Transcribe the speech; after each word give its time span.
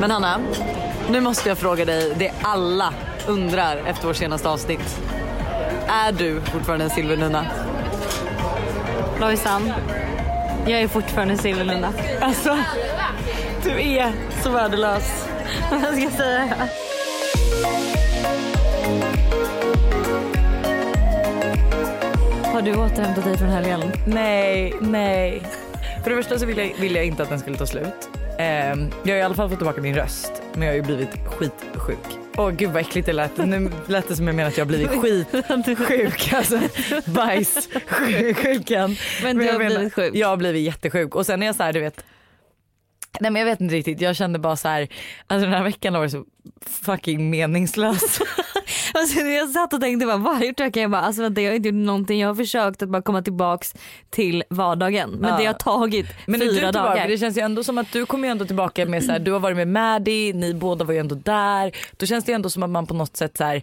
Men 0.00 0.10
Hanna, 0.10 0.40
nu 1.10 1.20
måste 1.20 1.48
jag 1.48 1.58
fråga 1.58 1.84
dig 1.84 2.14
det 2.18 2.32
alla 2.42 2.94
undrar 3.26 3.76
efter 3.76 4.06
vårt 4.06 4.16
senaste 4.16 4.48
avsnitt. 4.48 5.00
Är 5.88 6.12
du 6.12 6.40
fortfarande 6.40 6.84
en 6.84 6.90
silvernunna? 6.90 7.46
Lojsan, 9.20 9.72
jag 10.66 10.80
är 10.80 10.88
fortfarande 10.88 11.34
en 11.34 11.38
silvernunna. 11.38 11.92
Alltså, 12.20 12.58
du 13.62 13.70
är 13.70 14.12
så 14.42 14.50
värdelös. 14.50 15.28
Vad 15.70 15.80
ska 15.82 16.00
jag 16.00 16.12
säga? 16.12 16.54
Har 22.44 22.62
du 22.62 22.76
återhämtat 22.76 23.24
dig 23.24 23.36
från 23.38 23.48
helgen? 23.48 23.92
Nej, 24.06 24.74
nej. 24.80 25.42
För 26.02 26.10
det 26.10 26.16
första 26.16 26.38
så 26.38 26.46
vill 26.46 26.58
jag, 26.58 26.72
vill 26.80 26.94
jag 26.94 27.04
inte 27.04 27.22
att 27.22 27.28
den 27.28 27.40
skulle 27.40 27.56
ta 27.56 27.66
slut. 27.66 28.08
Ehm, 28.38 28.90
jag 29.04 29.14
har 29.14 29.18
i 29.18 29.22
alla 29.22 29.34
fall 29.34 29.48
fått 29.48 29.58
tillbaka 29.58 29.80
min 29.80 29.94
röst 29.94 30.32
men 30.52 30.62
jag 30.62 30.68
har 30.68 30.76
ju 30.76 30.82
blivit 30.82 31.08
skitsjuk. 31.26 31.98
Åh 32.36 32.50
gud 32.50 32.70
vad 32.70 32.80
äckligt 32.80 33.06
det 33.06 33.12
lät. 33.12 33.36
Nu 33.36 33.70
lät 33.88 34.08
det 34.08 34.16
som 34.16 34.26
jag 34.26 34.36
menar 34.36 34.48
att 34.48 34.56
jag 34.58 34.64
har 34.64 34.68
blivit 34.68 34.90
skitsjuk. 35.88 36.32
Alltså 36.32 36.58
bajssjukan. 37.06 38.96
Men 39.22 39.36
du 39.38 39.44
jag 39.44 39.52
har 39.52 39.58
menar- 39.58 39.74
blivit 39.76 39.94
sjuk. 39.94 40.14
Jag 40.14 40.28
har 40.28 40.36
blivit 40.36 40.62
jättesjuk 40.62 41.14
och 41.14 41.26
sen 41.26 41.42
är 41.42 41.46
jag 41.46 41.54
så 41.54 41.62
här 41.62 41.72
du 41.72 41.80
vet 41.80 42.04
Nej 43.20 43.30
men 43.30 43.40
jag 43.40 43.46
vet 43.46 43.60
inte 43.60 43.74
riktigt, 43.74 44.00
jag 44.00 44.16
kände 44.16 44.38
bara 44.38 44.56
så 44.56 44.68
här, 44.68 44.88
alltså 45.26 45.44
den 45.46 45.54
här 45.54 45.62
veckan 45.64 45.94
har 45.94 46.00
varit 46.00 46.12
så 46.12 46.24
fucking 46.66 47.30
meningslös. 47.30 48.18
Alltså, 48.98 49.20
jag 49.20 49.48
satt 49.50 49.72
och 49.72 49.80
tänkte 49.80 50.06
bara, 50.06 50.16
vad 50.16 50.34
har 50.34 50.40
jag 50.44 50.46
gjort? 50.60 50.76
Jag 50.76 50.90
bara, 50.90 51.00
alltså 51.02 51.22
vänta 51.22 51.40
jag 51.40 51.50
har 51.50 51.56
inte 51.56 51.68
gjort 51.68 51.74
någonting. 51.86 52.20
Jag 52.20 52.28
har 52.28 52.34
försökt 52.34 52.82
att 52.82 52.88
bara 52.88 53.02
komma 53.02 53.22
tillbaks 53.22 53.74
till 54.10 54.44
vardagen. 54.50 55.10
Men 55.10 55.30
Ja. 55.30 55.36
det 55.38 55.46
har 55.46 55.54
tagit 55.54 56.06
Men 56.26 56.40
fyra 56.40 56.50
tillbaka? 56.50 56.72
dagar. 56.88 57.08
Det 57.08 57.18
känns 57.18 57.36
ju 57.36 57.40
ändå 57.40 57.64
som 57.64 57.78
att 57.78 57.92
du 57.92 58.06
kommer 58.06 58.28
ändå 58.28 58.44
tillbaka 58.44 58.86
med 58.86 59.04
så 59.04 59.12
här, 59.12 59.18
du 59.18 59.32
har 59.32 59.40
varit 59.40 59.56
med 59.56 59.68
Maddie, 59.68 60.32
ni 60.32 60.54
båda 60.54 60.84
var 60.84 60.92
ju 60.94 61.00
ändå 61.00 61.14
där. 61.14 61.72
Då 61.96 62.06
känns 62.06 62.24
det 62.24 62.32
ändå 62.32 62.50
som 62.50 62.62
att 62.62 62.70
man 62.70 62.86
på 62.86 62.94
något 62.94 63.16
sätt 63.16 63.36
så 63.36 63.44
här, 63.44 63.62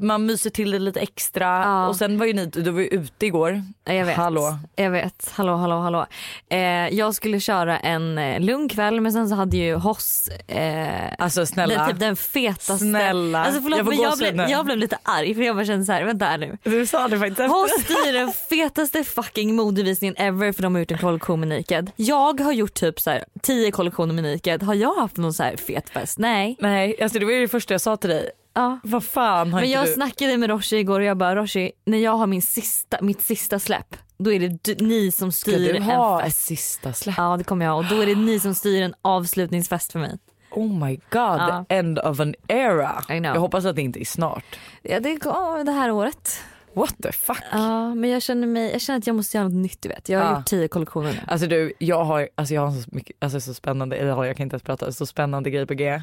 man 0.00 0.26
myser 0.26 0.50
till 0.50 0.70
det 0.70 0.78
lite 0.78 1.00
extra. 1.00 1.44
Ja. 1.46 1.88
Och 1.88 1.96
sen 1.96 2.18
var 2.18 2.26
ju 2.26 2.32
ni, 2.32 2.46
du 2.46 2.70
var 2.70 2.80
ju 2.80 2.86
ute 2.86 3.26
igår. 3.26 3.62
Ja, 3.84 3.92
Jag 3.92 4.04
vet. 4.06 4.16
Hallå. 4.16 4.58
Jag 4.76 4.90
vet. 4.90 5.30
Hallå, 5.34 5.56
hallå, 5.56 5.80
hallå. 5.80 6.06
Eh, 6.48 6.58
jag 6.94 7.14
skulle 7.14 7.40
köra 7.40 7.78
en 7.78 8.18
eh, 8.18 8.40
lugn 8.40 8.68
kväll 8.68 9.00
men 9.00 9.12
sen 9.12 9.28
så 9.28 9.34
hade 9.34 9.56
ju 9.56 9.74
Hoss 9.74 10.28
eh, 10.46 10.88
Alltså 11.18 11.46
snälla. 11.46 11.74
den, 11.78 11.88
typ 11.90 12.00
den 12.00 12.16
fetaste. 12.16 12.78
Snälla. 12.78 13.44
Alltså 13.44 13.62
förlåt 13.62 13.76
Jag 13.78 13.86
får 13.86 13.92
men 13.92 14.02
jag 14.02 14.10
gåshud 14.12 14.36
nu. 14.36 14.42
jag 14.48 14.65
blev 14.66 14.78
lite 14.78 14.98
arg 15.02 15.34
för 15.34 15.42
jag 15.42 15.56
bara 15.56 15.66
kände 15.66 15.86
så 15.86 15.92
här, 15.92 16.04
vänta 16.04 16.24
här 16.24 16.38
nu. 16.38 16.58
Du 16.62 16.86
sa 16.86 17.08
det 17.08 17.18
faktiskt 17.18 17.50
Hoss 17.50 17.70
styr 17.84 18.12
den 18.12 18.32
fetaste 18.32 19.04
fucking 19.04 19.54
modevisningen 19.54 20.16
ever 20.18 20.52
för 20.52 20.62
de 20.62 20.74
har 20.74 20.80
gjort 20.80 20.90
en 20.90 20.98
kollektion 20.98 21.40
med 21.40 21.48
Naked. 21.48 21.90
Jag 21.96 22.40
har 22.40 22.52
gjort 22.52 22.74
typ 22.74 23.00
så 23.00 23.10
här 23.10 23.24
10 23.42 23.70
kollektioner 23.70 24.14
med 24.14 24.24
Naked. 24.24 24.62
Har 24.62 24.74
jag 24.74 24.94
haft 24.94 25.16
någon 25.16 25.32
så 25.34 25.42
här 25.42 25.56
fet 25.56 25.90
fest? 25.90 26.18
Nej. 26.18 26.56
Nej 26.60 27.02
alltså 27.02 27.18
det 27.18 27.24
var 27.24 27.32
ju 27.32 27.40
det 27.40 27.48
första 27.48 27.74
jag 27.74 27.80
sa 27.80 27.96
till 27.96 28.10
dig. 28.10 28.30
Ja. 28.54 28.78
Vad 28.84 29.04
fan 29.04 29.52
har 29.52 29.60
Men 29.60 29.70
jag 29.70 29.86
du? 29.86 29.92
snackade 29.92 30.36
med 30.36 30.50
Roshi 30.50 30.76
igår 30.76 31.00
och 31.00 31.06
jag 31.06 31.16
bara 31.16 31.36
Roshi 31.36 31.72
när 31.84 31.98
jag 31.98 32.12
har 32.12 32.26
min 32.26 32.42
sista, 32.42 32.98
mitt 33.02 33.22
sista 33.22 33.58
släpp 33.58 33.96
då 34.18 34.32
är 34.32 34.40
det 34.40 34.58
du, 34.62 34.84
ni 34.86 35.12
som 35.12 35.32
Ska 35.32 35.50
styr 35.50 35.58
du 35.72 35.76
en 35.76 35.82
ha 35.82 36.20
fest. 36.20 36.36
ett 36.36 36.42
sista 36.42 36.92
släpp? 36.92 37.14
Ja 37.18 37.36
det 37.36 37.44
kommer 37.44 37.64
jag 37.64 37.76
och 37.78 37.84
då 37.84 38.00
är 38.02 38.06
det 38.06 38.14
ni 38.14 38.40
som 38.40 38.54
styr 38.54 38.82
en 38.82 38.94
avslutningsfest 39.02 39.92
för 39.92 39.98
mig. 39.98 40.18
Oh 40.56 40.84
my 40.86 40.96
god, 40.96 41.02
Ja. 41.40 41.64
end 41.68 41.98
of 41.98 42.20
an 42.20 42.34
era. 42.48 43.02
Jag 43.08 43.40
hoppas 43.40 43.64
att 43.64 43.76
det 43.76 43.82
inte 43.82 44.00
är 44.02 44.04
snart. 44.04 44.44
Ja 44.82 45.00
det 45.00 45.14
går 45.14 45.64
det 45.64 45.72
här 45.72 45.90
året. 45.90 46.40
What 46.72 46.94
the 47.02 47.12
fuck? 47.12 47.42
Ja 47.52 47.94
men 47.94 48.10
jag 48.10 48.22
känner, 48.22 48.46
mig, 48.46 48.72
jag 48.72 48.80
känner 48.80 48.98
att 48.98 49.06
jag 49.06 49.16
måste 49.16 49.36
göra 49.36 49.48
något 49.48 49.54
nytt 49.56 49.82
du 49.82 49.88
vet. 49.88 50.08
Jag 50.08 50.20
har 50.20 50.26
Ja. 50.30 50.36
gjort 50.38 50.46
tio 50.46 50.68
kollektioner 50.68 51.12
nu. 51.12 51.18
Alltså 51.26 51.46
du, 51.46 51.72
jag 51.78 52.04
har, 52.04 52.28
alltså 52.34 52.54
jag 52.54 52.66
har 52.66 52.80
så 52.82 52.88
mycket, 52.92 53.16
alltså 53.20 53.40
så 53.40 53.54
spännande, 53.54 53.96
eller 53.96 54.24
jag 54.24 54.36
kan 54.36 54.44
inte 54.44 54.54
ens 54.54 54.62
prata, 54.62 54.92
så 54.92 55.06
spännande 55.06 55.50
grejer 55.50 55.66
på 55.66 55.74
G. 55.74 56.02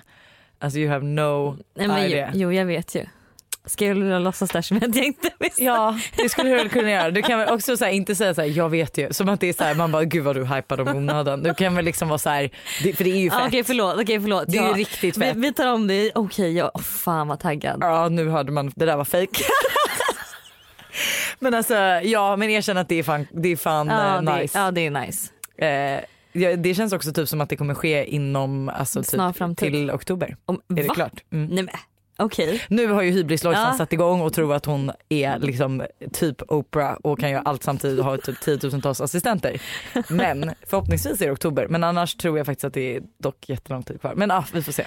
Alltså 0.59 0.79
you 0.79 0.89
have 0.91 1.05
no 1.05 1.57
Nej, 1.75 1.87
men, 1.87 2.01
jo, 2.01 2.07
idea. 2.07 2.31
jo 2.33 2.51
jag 2.53 2.65
vet 2.65 2.95
ju. 2.95 3.05
Ska 3.65 3.85
jag 3.85 3.97
låtsas 4.21 4.49
där 4.51 4.61
som 4.61 4.77
att 4.77 4.95
jag 4.95 5.05
inte 5.05 5.29
visste? 5.39 5.63
Ja 5.63 5.99
det 6.17 6.29
skulle 6.29 6.49
du 6.49 6.55
väl 6.55 6.69
kunna 6.69 6.91
göra. 6.91 7.11
Du 7.11 7.21
kan 7.21 7.39
väl 7.39 7.49
också 7.49 7.77
så 7.77 7.85
här, 7.85 7.91
inte 7.91 8.15
säga 8.15 8.33
så 8.33 8.41
här, 8.41 8.47
jag 8.47 8.69
vet 8.69 8.97
ju, 8.97 9.13
som 9.13 9.29
att 9.29 9.39
det 9.39 9.49
är 9.49 9.53
så 9.53 9.63
här, 9.63 9.75
man 9.75 9.91
bara 9.91 10.03
gud 10.03 10.23
vad 10.23 10.35
du 10.35 10.45
hypar 10.45 10.79
i 10.79 10.97
onödan. 10.97 11.43
Du 11.43 11.53
kan 11.53 11.75
väl 11.75 11.85
liksom 11.85 12.07
vara 12.07 12.17
så 12.19 12.29
här, 12.29 12.49
det, 12.83 12.93
för 12.93 13.03
det 13.03 13.09
är 13.09 13.17
ju 13.19 13.29
fett. 13.29 13.41
Okej 13.47 13.63
förlåt, 13.63 13.95
okej 14.01 14.21
förlåt. 14.21 14.43
Det 14.47 14.57
är 14.57 14.61
ju 14.61 14.67
Ja. 14.69 14.75
riktigt 14.77 15.17
vi, 15.17 15.21
fett. 15.21 15.35
vi 15.37 15.53
tar 15.53 15.73
om 15.73 15.87
det. 15.87 16.11
Okej, 16.15 16.53
ja, 16.53 16.71
oh, 16.73 16.81
fan 16.81 17.27
vad 17.27 17.39
taggad. 17.39 17.77
Ja 17.81 18.09
nu 18.09 18.29
hörde 18.29 18.51
man, 18.51 18.71
det 18.75 18.85
där 18.85 18.97
var 18.97 19.05
fake. 19.05 19.43
men 21.39 21.53
alltså 21.53 21.73
ja 22.03 22.35
men 22.35 22.49
erkänn 22.49 22.77
att 22.77 22.89
det 22.89 22.95
är 22.99 23.03
fan, 23.03 23.27
det 23.31 23.49
är 23.49 23.55
fan 23.55 23.87
Ja, 23.87 24.15
eh, 24.17 24.21
det, 24.21 24.35
nice. 24.41 24.59
ja 24.59 24.71
det 24.71 24.81
är 24.85 24.89
nice. 24.91 25.31
Eh, 25.57 25.99
ja, 26.41 26.55
det 26.55 26.75
känns 26.75 26.93
också 26.93 27.13
typ 27.13 27.29
som 27.29 27.41
att 27.41 27.49
det 27.49 27.55
kommer 27.55 27.73
ske 27.73 28.05
inom 28.05 28.69
alltså, 28.69 29.03
typ, 29.03 29.57
till 29.57 29.91
oktober. 29.91 30.35
Om, 30.45 30.61
Är 30.69 30.75
det 30.75 30.87
va? 30.87 30.93
klart? 30.93 31.23
Mm. 31.33 31.45
Nej 31.45 31.63
men 31.63 31.75
okej. 32.17 32.61
Nu 32.69 32.87
har 32.87 33.01
ju 33.01 33.11
hybris 33.11 33.43
Ja. 33.43 33.73
satt 33.77 33.93
igång 33.93 34.21
och 34.21 34.33
tror 34.33 34.53
att 34.53 34.65
hon 34.65 34.91
är 35.09 35.39
liksom 35.39 35.83
typ 36.13 36.51
Oprah 36.51 36.93
och 36.93 37.19
kan 37.19 37.29
göra 37.31 37.41
allt 37.41 37.63
samtidigt 37.63 37.99
och 37.99 38.05
ha 38.05 38.17
typ 38.17 38.39
tiotusentals 38.39 39.01
assistenter. 39.01 39.61
Men 40.09 40.51
förhoppningsvis 40.67 41.21
är 41.21 41.25
det 41.25 41.31
oktober. 41.31 41.67
Men 41.67 41.83
annars 41.83 42.15
tror 42.15 42.37
jag 42.37 42.45
faktiskt 42.45 42.65
att 42.65 42.73
det 42.73 42.95
är 42.95 43.01
dock 43.17 43.49
jättelång 43.49 43.83
tid 43.83 44.01
kvar. 44.01 44.13
Men 44.15 44.31
ah, 44.31 44.45
vi 44.53 44.61
får 44.61 44.71
se. 44.71 44.85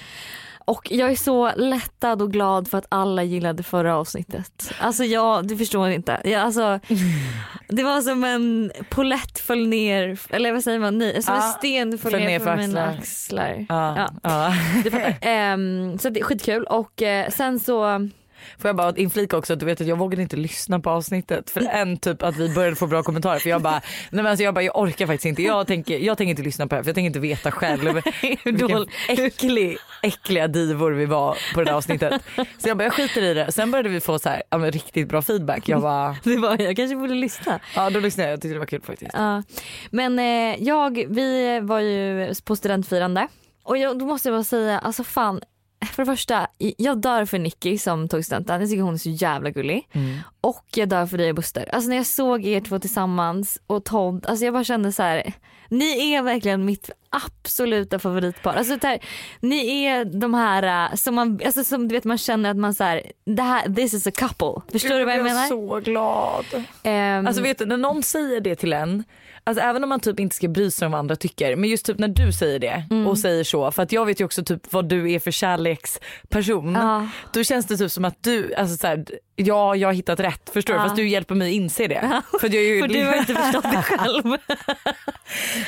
Och 0.67 0.87
jag 0.91 1.11
är 1.11 1.15
så 1.15 1.51
lättad 1.55 2.21
och 2.21 2.31
glad 2.33 2.67
för 2.67 2.77
att 2.77 2.85
alla 2.89 3.23
gillade 3.23 3.63
förra 3.63 3.95
avsnittet. 3.97 4.71
Alltså 4.79 5.03
jag, 5.03 5.47
du 5.47 5.57
förstår 5.57 5.89
inte. 5.89 6.21
Jag, 6.23 6.41
alltså, 6.41 6.79
det 7.67 7.83
var 7.83 8.01
som 8.01 8.23
en 8.23 8.71
polett 8.89 9.39
föll 9.39 9.67
ner, 9.67 10.19
eller 10.29 10.51
vad 10.53 10.63
säger 10.63 10.79
man, 10.79 10.97
nej, 10.97 11.23
som 11.23 11.35
en 11.35 11.41
sten 11.41 11.97
föll 11.97 12.11
föll 12.11 12.19
ner, 12.19 12.27
ner 12.27 12.39
från 12.39 12.57
mina 12.57 12.85
axlar. 12.85 13.45
axlar. 13.49 13.65
Ja, 13.69 13.95
Ja. 13.97 14.09
ja. 14.23 14.53
Fattar. 14.91 15.15
Ehm, 15.21 15.97
så 15.99 16.09
det 16.09 16.19
är 16.19 16.23
skitkul 16.23 16.63
och 16.63 17.01
eh, 17.01 17.29
sen 17.29 17.59
så, 17.59 18.09
Får 18.57 18.69
jag 18.69 18.75
bara 18.75 18.95
inflika 18.95 19.37
också 19.37 19.53
att 19.53 19.59
du 19.59 19.65
vet 19.65 19.81
att 19.81 19.87
jag 19.87 19.97
vågade 19.97 20.21
inte 20.21 20.35
lyssna 20.37 20.79
på 20.79 20.89
avsnittet 20.89 21.49
för 21.49 21.61
en 21.61 21.97
typ 21.97 22.23
att 22.23 22.37
vi 22.37 22.53
började 22.55 22.75
få 22.75 22.87
bra 22.87 23.03
kommentarer 23.03 23.39
för 23.39 23.49
jag 23.49 23.61
bara 23.61 23.71
nej 24.11 24.23
men 24.23 24.25
alltså 24.25 24.43
jag 24.43 24.53
bara 24.53 24.63
jag 24.63 24.77
orkar 24.79 25.07
faktiskt 25.07 25.25
inte. 25.25 25.43
Jag 25.43 25.67
tänker, 25.67 25.97
jag 25.97 26.17
tänker 26.17 26.29
inte 26.29 26.41
lyssna 26.41 26.67
på 26.67 26.69
det 26.69 26.75
här 26.75 26.83
för 26.83 26.89
jag 26.89 26.95
tänker 26.95 27.07
inte 27.07 27.19
veta 27.19 27.51
själv 27.51 27.93
vilken 28.43 28.67
dålig- 28.67 28.89
äcklig, 29.09 29.77
äckliga 30.03 30.47
divor 30.47 30.91
vi 30.91 31.05
var 31.05 31.37
på 31.53 31.59
det 31.59 31.65
där 31.65 31.73
avsnittet. 31.73 32.21
Så 32.35 32.67
jag 32.69 32.77
bara 32.77 32.83
jag 32.83 32.93
skiter 32.93 33.21
i 33.23 33.33
det. 33.33 33.51
Sen 33.51 33.71
började 33.71 33.89
vi 33.89 33.99
få 33.99 34.19
så 34.19 34.29
här, 34.29 34.43
ja, 34.49 34.57
men 34.57 34.71
riktigt 34.71 35.09
bra 35.09 35.21
feedback. 35.21 35.69
Jag 35.69 35.81
bara 35.81 36.15
det 36.23 36.37
var, 36.37 36.61
jag 36.61 36.75
kanske 36.75 36.95
borde 36.95 37.13
lyssna. 37.15 37.59
ja 37.75 37.89
då 37.89 37.99
lyssnade 37.99 38.29
jag, 38.29 38.33
jag 38.33 38.41
tyckte 38.41 38.53
det 38.55 38.59
var 38.59 38.65
kul 38.65 38.81
faktiskt. 38.81 39.11
Ja. 39.13 39.43
Men 39.91 40.19
eh, 40.19 40.63
jag, 40.63 41.05
vi 41.09 41.59
var 41.63 41.79
ju 41.79 42.33
på 42.45 42.55
studentfirande 42.55 43.27
och 43.63 43.77
jag, 43.77 43.99
då 43.99 44.05
måste 44.05 44.29
jag 44.29 44.37
bara 44.37 44.43
säga, 44.43 44.79
alltså 44.79 45.03
fan, 45.03 45.41
för 45.85 46.05
det 46.05 46.11
första, 46.11 46.47
jag 46.57 47.01
dör 47.01 47.25
för 47.25 47.39
Nicky 47.39 47.77
som 47.77 48.07
tog 48.07 48.25
studenten. 48.25 48.61
Jag 48.61 48.69
tycker 48.69 48.83
hon 48.83 48.93
är 48.93 48.97
så 48.97 49.09
jävla 49.09 49.49
gullig. 49.49 49.87
Mm. 49.91 50.17
Och 50.41 50.65
jag 50.75 50.89
dör 50.89 51.05
för 51.05 51.17
dig 51.17 51.29
och 51.29 51.35
Buster. 51.35 51.69
Alltså 51.75 51.89
när 51.89 51.95
jag 51.97 52.05
såg 52.05 52.45
er 52.45 52.61
två 52.61 52.79
tillsammans 52.79 53.59
och 53.67 53.85
Todd, 53.85 54.25
alltså 54.25 54.45
jag 54.45 54.53
bara 54.53 54.63
kände 54.63 54.91
så 54.91 55.03
här. 55.03 55.33
Ni 55.69 56.13
är 56.13 56.21
verkligen 56.21 56.65
mitt 56.65 56.89
absoluta 57.09 57.99
favoritpar. 57.99 58.53
Alltså 58.55 58.77
det 58.77 58.87
här, 58.87 58.99
ni 59.39 59.83
är 59.85 60.05
de 60.05 60.33
här 60.33 60.89
äh, 60.91 60.95
som 60.95 61.15
man, 61.15 61.39
alltså 61.45 61.63
som 61.63 61.87
du 61.87 61.95
vet 61.95 62.03
man 62.03 62.17
känner 62.17 62.51
att 62.51 62.57
man 62.57 62.73
så 62.73 62.83
här, 62.83 63.01
det 63.25 63.41
här, 63.41 63.73
this 63.73 63.93
is 63.93 64.07
a 64.07 64.11
couple. 64.11 64.61
Förstår 64.71 64.99
du 64.99 65.05
vad 65.05 65.13
jag 65.13 65.19
Jag 65.19 65.23
menar? 65.23 65.43
är 65.43 65.47
så 65.47 65.79
glad. 65.79 66.45
Ehm, 66.83 67.27
Alltså 67.27 67.41
vet 67.41 67.57
du 67.57 67.65
när 67.65 67.77
någon 67.77 68.03
säger 68.03 68.41
det 68.41 68.55
till 68.55 68.73
en, 68.73 69.03
alltså 69.47 69.63
även 69.63 69.83
om 69.83 69.89
man 69.89 69.99
typ 69.99 70.19
inte 70.19 70.35
ska 70.35 70.47
bry 70.47 70.71
sig 70.71 70.85
om 70.85 70.91
vad 70.91 70.99
andra 70.99 71.15
tycker, 71.15 71.55
men 71.55 71.69
just 71.69 71.85
typ 71.85 71.99
när 71.99 72.07
du 72.07 72.31
säger 72.33 72.59
det 72.59 72.83
Mm. 72.89 73.07
och 73.07 73.17
säger 73.19 73.43
så, 73.43 73.71
för 73.71 73.83
att 73.83 73.91
jag 73.91 74.05
vet 74.05 74.19
ju 74.21 74.25
också 74.25 74.43
typ 74.43 74.73
vad 74.73 74.89
du 74.89 75.11
är 75.11 75.19
för 75.19 75.31
kärleksperson. 75.31 76.75
Ja. 76.75 77.07
Då 77.33 77.43
känns 77.43 77.65
det 77.65 77.77
typ 77.77 77.91
som 77.91 78.05
att 78.05 78.23
du, 78.23 78.53
alltså 78.55 78.77
så 78.77 78.87
här, 78.87 79.05
ja 79.39 79.75
jag 79.75 79.87
har 79.87 79.93
hittat 79.93 80.19
rätt 80.19 80.49
förstår 80.53 80.73
du, 80.73 80.79
Ja. 80.79 80.83
fast 80.83 80.95
du 80.95 81.07
hjälper 81.09 81.35
mig 81.35 81.53
inse 81.53 81.87
det. 81.87 82.21
För, 82.41 82.47
ju, 82.49 82.81
för 82.81 82.87
du 82.87 83.05
har 83.05 83.15
inte 83.15 83.33
förstått 83.35 83.63
det 83.71 83.81
själv. 83.83 84.23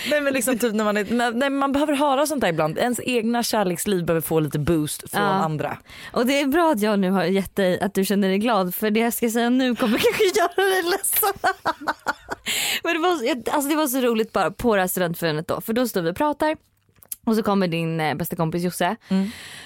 nej 0.10 0.22
men 0.22 0.34
liksom 0.34 0.58
typ 0.58 0.74
när 0.74 0.84
man 0.84 0.98
är, 0.98 1.32
nej, 1.34 1.50
man 1.50 1.72
behöver 1.72 1.94
höra 1.94 2.28
sånt 2.28 2.42
där 2.42 2.48
ibland, 2.48 2.78
ens 2.78 3.00
egna 3.04 3.44
kärleksliv 3.44 4.06
behöver 4.06 4.22
få 4.22 4.40
lite 4.40 4.60
boost 4.60 5.10
från 5.12 5.22
Ja. 5.22 5.28
andra. 5.28 5.78
Och 6.12 6.26
det 6.26 6.42
är 6.42 6.46
bra 6.46 6.72
att 6.72 6.82
jag 6.82 7.00
nu 7.00 7.12
har 7.12 7.24
gett 7.24 7.56
dig 7.56 7.80
att 7.80 7.94
du 7.94 8.06
känner 8.06 8.28
dig 8.28 8.38
glad 8.38 8.76
för 8.76 8.92
det 8.92 9.00
jag 9.00 9.14
ska 9.14 9.30
säga 9.30 9.50
nu 9.50 9.76
kommer 9.76 9.98
kanske 9.98 10.24
göra 10.40 10.70
dig 10.70 10.84
ledsen. 10.84 11.34
Men 12.84 12.94
det 12.94 13.00
var, 13.00 13.16
så- 13.16 13.52
alltså 13.52 13.70
det 13.70 13.76
var 13.76 13.88
så 13.88 14.00
roligt 14.02 14.32
bara 14.34 14.52
på 14.52 14.76
det 14.76 14.82
här 14.82 14.88
studentfirandet 14.88 15.48
då 15.48 15.62
för 15.62 15.74
då 15.74 15.88
står 15.88 16.02
vi 16.02 16.12
och 16.12 16.16
pratar 16.16 16.56
och 17.26 17.36
så 17.36 17.44
kommer 17.44 17.68
din 17.68 18.00
eh, 18.00 18.16
bästa 18.16 18.36
kompis 18.36 18.64
Josse 18.64 18.96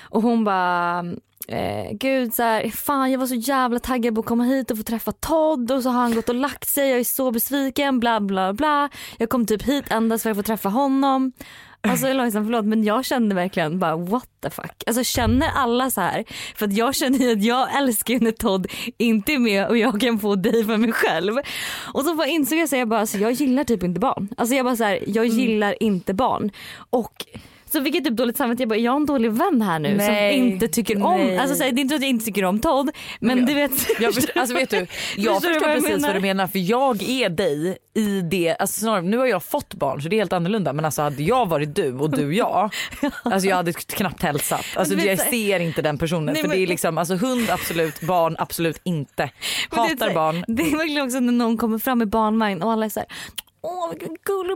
och 0.09 0.21
hon 0.21 0.44
bara 0.44 1.05
Eh, 1.47 1.91
gud 1.91 2.33
så 2.33 2.44
här, 2.44 2.69
fan 2.69 3.11
jag 3.11 3.19
var 3.19 3.27
så 3.27 3.35
jävla 3.35 3.79
taggad 3.79 4.15
på 4.15 4.19
att 4.19 4.25
komma 4.27 4.44
hit 4.44 4.71
och 4.71 4.77
få 4.77 4.83
träffa 4.83 5.11
Todd 5.11 5.71
och 5.71 5.83
så 5.83 5.89
har 5.89 6.01
han 6.01 6.15
gått 6.15 6.29
och 6.29 6.35
lagt 6.35 6.69
sig, 6.69 6.89
jag 6.89 7.00
är 7.00 7.03
så 7.03 7.31
besviken 7.31 8.00
bla 8.00 8.19
bla 8.19 8.53
bla. 8.53 8.89
Jag 9.17 9.29
kom 9.29 9.45
typ 9.45 9.63
hit 9.63 9.85
endast 9.91 10.23
för 10.23 10.29
att 10.29 10.38
få 10.38 10.44
träffa 10.44 10.69
honom. 10.69 11.31
Alltså 11.88 12.13
långsamt 12.13 12.47
förlåt 12.47 12.65
men 12.65 12.83
jag 12.83 13.06
kände 13.06 13.35
verkligen 13.35 13.80
bara 13.80 13.95
what 13.95 14.30
the 14.41 14.50
fuck. 14.50 14.83
Alltså 14.88 15.03
känner 15.03 15.47
alla 15.56 15.91
så 15.91 16.01
här? 16.01 16.24
För 16.56 16.65
att 16.65 16.74
jag 16.74 16.95
känner 16.95 17.19
ju 17.19 17.31
att 17.31 17.44
jag 17.44 17.77
älskar 17.77 18.13
ju 18.13 18.19
när 18.19 18.31
Todd 18.31 18.68
inte 18.97 19.33
är 19.33 19.39
med 19.39 19.68
och 19.68 19.77
jag 19.77 20.01
kan 20.01 20.19
få 20.19 20.35
dig 20.35 20.65
för 20.65 20.77
mig 20.77 20.91
själv. 20.91 21.33
Och 21.94 22.03
så 22.03 22.15
bara 22.15 22.27
insåg 22.27 22.57
jag 22.59 22.69
så 22.69 22.75
jag 22.75 22.88
bara 22.88 23.00
alltså, 23.00 23.18
jag 23.18 23.31
gillar 23.31 23.63
typ 23.63 23.83
inte 23.83 24.00
barn. 24.00 24.30
Alltså 24.38 24.56
jag 24.56 24.65
bara 24.65 24.75
så 24.75 24.83
här, 24.83 25.00
jag 25.07 25.25
gillar 25.25 25.83
inte 25.83 26.13
barn. 26.13 26.51
Och 26.89 27.25
Så 27.73 27.83
fick 27.83 27.95
jag 27.95 28.03
typ 28.03 28.13
dåligt 28.17 28.37
samvete. 28.37 28.61
Jag 28.61 28.69
bara, 28.69 28.75
är 28.79 28.83
jag 28.83 28.95
en 28.95 29.05
dålig 29.05 29.31
vän 29.31 29.61
här 29.61 29.79
nu 29.79 29.95
Nej, 29.97 30.33
som 30.39 30.47
inte 30.47 30.67
tycker 30.67 31.03
om, 31.03 31.17
nej. 31.17 31.37
alltså 31.37 31.55
så 31.55 31.63
här, 31.63 31.71
det 31.71 31.79
är 31.79 31.81
inte 31.81 31.95
att 31.95 32.01
jag 32.01 32.09
inte 32.09 32.25
tycker 32.25 32.43
om 32.45 32.59
Todd 32.59 32.89
men 33.19 33.39
Ja. 33.39 33.45
du 33.45 33.53
vet. 33.53 33.71
Jag 33.99 34.13
förstår, 34.13 34.37
alltså 34.39 34.55
vet 34.55 34.69
du, 34.69 34.77
jag 34.77 34.87
Förstår 35.41 35.49
förstår 35.53 35.67
vad 35.67 35.75
precis 35.75 35.89
menar? 35.89 36.07
vad 36.07 36.15
du 36.15 36.21
menar 36.21 36.47
för 36.47 36.59
jag 36.59 37.03
är 37.09 37.29
dig 37.29 37.77
i 37.95 38.21
det, 38.21 38.55
alltså 38.59 38.79
snarare, 38.79 39.01
nu 39.01 39.17
har 39.17 39.25
jag 39.25 39.43
fått 39.43 39.73
barn 39.73 40.01
så 40.01 40.09
det 40.09 40.15
är 40.15 40.17
helt 40.17 40.33
annorlunda 40.33 40.73
men 40.73 40.85
alltså 40.85 41.01
hade 41.01 41.23
jag 41.23 41.45
varit 41.49 41.75
du 41.75 41.93
och 41.93 42.11
du 42.11 42.35
jag, 42.35 42.69
alltså 43.23 43.47
jag 43.49 43.55
hade 43.55 43.73
knappt 43.73 44.23
hälsat. 44.23 44.65
Alltså 44.75 44.95
jag 44.95 45.19
ser 45.19 45.59
inte 45.59 45.81
den 45.81 45.97
personen 45.97 46.25
Nej, 46.25 46.35
för 46.41 46.47
men- 46.49 46.57
det 46.57 46.63
är 46.63 46.67
liksom, 46.67 46.97
alltså 46.97 47.15
hund 47.15 47.49
absolut, 47.49 48.01
barn 48.01 48.35
absolut 48.39 48.81
inte. 48.83 49.29
Det 49.71 49.75
Hatar 49.77 50.07
här, 50.07 50.13
barn. 50.13 50.45
Det 50.47 50.63
är 50.63 50.77
verkligen 50.77 51.03
också 51.05 51.19
när 51.19 51.33
någon 51.33 51.57
kommer 51.57 51.77
fram 51.77 51.97
med 51.97 52.07
barnvagn 52.09 52.61
och 52.63 52.71
alla 52.71 52.85
är 52.85 52.89
såhär 52.89 53.07
Åh 53.63 53.89
vilken 53.89 54.15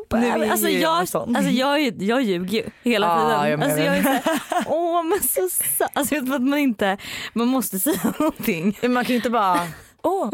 bebis. 0.10 0.52
Alltså 0.52 0.70
ju 0.70 0.80
jag, 0.80 0.92
alltså 0.92 1.28
jag, 1.52 2.02
jag 2.02 2.22
ljuger 2.22 2.58
ju 2.58 2.70
hela 2.84 3.08
Ja, 3.08 3.16
tiden. 3.44 3.52
jag 3.52 3.64
alltså 3.64 3.80
jag 3.80 3.98
är 3.98 4.04
såhär, 4.04 4.22
åh 4.68 5.04
men 5.04 5.20
så 5.24 5.50
sa-" 5.78 5.88
Alltså 5.94 6.16
att 6.16 6.42
man 6.42 6.60
inte, 6.60 6.98
man 7.34 7.48
måste 7.48 7.80
säga 7.80 8.14
någonting. 8.20 8.78
Man 8.82 9.06
kan 9.06 9.10
ju 9.10 9.16
inte 9.16 9.30
bara, 9.30 9.68
åh, 10.04 10.30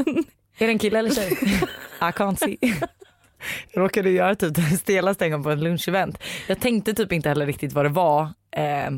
är 0.58 0.66
det 0.68 0.72
en 0.74 0.80
kille 0.80 1.00
eller 1.00 1.12
tjej? 1.12 1.32
I 2.02 2.04
can't 2.12 2.36
see. 2.36 2.58
Jag 3.74 3.84
råkade 3.84 4.10
göra 4.10 4.36
typ 4.36 4.56
det 4.56 4.62
stelaste 4.78 5.26
en 5.26 5.32
gång 5.32 5.44
på 5.44 5.50
en 5.52 5.64
lunchevent. 5.64 6.18
Jag 6.48 6.60
tänkte 6.60 6.94
typ 6.94 7.12
inte 7.12 7.30
heller 7.30 7.46
riktigt 7.46 7.74
vad 7.74 7.86
det 7.86 7.90
var. 7.90 8.22
Eh, 8.56 8.90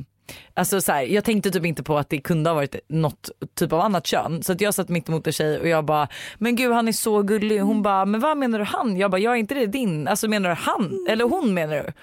alltså 0.53 0.81
så 0.81 0.91
här, 0.91 1.01
jag 1.01 1.23
tänkte 1.23 1.51
typ 1.51 1.65
inte 1.65 1.83
på 1.83 1.97
att 1.97 2.09
det 2.09 2.17
kunde 2.17 2.49
ha 2.49 2.55
varit 2.55 2.75
något 2.87 3.29
typ 3.55 3.73
av 3.73 3.79
annat 3.79 4.07
kön. 4.07 4.43
Så 4.43 4.51
att 4.51 4.61
jag 4.61 4.73
satt 4.73 4.89
mitt 4.89 5.09
emot 5.09 5.27
en 5.27 5.33
tjej 5.33 5.59
och 5.59 5.67
jag 5.67 5.85
bara, 5.85 6.07
men 6.37 6.55
gud 6.55 6.71
han 6.71 6.87
är 6.87 6.91
så 6.91 7.21
gullig. 7.21 7.59
Hon 7.59 7.81
bara, 7.81 8.05
men 8.05 8.21
vad 8.21 8.37
menar 8.37 8.59
du 8.59 8.65
han? 8.65 8.97
Jag 8.97 9.11
bara, 9.11 9.21
jag 9.21 9.33
är 9.33 9.37
inte 9.37 9.55
det 9.55 9.65
din? 9.65 10.07
Alltså 10.07 10.27
menar 10.27 10.49
du 10.49 10.55
han? 10.55 11.05
Eller 11.09 11.25
hon 11.25 11.53
menar 11.53 11.75
du? 11.75 11.93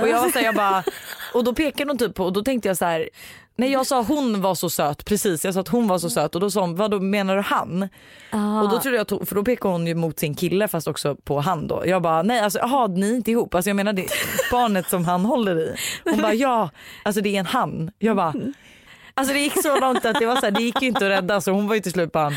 Och 0.00 0.08
jag 0.08 0.22
var 0.22 0.30
så 0.30 0.38
här, 0.38 0.46
jag 0.46 0.54
bara, 0.54 0.84
och 1.34 1.44
då 1.44 1.54
pekade 1.54 1.90
hon 1.90 1.98
typ 1.98 2.14
på 2.14 2.24
och 2.24 2.32
då 2.32 2.42
tänkte 2.42 2.68
jag 2.68 2.76
så 2.76 2.84
här. 2.84 3.08
Nej 3.58 3.72
jag 3.72 3.86
sa 3.86 4.02
hon 4.02 4.40
var 4.40 4.54
så 4.54 4.70
söt 4.70 5.04
precis 5.04 5.44
jag 5.44 5.54
sa 5.54 5.60
att 5.60 5.68
hon 5.68 5.88
var 5.88 5.98
så 5.98 6.10
söt 6.10 6.34
och 6.34 6.40
då 6.40 6.50
sa 6.50 6.60
hon 6.60 6.76
vad 6.76 6.90
då 6.90 7.00
menar 7.00 7.36
du 7.36 7.42
han? 7.42 7.88
Ah. 8.30 8.62
Och 8.62 8.70
då 8.70 8.80
trodde 8.80 8.96
jag 8.96 9.06
tog, 9.06 9.28
för 9.28 9.34
då 9.34 9.44
pekade 9.44 9.74
hon 9.74 9.86
ju 9.86 9.94
mot 9.94 10.18
sin 10.18 10.34
kille 10.34 10.68
fast 10.68 10.88
också 10.88 11.16
på 11.16 11.40
han 11.40 11.66
då. 11.66 11.82
Jag 11.86 12.02
bara 12.02 12.22
nej 12.22 12.40
alltså 12.40 12.58
jaha 12.58 12.86
ni 12.86 13.10
är 13.10 13.14
inte 13.14 13.30
ihop. 13.30 13.54
Alltså 13.54 13.70
jag 13.70 13.76
menar 13.76 13.92
det 13.92 14.06
barnet 14.50 14.90
som 14.90 15.04
han 15.04 15.24
håller 15.24 15.58
i. 15.58 15.74
Hon 16.04 16.22
bara 16.22 16.34
ja 16.34 16.70
alltså 17.02 17.20
det 17.20 17.36
är 17.36 17.40
en 17.40 17.46
han. 17.46 17.90
Jag 17.98 18.16
bara 18.16 18.34
Alltså 19.18 19.34
det 19.34 19.40
gick 19.40 19.62
så 19.62 19.80
långt 19.80 20.04
att 20.04 20.18
det 20.18 20.26
var 20.26 20.36
så 20.36 20.46
här, 20.46 20.50
det 20.50 20.62
gick 20.62 20.82
ju 20.82 20.88
inte 20.88 21.06
att 21.06 21.10
rädda 21.10 21.40
så 21.40 21.52
hon 21.52 21.68
var 21.68 21.74
ju 21.74 21.80
till 21.80 21.92
slut 21.92 22.12
bara 22.12 22.32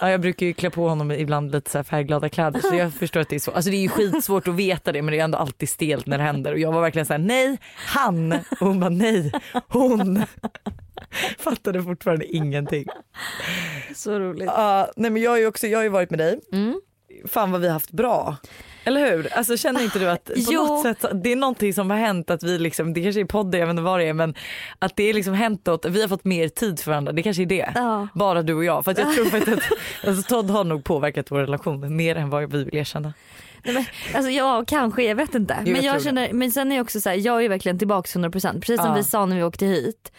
ja, 0.00 0.10
jag 0.10 0.20
brukar 0.20 0.46
ju 0.46 0.52
klä 0.52 0.70
på 0.70 0.88
honom 0.88 1.12
ibland 1.12 1.52
lite 1.52 1.70
så 1.70 1.84
färgglada 1.84 2.28
kläder 2.28 2.60
så 2.60 2.74
jag 2.74 2.94
förstår 2.94 3.20
att 3.20 3.28
det 3.28 3.36
är 3.36 3.40
så. 3.40 3.50
Alltså 3.50 3.70
det 3.70 3.76
är 3.76 3.80
ju 3.80 3.88
skitsvårt 3.88 4.48
att 4.48 4.54
veta 4.54 4.92
det 4.92 5.02
men 5.02 5.12
det 5.12 5.20
är 5.20 5.24
ändå 5.24 5.38
alltid 5.38 5.68
stelt 5.68 6.06
när 6.06 6.18
det 6.18 6.24
händer 6.24 6.52
och 6.52 6.58
jag 6.58 6.72
var 6.72 6.80
verkligen 6.80 7.06
så 7.06 7.12
här 7.12 7.18
nej 7.18 7.58
han 7.74 8.32
och 8.32 8.66
hon 8.66 8.80
bara 8.80 8.90
nej 8.90 9.32
hon. 9.68 10.22
Fattade 11.38 11.82
fortfarande 11.82 12.26
ingenting. 12.26 12.86
Så 13.94 14.18
roligt. 14.18 14.46
Ja, 14.56 14.90
nej 14.96 15.10
men 15.10 15.22
jag 15.22 15.30
har 15.30 15.38
ju 15.38 15.46
också, 15.46 15.66
jag 15.66 15.78
har 15.78 15.84
ju 15.84 15.88
varit 15.88 16.10
med 16.10 16.18
dig. 16.18 16.40
Mm. 16.52 16.80
Fan 17.28 17.50
vad 17.52 17.60
vi 17.60 17.66
har 17.66 17.72
haft 17.72 17.90
bra. 17.90 18.36
Eller 18.84 19.10
hur? 19.16 19.32
Alltså 19.36 19.56
känner 19.56 19.82
inte 19.82 19.98
du 19.98 20.10
att 20.10 20.24
på 20.24 20.32
Jo. 20.36 20.62
något 20.66 20.82
sätt 20.82 21.04
det 21.24 21.32
är 21.32 21.36
någonting 21.36 21.74
som 21.74 21.90
har 21.90 21.96
hänt 21.96 22.30
att 22.30 22.42
vi 22.42 22.58
liksom, 22.58 22.92
det 22.94 23.02
kanske 23.02 23.20
är 23.20 23.24
podd, 23.24 23.54
jag 23.54 23.66
vet 23.66 23.70
inte 23.70 23.82
vad 23.82 24.00
det 24.00 24.04
är 24.06 24.12
men 24.12 24.34
att 24.78 24.96
det 24.96 25.02
är 25.02 25.14
liksom 25.14 25.34
hänt 25.34 25.66
något, 25.66 25.84
vi 25.86 26.00
har 26.00 26.08
fått 26.08 26.24
mer 26.24 26.48
tid 26.48 26.80
för 26.80 26.90
varandra, 26.90 27.12
det 27.12 27.22
kanske 27.22 27.42
är 27.42 27.46
det. 27.46 27.72
Ja. 27.74 28.08
Bara 28.14 28.42
du 28.42 28.54
och 28.54 28.64
jag. 28.64 28.84
För 28.84 28.94
jag 28.98 29.14
tror 29.14 29.24
faktiskt 29.24 29.56
att 29.58 30.08
alltså, 30.08 30.22
Todd 30.28 30.50
har 30.50 30.64
nog 30.64 30.84
påverkat 30.84 31.30
vår 31.30 31.38
relation 31.38 31.96
mer 31.96 32.16
än 32.16 32.30
vad 32.30 32.52
vi 32.52 32.64
vill 32.64 32.74
erkänna. 32.76 33.12
Nej, 33.64 33.74
men, 33.74 33.84
alltså 34.14 34.30
ja 34.30 34.64
kanske, 34.66 35.02
jag 35.02 35.14
vet 35.14 35.34
inte. 35.34 35.56
Jo, 35.64 35.72
men, 35.72 35.82
jag 35.82 35.94
jag 35.94 36.02
känner, 36.02 36.32
men 36.32 36.50
sen 36.52 36.72
är 36.72 36.76
jag 36.76 36.84
också 36.84 37.00
så 37.00 37.08
här, 37.08 37.16
jag 37.16 37.44
är 37.44 37.48
verkligen 37.48 37.78
tillbaka 37.78 38.06
100% 38.18 38.30
precis 38.60 38.76
som 38.76 38.86
Ja. 38.86 38.94
vi 38.94 39.04
sa 39.04 39.26
när 39.26 39.36
vi 39.36 39.42
åkte 39.42 39.66
hit. 39.66 40.12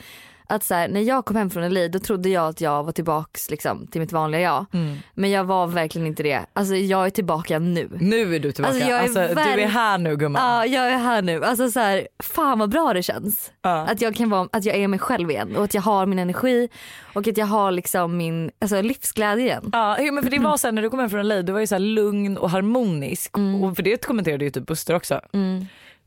Att 0.51 0.63
så 0.63 0.73
här, 0.73 0.87
när 0.87 1.01
jag 1.01 1.25
kom 1.25 1.35
hem 1.35 1.49
från 1.49 1.73
LA 1.73 1.87
då 1.87 1.99
trodde 1.99 2.29
jag 2.29 2.49
att 2.49 2.61
jag 2.61 2.83
var 2.83 2.91
tillbaks 2.91 3.49
liksom, 3.49 3.87
till 3.87 4.01
mitt 4.01 4.11
vanliga 4.11 4.41
jag. 4.41 4.65
Men 5.13 5.31
jag 5.31 5.43
var 5.43 5.67
verkligen 5.67 6.07
inte 6.07 6.23
det. 6.23 6.45
Alltså 6.53 6.75
jag 6.75 7.05
är 7.05 7.09
tillbaka 7.09 7.59
nu. 7.59 7.89
Nu 7.99 8.35
är 8.35 8.39
du 8.39 8.51
tillbaka. 8.51 8.75
Alltså, 8.75 8.89
jag 8.89 8.99
är 8.99 9.03
Alltså, 9.03 9.19
Du 9.19 9.61
är 9.61 9.67
här 9.67 9.97
nu 9.97 10.15
gumman. 10.15 10.41
Ja 10.41 10.65
jag 10.65 10.91
är 10.91 10.97
här 10.97 11.21
nu. 11.21 11.43
Alltså 11.43 11.71
så 11.71 11.79
här, 11.79 12.07
fan 12.23 12.59
vad 12.59 12.69
bra 12.69 12.93
det 12.93 13.03
känns. 13.03 13.51
Ja. 13.61 13.87
Att 13.87 14.01
jag 14.01 14.15
kan 14.15 14.29
vara, 14.29 14.49
att 14.51 14.65
jag 14.65 14.75
är 14.75 14.87
mig 14.87 14.99
själv 14.99 15.31
igen 15.31 15.55
och 15.55 15.63
att 15.63 15.73
jag 15.73 15.81
har 15.81 16.05
min 16.05 16.19
energi 16.19 16.69
och 17.13 17.27
att 17.27 17.37
jag 17.37 17.45
har 17.45 17.71
liksom 17.71 18.17
min 18.17 18.51
alltså, 18.61 18.81
livsglädje 18.81 19.45
igen. 19.45 19.69
Ja, 19.73 19.97
men 20.11 20.23
för 20.23 20.31
det 20.31 20.39
var 20.39 20.63
här, 20.63 20.71
när 20.71 20.81
du 20.81 20.89
kom 20.89 20.99
hem 20.99 21.09
från 21.09 21.27
LA, 21.27 21.41
du 21.41 21.51
var 21.51 21.59
ju 21.59 21.67
så 21.67 21.77
lugn 21.77 22.37
och 22.37 22.49
harmonisk. 22.49 23.37
Och 23.37 23.75
för 23.75 23.83
det 23.83 24.05
kommenterade 24.05 24.45
ju 24.45 24.51
typ 24.51 24.65
Buster 24.65 24.95
också. 24.95 25.21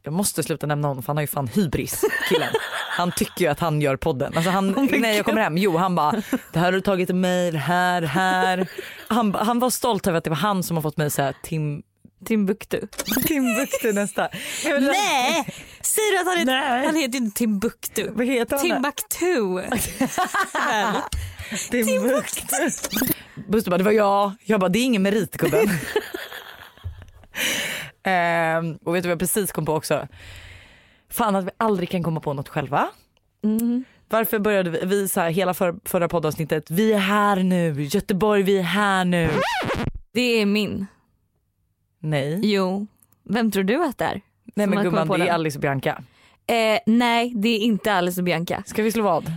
Jag 0.07 0.13
måste 0.13 0.43
sluta 0.43 0.67
nämna 0.67 0.89
honom 0.89 1.03
för 1.03 1.07
han 1.07 1.17
har 1.17 1.23
ju 1.23 1.27
fan 1.27 1.49
hybris 1.49 2.05
killen. 2.29 2.49
Han 2.91 3.13
tycker 3.13 3.45
ju 3.45 3.51
att 3.51 3.61
han 3.61 3.81
gör 3.81 3.97
podden. 3.97 4.33
Alltså 4.37 4.51
han, 4.51 4.89
när 4.99 5.13
jag 5.13 5.25
kommer 5.25 5.43
hem, 5.43 5.59
jo 5.59 5.77
han 5.77 5.95
bara 5.95 6.23
det 6.53 6.59
här 6.59 6.65
har 6.65 6.73
du 6.73 6.81
tagit 6.81 7.15
mig, 7.15 7.51
det 7.53 7.59
här, 7.59 8.03
här. 8.03 8.69
Han, 9.09 9.35
han 9.35 9.59
var 9.59 9.71
stolt 9.71 10.07
över 10.07 10.19
att 10.19 10.25
det 10.25 10.31
var 10.31 10.37
han 10.37 10.63
som 10.63 10.77
har 10.77 10.83
fått 10.83 10.97
mig 10.97 11.11
här 11.19 11.35
Tim, 11.43 11.83
Timbuktu. 12.25 12.81
Timbuktu 13.27 13.93
nästa. 13.93 14.29
Nej! 14.65 15.47
Säger 15.81 16.13
du 16.13 16.21
att 16.21 16.27
han 16.27 16.39
heter, 16.39 16.87
han 16.87 16.97
heter 16.97 17.19
inte 17.19 17.39
Timbuktu. 17.39 18.11
Vad 18.11 18.27
heter 18.27 18.57
han? 18.57 18.65
Timbuktu. 18.67 19.63
Timbuktu. 21.71 22.71
Buster 23.49 23.71
bara 23.71 23.79
det 23.79 23.85
var 23.85 23.93
jag. 23.93 24.33
Jag 24.45 24.61
bara 24.61 24.69
det 24.69 24.79
är 24.79 24.85
ingen 24.85 25.03
merit 25.03 25.37
gubben. 25.37 25.69
Ehm, 28.05 28.79
och 28.85 28.95
vet 28.95 29.03
du 29.03 29.09
vad 29.09 29.13
jag 29.13 29.19
precis 29.19 29.53
kom 29.53 29.67
på 29.67 29.73
också? 29.75 30.09
Fan 31.11 31.37
att 31.37 31.45
vi 31.45 31.51
aldrig 31.57 31.89
kan 31.91 32.03
komma 32.03 32.21
på 32.21 32.33
något 32.33 32.49
själva. 32.49 32.89
Mm. 33.45 33.85
Varför 34.09 34.39
började 34.39 34.71
vi, 34.71 34.81
vi 34.85 35.09
så 35.09 35.21
här, 35.21 35.31
hela 35.31 35.55
för, 35.55 35.75
förra 35.85 36.09
poddavsnittet, 36.09 36.71
vi 36.71 36.93
är 36.93 36.99
här 36.99 37.37
nu, 37.37 37.83
Göteborg 37.83 38.43
vi 38.43 38.59
är 38.59 38.63
här 38.63 39.05
nu. 39.05 39.31
Det 40.13 40.41
är 40.41 40.47
min. 40.47 40.87
Nej, 41.99 42.41
Jo. 42.43 42.87
Vem 43.23 43.51
tror 43.51 43.65
du 43.65 43.85
att 43.85 43.99
det 43.99 44.05
är? 44.05 44.21
nej 44.55 44.67
men 44.67 44.85
gumman 44.85 45.09
det 45.09 45.29
är? 45.29 45.33
Alice 45.33 45.59
och 45.59 45.63
Bianca. 45.63 46.03
Eh, 46.47 46.79
nej 46.87 47.33
det 47.37 47.49
är 47.49 47.59
inte 47.59 47.93
Alice 47.93 48.21
och 48.21 48.25
Bianca. 48.25 48.63
Ska 48.67 48.83
vi 48.83 48.93
slå 48.93 49.03
vad? 49.03 49.33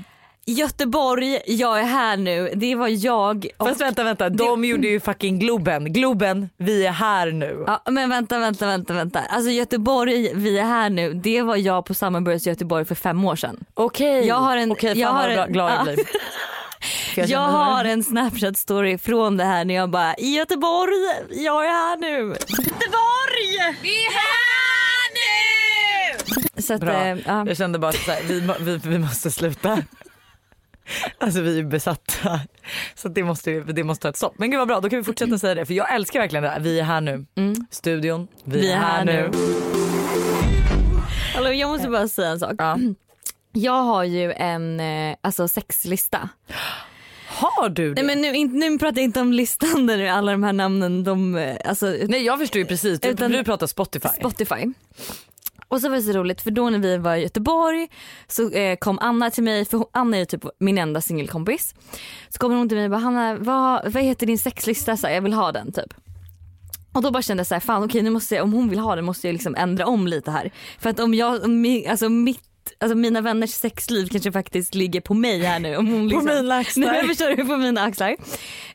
Göteborg, 0.50 1.40
jag 1.46 1.80
är 1.80 1.84
här 1.84 2.18
nu. 2.18 2.52
Det 2.56 2.76
var 2.76 2.88
jag 3.06 3.48
och... 3.58 3.68
Fast 3.68 3.82
vänta 3.82 4.04
vänta, 4.04 4.30
de 4.30 4.66
gjorde 4.66 4.88
ju 4.88 5.00
fucking 5.00 5.40
Globen. 5.40 5.94
Globen, 5.94 6.50
vi 6.58 6.86
är 6.86 6.92
här 6.92 7.32
nu. 7.32 7.64
Ja, 7.68 7.82
men 7.92 8.10
vänta, 8.10 8.40
vänta, 8.40 8.66
vänta, 8.68 8.94
vänta. 8.94 9.20
Alltså 9.20 9.50
Göteborg, 9.52 10.32
vi 10.34 10.60
är 10.60 10.64
här 10.64 10.90
nu. 10.90 11.14
Det 11.14 11.42
var 11.42 11.56
jag 11.56 11.86
på 11.86 11.94
Summerburst 11.94 12.46
Göteborg 12.46 12.86
för 12.86 12.96
fem 12.96 13.26
år 13.26 13.36
sedan. 13.36 13.66
Okej, 13.74 14.28
Jag 14.28 14.36
har 14.36 14.58
en- 14.58 14.72
Okej, 14.72 14.90
fan 14.90 15.00
jag 15.00 15.10
har 15.10 15.30
en- 15.30 15.54
glad 15.54 15.72
jag 15.72 15.80
ja. 15.80 15.84
blir. 15.84 15.98
Jag, 17.16 17.30
känner- 17.30 17.48
har 17.48 17.86
en 17.86 18.04
snapchat 18.04 18.58
story 18.58 18.98
från 18.98 19.38
det 19.38 19.44
här 19.44 19.66
när 19.66 19.74
jag 19.74 19.90
bara 19.90 20.16
i 20.16 20.36
Göteborg, 20.36 20.94
jag 21.30 21.66
är 21.66 21.70
här 21.70 21.98
nu. 21.98 22.18
Göteborg! 22.28 23.78
Vi 23.82 24.06
är 24.06 24.12
här 24.12 25.10
nu! 26.56 26.62
Så 26.62 26.74
att, 26.74 26.82
Bra. 26.82 27.08
ja. 27.26 27.48
Jag 27.48 27.58
kände 27.58 27.80
bara 27.80 27.90
att 27.90 28.10
vi, 28.30 28.40
vi, 28.60 28.78
vi 28.84 29.00
måste 29.00 29.32
sluta. 29.32 29.78
Alltså 31.18 31.42
vi 31.42 31.60
är 31.60 31.64
besatta. 31.64 32.40
Så 32.96 33.08
det 33.10 33.24
måste, 33.24 33.52
det 33.60 33.84
måste 33.84 34.02
ta 34.04 34.10
ett 34.10 34.18
stopp. 34.18 34.34
Men 34.38 34.52
gud 34.52 34.58
vad 34.60 34.68
bra, 34.68 34.80
då 34.80 34.90
kan 34.90 35.00
vi 35.00 35.04
fortsätta 35.04 35.38
säga 35.38 35.56
det. 35.56 35.66
För 35.66 35.74
jag 35.74 35.94
älskar 35.96 36.20
verkligen 36.20 36.44
det 36.44 36.50
här. 36.50 36.60
Vi 36.60 36.80
är 36.80 36.84
här 36.84 37.02
nu. 37.02 37.26
Studion, 37.72 38.28
vi, 38.44 38.72
är 38.72 38.78
här, 38.78 39.06
nu. 39.06 39.32
Hallå, 41.36 41.54
jag 41.54 41.70
måste 41.70 41.90
bara 41.90 42.08
säga 42.08 42.30
en 42.30 42.40
sak. 42.40 42.54
Ja. 42.58 42.78
Jag 43.54 43.84
har 43.84 44.04
ju 44.04 44.32
en 44.34 44.80
eh, 44.80 45.16
alltså 45.22 45.48
sexlista. 45.48 46.30
Har 47.28 47.70
du 47.70 47.94
det? 47.94 48.02
Nej 48.04 48.16
men 48.16 48.22
nu, 48.22 48.38
inte- 48.38 48.56
nu 48.56 48.78
pratar 48.80 48.98
jag 48.98 49.04
inte 49.04 49.20
om 49.22 49.34
listan 49.34 49.88
där 49.88 50.06
alla 50.08 50.32
de 50.32 50.44
här 50.44 50.54
namnen 50.54 51.04
de, 51.04 51.36
eh, 51.36 51.58
alltså 51.66 51.86
Nej 52.08 52.24
jag 52.26 52.40
förstår 52.40 52.60
ju 52.60 52.66
precis, 52.66 53.00
du, 53.00 53.08
Utan- 53.10 53.32
du 53.32 53.44
pratar 53.44 53.68
Spotify. 53.68 54.08
Spotify. 54.20 54.74
Och 55.68 55.82
så 55.82 55.90
var 55.90 55.96
det 55.96 56.02
så 56.02 56.12
roligt 56.12 56.42
för 56.42 56.52
då 56.52 56.70
när 56.70 56.80
vi 56.80 56.98
var 56.98 57.16
i 57.16 57.22
Göteborg 57.22 57.88
så 58.28 58.50
eh, 58.50 58.78
kom 58.78 59.00
Anna 59.02 59.32
till 59.32 59.44
mig, 59.44 59.66
för 59.66 59.78
hon, 59.78 59.88
Anna 59.92 60.18
är 60.18 60.20
ju 60.20 60.26
typ 60.26 60.46
min 60.60 60.78
enda 60.78 61.02
singelkompis. 61.02 61.76
Så 62.30 62.40
kommer 62.40 62.56
hon 62.56 62.70
till 62.70 62.78
mig 62.78 62.86
och 62.86 62.92
bara 62.92 63.02
Hanna 63.02 63.36
vad, 63.36 63.92
vad 63.92 64.04
heter 64.04 64.28
din 64.28 64.40
sexlista? 64.40 64.98
Så 64.98 65.08
här, 65.08 65.14
jag 65.14 65.22
vill 65.22 65.34
ha 65.34 65.52
den 65.52 65.72
typ. 65.72 65.94
Och 66.94 67.02
då 67.02 67.12
bara 67.12 67.22
kände 67.22 67.42
jag 67.42 67.48
så 67.48 67.56
här, 67.56 67.60
fan 67.60 67.84
okej 67.84 68.02
nu 68.02 68.10
måste 68.10 68.36
jag, 68.36 68.44
om 68.44 68.54
hon 68.54 68.70
vill 68.70 68.80
ha 68.80 68.96
den 68.96 69.06
måste 69.06 69.28
jag 69.28 69.34
liksom 69.34 69.56
ändra 69.56 69.86
om 69.86 70.08
lite 70.08 70.32
här. 70.32 70.52
För 70.80 70.90
att 70.90 71.00
om 71.00 71.14
jag, 71.14 71.44
om 71.44 71.62
mi, 71.62 71.88
alltså 71.88 72.10
mitt 72.10 72.47
Alltså 72.80 72.98
mina 72.98 73.22
vänners 73.22 73.50
sexliv 73.50 74.08
kanske 74.08 74.32
faktiskt 74.32 74.76
ligger 74.76 75.02
på 75.02 75.14
mig 75.14 75.44
här 75.44 75.60
nu. 75.60 75.76
Om 75.78 75.88
hon 75.88 76.08
liksom, 76.08 76.26
mina 76.26 76.56
axlar. 76.56 76.88
Nej, 76.88 77.08
förstår 77.08 77.36
du? 77.36 77.46
På 77.46 77.58
mina 77.58 77.82
axlar. 77.82 78.16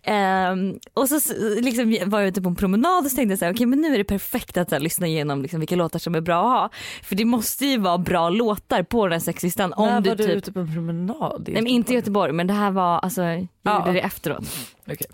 Ehm, 0.03 0.79
och 0.95 1.09
så 1.09 1.21
liksom 1.61 1.97
var 2.07 2.21
jag 2.21 2.29
ute 2.29 2.43
på 2.43 2.49
en 2.49 2.57
promenad 2.57 3.05
och 3.05 3.11
så 3.11 3.17
tänkte 3.17 3.33
jag 3.33 3.39
så 3.39 3.45
här, 3.45 3.53
okej 3.55 3.67
men 3.67 3.81
nu 3.81 3.95
är 3.95 3.99
det 3.99 4.05
perfekt 4.05 4.57
att 4.57 4.71
här, 4.71 4.81
lyssna 4.81 5.07
igenom 5.07 5.43
liksom, 5.43 5.61
vilka 5.61 5.77
låtar 5.77 5.99
som 5.99 6.15
är 6.15 6.21
bra 6.21 6.39
att 6.41 6.61
ha. 6.61 6.79
För 7.03 7.17
det 7.17 7.25
måste 7.25 7.67
ju 7.67 7.79
vara 7.79 7.99
bra 7.99 8.29
låtar 8.31 8.83
på 8.83 9.07
den 9.07 9.13
här 9.13 9.21
sexlistan. 9.21 9.73
Om 9.73 9.87
När 9.89 10.01
du 10.01 10.09
var 10.09 10.17
du 10.17 10.25
typ, 10.25 10.37
ute 10.37 10.53
på 10.53 10.61
en 10.61 10.75
promenad? 10.75 11.43
nej 11.47 11.55
men 11.63 11.67
inte 11.67 11.93
i 11.93 11.97
Göteborg? 11.97 12.33
Men 12.33 12.47
det 12.47 12.55
här 12.55 12.71
var, 12.71 12.99
alltså 12.99 13.23
jag 13.23 13.47
Ja. 13.63 13.79
gjorde 13.79 13.93
det 13.93 14.01
efteråt. 14.01 14.45
Okej. 14.87 15.07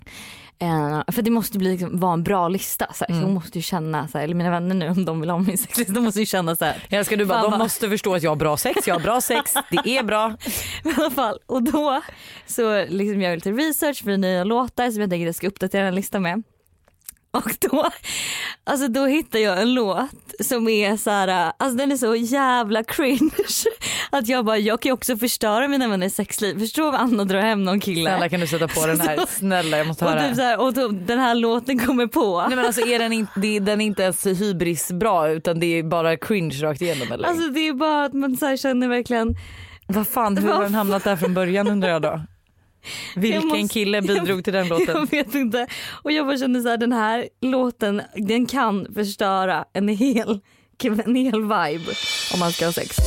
Eh, 0.61 1.01
för 1.11 1.21
det 1.21 1.31
måste 1.31 1.57
bli, 1.57 1.71
liksom, 1.71 1.99
vara 1.99 2.13
en 2.13 2.23
bra 2.23 2.47
lista. 2.47 2.85
Så, 2.93 3.05
här. 3.07 3.13
så 3.13 3.13
Mm. 3.13 3.21
jag 3.21 3.33
måste 3.33 3.57
ju 3.57 3.61
känna, 3.61 4.07
så 4.07 4.17
här, 4.17 4.25
eller 4.25 4.35
mina 4.35 4.49
vänner 4.51 4.75
nu 4.75 4.89
om 4.89 5.05
de 5.05 5.21
vill 5.21 5.29
ha 5.29 5.37
min 5.37 5.57
sexlista, 5.57 5.93
de 5.93 5.99
måste 6.03 6.19
ju 6.19 6.25
känna 6.25 6.55
så 6.55 6.65
här. 6.65 6.83
Jag 6.89 7.05
ska 7.05 7.15
du 7.15 7.25
bara, 7.25 7.41
de 7.41 7.57
måste 7.57 7.89
förstå 7.89 8.15
att 8.15 8.23
jag 8.23 8.31
har 8.31 8.35
bra 8.35 8.57
sex, 8.57 8.87
jag 8.87 8.95
har 8.95 8.99
bra 9.01 9.21
sex, 9.21 9.53
det 9.71 9.97
är 9.97 10.03
bra. 10.03 10.35
I 10.85 10.89
alla 10.97 11.11
fall. 11.11 11.39
Och 11.45 11.63
då 11.63 12.01
så 12.47 12.85
liksom 12.85 13.21
gör 13.21 13.29
jag 13.29 13.37
lite 13.37 13.51
research 13.51 14.03
för 14.03 14.17
nya 14.17 14.43
låtar 14.43 14.91
som 14.91 15.01
jag 15.01 15.09
tänker 15.09 15.25
att 15.25 15.27
jag 15.27 15.35
ska 15.35 15.47
uppdatera 15.47 15.87
en 15.87 15.95
lista 15.95 16.19
med. 16.19 16.43
Och 17.31 17.51
då, 17.59 17.89
alltså 18.63 18.87
då 18.87 19.05
hittar 19.05 19.39
jag 19.39 19.61
en 19.61 19.73
låt 19.73 20.09
som 20.43 20.69
är 20.69 20.97
så 20.97 21.09
här, 21.09 21.51
alltså 21.57 21.77
den 21.77 21.91
är 21.91 21.97
så 21.97 22.15
jävla 22.15 22.83
cringe 22.83 23.29
att 24.09 24.27
jag 24.27 24.45
bara, 24.45 24.57
jag 24.57 24.81
kan 24.81 24.89
ju 24.89 24.93
också 24.93 25.17
förstöra 25.17 25.67
mina 25.67 25.87
vänners 25.87 26.13
sexliv. 26.13 26.59
Förstå 26.59 26.89
om 26.89 26.95
Anna 26.95 27.23
drar 27.25 27.41
hem 27.41 27.63
någon 27.63 27.79
kille. 27.79 28.09
Snälla 28.09 28.29
kan 28.29 28.39
du 28.39 28.47
sätta 28.47 28.67
på 28.67 28.85
den 28.87 28.99
här, 28.99 29.19
snälla 29.29 29.77
jag 29.77 29.87
måste 29.87 30.05
och, 30.05 30.11
höra. 30.11 30.27
typ 30.27 30.35
så 30.35 30.41
här, 30.41 30.59
och 30.61 30.73
då, 30.73 30.87
den 30.87 31.19
här 31.19 31.35
låten 31.35 31.79
kommer 31.79 32.07
på. 32.07 32.41
Nej 32.47 32.55
men 32.55 32.65
alltså 32.65 32.81
är 32.81 32.99
den 32.99 33.27
det- 33.35 33.59
den 33.59 33.81
är 33.81 33.85
inte 33.85 34.03
ens 34.03 34.25
hybris 34.25 34.91
bra 34.91 35.29
utan 35.29 35.59
det 35.59 35.65
är 35.79 35.83
bara 35.83 36.17
cringe 36.17 36.55
rakt 36.61 36.81
igenom 36.81 37.11
eller? 37.11 37.27
Alltså 37.27 37.47
det 37.47 37.67
är 37.67 37.73
bara 37.73 38.03
att 38.05 38.13
man 38.13 38.37
så 38.37 38.57
känner 38.57 38.87
verkligen, 38.87 39.35
vad 39.87 40.07
fan 40.07 40.37
hur 40.37 40.49
har 40.51 40.63
den 40.63 40.75
hamnat 40.75 41.03
där 41.03 41.15
från 41.15 41.33
början 41.33 41.67
undrar 41.67 41.89
jag 41.89 42.01
då? 42.01 42.21
Vilken 43.15 43.47
måste- 43.47 43.73
kille 43.73 44.01
bidrog 44.01 44.43
till 44.43 44.53
den 44.53 44.67
låten? 44.69 44.87
jag 44.95 45.09
vet 45.11 45.35
inte. 45.35 45.67
Och 46.03 46.11
jag 46.11 46.25
bara 46.27 46.37
känner 46.37 46.61
så 46.61 46.69
här, 46.69 46.77
den 46.77 46.91
här 46.91 47.29
låten 47.41 48.01
den 48.15 48.45
kan 48.45 48.93
förstöra 48.93 49.65
en 49.73 49.87
hel, 49.87 50.39
en 51.05 51.15
hel 51.15 51.41
vibe 51.41 51.91
om 52.33 52.39
man 52.39 52.51
ska 52.51 52.65
ha 52.65 52.71
sex. 52.73 52.97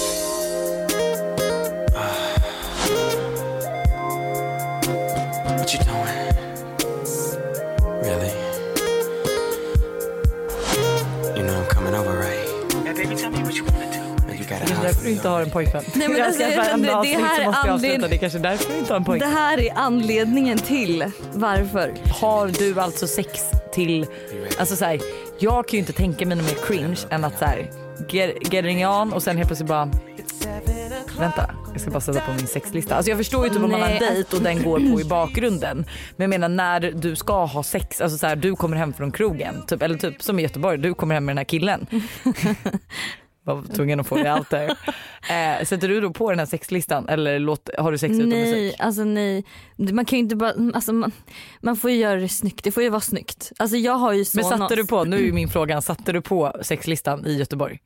What 5.58 5.74
you 5.74 5.84
doing? 5.84 6.21
Det 14.66 14.72
är 14.72 14.82
därför 14.82 15.04
du 15.04 15.10
inte 15.10 15.28
har 15.28 15.42
en 15.42 15.50
pojkvän. 15.50 15.84
Nej, 15.94 16.08
men 16.08 16.18
jag 16.18 16.26
alltså, 16.26 16.42
jag 16.42 16.66
kände, 16.66 16.88
det 16.88 16.94
avsnitt 16.96 17.16
här 17.18 17.44
måste 17.46 17.66
jag 17.66 17.74
avsluta. 17.74 18.08
Det 18.08 18.14
är 18.14 18.18
kanske 18.18 18.38
därför 18.38 18.72
du 18.72 18.78
inte 18.78 18.92
har 18.92 18.96
en 18.96 19.02
Det 19.02 19.06
pojkvän. 19.06 19.30
här 19.30 19.58
är 19.60 19.72
anledningen 19.74 20.58
till 20.58 21.04
varför. 21.32 21.94
Har 22.20 22.48
du 22.48 22.80
alltså 22.80 23.06
sex 23.06 23.40
till, 23.72 24.06
alltså 24.58 24.76
så 24.76 24.84
här, 24.84 25.00
jag 25.38 25.68
kan 25.68 25.72
ju 25.72 25.78
inte 25.78 25.92
tänka 25.92 26.26
mig 26.26 26.36
något 26.36 26.46
mer 26.46 26.66
cringe 26.66 27.00
än 27.10 27.24
att 27.24 27.38
så 27.38 27.44
här, 27.44 27.70
get, 28.08 28.52
getting 28.52 28.86
on 28.86 29.12
och 29.12 29.22
sen 29.22 29.36
helt 29.36 29.48
plötsligt 29.48 29.68
bara 29.68 29.90
Vänta, 31.18 31.54
jag 31.72 31.80
ska 31.80 31.90
bara 31.90 32.00
sätta 32.00 32.20
på 32.20 32.32
min 32.32 32.46
sexlista. 32.46 32.94
Alltså 32.94 33.10
jag 33.10 33.18
förstår 33.18 33.44
ju 33.44 33.50
typ 33.50 33.62
om 33.64 33.70
man 33.70 33.82
har 33.82 33.88
en 33.88 33.98
dejt 33.98 34.36
och 34.36 34.42
den 34.42 34.62
går 34.62 34.92
på 34.92 35.00
i 35.00 35.04
bakgrunden. 35.04 35.76
Men 36.16 36.24
jag 36.24 36.40
menar 36.40 36.48
när 36.48 36.80
du 36.80 37.16
ska 37.16 37.44
ha 37.44 37.62
sex, 37.62 38.00
alltså 38.00 38.18
så 38.18 38.26
här, 38.26 38.36
du 38.36 38.56
kommer 38.56 38.76
hem 38.76 38.92
från 38.92 39.12
krogen, 39.12 39.66
typ, 39.66 39.82
eller 39.82 39.98
typ 39.98 40.22
som 40.22 40.38
i 40.38 40.42
Göteborg, 40.42 40.78
du 40.78 40.94
kommer 40.94 41.14
hem 41.14 41.24
med 41.24 41.30
den 41.32 41.38
här 41.38 41.44
killen. 41.44 41.86
Var 43.44 43.62
tvungen 43.74 44.00
att 44.00 44.06
få 44.06 44.16
det 44.16 44.32
allt 44.32 44.50
där. 44.50 44.76
Eh, 45.22 45.64
sätter 45.64 45.88
du 45.88 46.00
då 46.00 46.10
på 46.12 46.30
den 46.30 46.38
här 46.38 46.46
sexlistan 46.46 47.08
eller 47.08 47.38
låt, 47.38 47.70
har 47.78 47.92
du 47.92 47.98
sex 47.98 48.14
utan 48.14 48.28
Nej, 48.28 48.44
musik? 48.52 48.80
alltså 48.80 49.04
nej. 49.04 49.44
Man 49.76 50.04
kan 50.04 50.18
ju 50.18 50.22
inte 50.22 50.36
bara, 50.36 50.52
alltså 50.74 50.92
man, 50.92 51.12
man 51.60 51.76
får 51.76 51.90
ju 51.90 51.96
göra 51.96 52.20
det 52.20 52.28
snyggt. 52.28 52.64
Det 52.64 52.72
får 52.72 52.82
ju 52.82 52.88
vara 52.88 53.00
snyggt. 53.00 53.52
Alltså 53.58 53.76
jag 53.76 53.92
har 53.92 54.12
ju 54.12 54.24
Men 54.34 54.44
satte 54.44 54.76
du 54.76 54.86
på, 54.86 55.04
nu 55.04 55.28
är 55.28 55.32
min 55.32 55.48
fråga, 55.48 55.80
satte 55.80 56.12
du 56.12 56.20
på 56.20 56.56
sexlistan 56.62 57.26
i 57.26 57.36
Göteborg? 57.36 57.78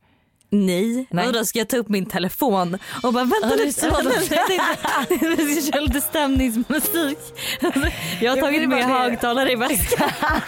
Nej. 0.51 1.07
Nej. 1.11 1.27
Och 1.27 1.33
då 1.33 1.45
ska 1.45 1.59
jag 1.59 1.69
ta 1.69 1.77
upp 1.77 1.89
min 1.89 2.07
telefon 2.07 2.79
och 3.03 3.13
bara 3.13 3.25
vänta 3.25 3.49
Ja, 3.51 3.65
lite. 3.65 3.87
Jag 3.87 5.63
ska 5.63 5.73
köra 5.73 5.81
lite 5.81 6.01
stämningsmusik. 6.01 7.19
Jag 7.61 7.71
har 7.73 7.91
Jag 8.21 8.41
tagit 8.41 8.69
med 8.69 8.85
högtalare 8.85 9.53
i 9.53 9.57
väskan. 9.57 10.11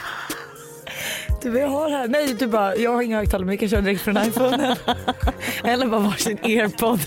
Du 1.42 1.58
jag 1.58 1.68
har 1.68 1.90
här, 1.90 2.08
nej 2.08 2.34
du 2.38 2.46
bara 2.46 2.76
jag 2.76 2.92
har 2.94 3.02
inga 3.02 3.16
högtalare 3.16 3.44
men 3.46 3.50
vi 3.52 3.56
kan 3.58 3.68
köra 3.68 3.80
direkt 3.80 4.00
från 4.02 4.16
iPhonen. 4.16 4.76
Eller 5.64 5.86
bara 5.86 6.00
varsin 6.00 6.38
airpod. 6.42 7.00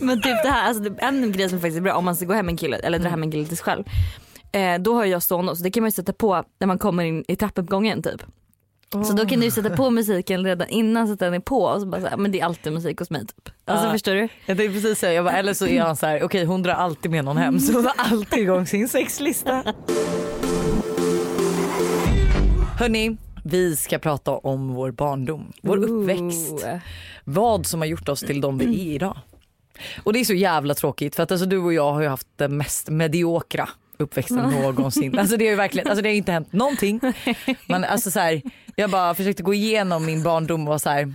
Men 0.00 0.22
typ 0.22 0.42
det 0.42 0.48
här, 0.48 0.68
alltså 0.68 0.82
det- 0.82 0.98
en 1.02 1.32
grej 1.32 1.48
som 1.48 1.60
faktiskt 1.60 1.76
är 1.76 1.80
bra 1.82 1.94
om 1.94 2.04
man 2.04 2.16
ska 2.16 2.24
gå 2.26 2.34
hem 2.34 2.46
med 2.46 2.52
en 2.52 2.56
kille 2.56 2.76
eller 2.76 2.98
dra 2.98 3.08
hem 3.08 3.22
en 3.22 3.30
kille 3.32 3.44
till 3.46 3.56
sig 3.56 3.64
själv. 3.64 3.84
Eh, 4.52 4.78
då 4.80 4.94
har 4.94 5.04
jag 5.04 5.22
Sonos, 5.22 5.58
det 5.62 5.70
kan 5.70 5.82
man 5.82 5.88
ju 5.88 5.92
sätta 5.92 6.12
på 6.12 6.44
när 6.60 6.66
man 6.66 6.78
kommer 6.78 7.04
in 7.04 7.24
i 7.28 7.36
trappuppgången 7.36 8.02
typ. 8.02 8.22
Så 9.06 9.12
då 9.12 9.26
kan 9.26 9.40
du 9.40 9.50
sätta 9.50 9.70
på 9.76 9.90
musiken 9.90 10.44
redan 10.44 10.68
innan 10.68 11.06
så 11.06 11.12
att 11.12 11.18
den 11.18 11.34
är 11.34 11.40
på 11.40 11.62
och 11.62 11.80
så 11.80 11.86
bara 11.86 12.00
så 12.00 12.06
här, 12.06 12.16
men 12.16 12.32
det 12.32 12.40
är 12.40 12.44
alltid 12.44 12.72
musik 12.72 12.98
hos 12.98 13.10
mig 13.10 13.20
typ. 13.26 13.48
Alltså 13.64 13.86
Ja. 13.86 13.92
förstår 13.92 14.12
du? 14.14 14.20
Jag 14.46 14.56
tänkte 14.58 14.68
precis 14.80 14.98
säga, 14.98 15.12
jag 15.12 15.24
bara, 15.24 15.34
eller 15.36 15.54
så 15.54 15.66
är 15.66 15.80
han 15.82 15.96
så 15.96 16.06
här, 16.06 16.22
okej 16.22 16.44
hon 16.44 16.62
drar 16.62 16.72
alltid 16.74 17.10
med 17.10 17.24
någon 17.24 17.36
hem 17.36 17.60
så 17.60 17.72
hon 17.72 17.84
har 17.86 17.94
alltid 17.96 18.38
igång 18.38 18.66
sin 18.66 18.88
sexlista. 18.88 19.62
Hörni, 22.82 23.16
vi 23.44 23.76
ska 23.76 23.98
prata 23.98 24.30
om 24.30 24.74
vår 24.74 24.90
barndom, 24.90 25.52
vår 25.62 25.76
uppväxt. 25.76 26.52
Ooh. 26.52 26.76
Vad 27.24 27.66
som 27.66 27.80
har 27.80 27.86
gjort 27.86 28.08
oss 28.08 28.20
till 28.20 28.40
de 28.40 28.58
vi 28.58 28.90
är 28.90 28.94
idag. 28.94 29.18
Och 30.02 30.12
det 30.12 30.20
är 30.20 30.24
så 30.24 30.34
jävla 30.34 30.74
tråkigt 30.74 31.16
för 31.16 31.22
att 31.22 31.32
alltså, 31.32 31.46
du 31.46 31.58
och 31.58 31.72
jag 31.72 31.92
har 31.92 32.02
ju 32.02 32.08
haft 32.08 32.26
den 32.36 32.56
mest 32.56 32.88
mediokra 32.88 33.68
uppväxten 33.96 34.50
någonsin. 34.50 35.18
Alltså 35.18 35.36
det 35.36 35.44
ju 35.44 35.54
verkligen, 35.54 35.88
alltså 35.88 36.02
det 36.02 36.08
har 36.08 36.14
inte 36.14 36.32
hänt 36.32 36.52
någonting. 36.52 37.00
Men 37.66 37.84
alltså 37.84 38.10
så 38.10 38.20
här, 38.20 38.42
jag 38.76 38.90
bara 38.90 39.14
försökte 39.14 39.42
gå 39.42 39.54
igenom 39.54 40.06
min 40.06 40.22
barndom 40.22 40.60
och 40.60 40.68
var 40.68 40.78
så 40.78 40.90
här, 40.90 41.14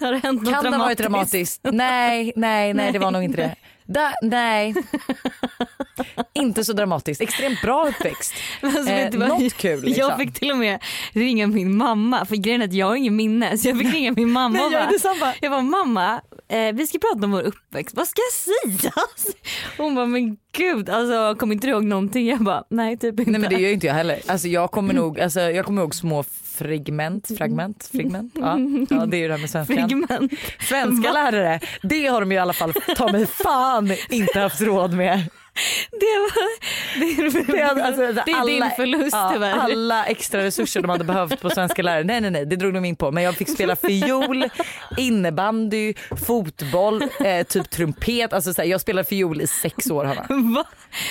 Har 0.00 0.12
det 0.12 0.18
hänt 0.18 0.42
något 0.42 0.52
kan 0.52 0.64
det 0.64 0.70
ha 0.70 0.78
varit 0.78 0.98
dramatiskt? 0.98 1.60
Nej, 1.72 2.32
nej, 2.36 2.74
nej 2.74 2.92
det 2.92 2.98
var 2.98 3.10
nog 3.10 3.22
inte 3.22 3.36
det. 3.36 3.54
Da, 3.92 4.12
nej, 4.22 4.74
inte 6.34 6.64
så 6.64 6.72
dramatiskt. 6.72 7.20
Extremt 7.20 7.62
bra 7.62 7.88
uppväxt. 7.88 8.34
Alltså, 8.62 8.92
Eh, 8.92 9.10
du 9.10 9.18
något 9.18 9.54
kul, 9.56 9.82
liksom. 9.82 10.08
Jag 10.08 10.18
fick 10.18 10.34
till 10.34 10.50
och 10.50 10.56
med 10.56 10.82
ringa 11.12 11.46
min 11.46 11.76
mamma 11.76 12.24
för 12.24 12.36
grejen 12.36 12.62
är 12.62 12.64
att 12.64 12.72
jag 12.72 12.86
har 12.86 12.96
ingen 12.96 13.16
minne 13.16 13.58
så 13.58 13.68
jag 13.68 13.78
fick 13.78 13.94
ringa 13.94 14.12
min 14.12 14.30
mamma 14.30 14.64
och 14.64 14.72
Nej, 14.72 14.88
jag 15.02 15.18
bara, 15.20 15.34
jag 15.40 15.50
bara 15.52 15.62
mamma 15.62 16.20
eh, 16.48 16.72
vi 16.72 16.86
ska 16.86 16.98
prata 16.98 17.24
om 17.24 17.30
vår 17.30 17.42
uppväxt, 17.42 17.96
vad 17.96 18.08
ska 18.08 18.22
jag 18.22 18.80
säga? 18.80 18.92
Hon 19.76 19.94
bara 19.94 20.06
men 20.06 20.36
gud 20.52 20.90
alltså 20.90 21.14
jag 21.14 21.38
kommer 21.38 21.54
inte 21.54 21.66
ihåg 21.66 21.84
någonting. 21.84 22.28
Jag 22.28 22.40
bara 22.40 22.64
nej 22.70 22.96
typ 22.96 23.18
inte. 23.20 23.30
Nej 23.30 23.40
men 23.40 23.50
det 23.50 23.60
gör 23.60 23.72
inte 23.72 23.86
jag 23.86 23.94
heller. 23.94 24.20
Alltså 24.26 24.48
jag 24.48 24.70
kommer 24.70 24.94
nog, 24.94 25.20
alltså, 25.20 25.40
jag 25.40 25.64
kommer 25.66 25.82
ihåg 25.82 25.94
små 25.94 26.24
fragment, 26.60 27.30
fragment, 27.38 27.90
fragment. 27.92 28.32
Ja, 28.34 28.58
ja 28.90 29.06
det 29.06 29.16
är 29.16 29.20
ju 29.20 29.28
det 29.28 29.34
här 29.34 29.40
med 29.40 29.50
svenskan. 29.50 29.76
Frigment. 29.76 30.32
Svenska 30.60 31.12
lärare, 31.12 31.60
det 31.82 32.06
har 32.06 32.20
de 32.20 32.30
ju 32.32 32.36
i 32.36 32.40
alla 32.40 32.52
fall 32.52 32.72
ta 32.96 33.12
mig 33.12 33.26
fan 33.26 33.92
inte 34.08 34.40
haft 34.40 34.60
råd 34.60 34.94
med. 34.94 35.20
Det, 35.90 36.06
var, 36.20 36.32
det, 37.00 37.52
Det, 37.52 37.60
är- 37.60 37.82
alltså, 37.86 38.00
det 38.26 38.32
är 38.32 38.46
din 38.46 38.70
förlust 38.76 39.08
ja, 39.12 39.30
tyvärr. 39.32 39.52
Alla 39.58 40.04
extra 40.06 40.42
resurser 40.44 40.80
de 40.80 40.90
hade 40.90 41.04
behövt 41.04 41.40
på 41.40 41.50
svenska 41.50 41.82
lärare, 41.82 42.04
nej 42.04 42.20
nej 42.20 42.30
nej 42.30 42.46
det 42.46 42.56
drog 42.56 42.74
de 42.74 42.84
in 42.84 42.96
på. 42.96 43.10
Men 43.10 43.22
jag 43.22 43.34
fick 43.34 43.48
spela 43.48 43.76
fiol, 43.76 44.44
innebandy, 44.96 45.94
fotboll, 46.26 47.02
eh, 47.24 47.42
typ 47.46 47.70
trumpet. 47.70 48.32
Alltså, 48.32 48.54
så 48.54 48.62
här, 48.62 48.68
jag 48.68 48.80
spelade 48.80 49.08
fiol 49.08 49.40
i 49.40 49.46
sex 49.46 49.90
år 49.90 50.04
Hanna. 50.04 50.26
Va? 50.54 50.64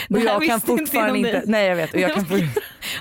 Och 0.09 0.19
jag 0.19 0.45
kan 0.45 0.53
inte 0.55 0.67
fortfarande 0.67 1.17
inte, 1.19 1.31
dig. 1.31 1.43
nej 1.45 1.67
jag 1.67 1.75
vet. 1.75 1.93
Och 1.93 1.99
jag 1.99 2.13
kan 2.13 2.25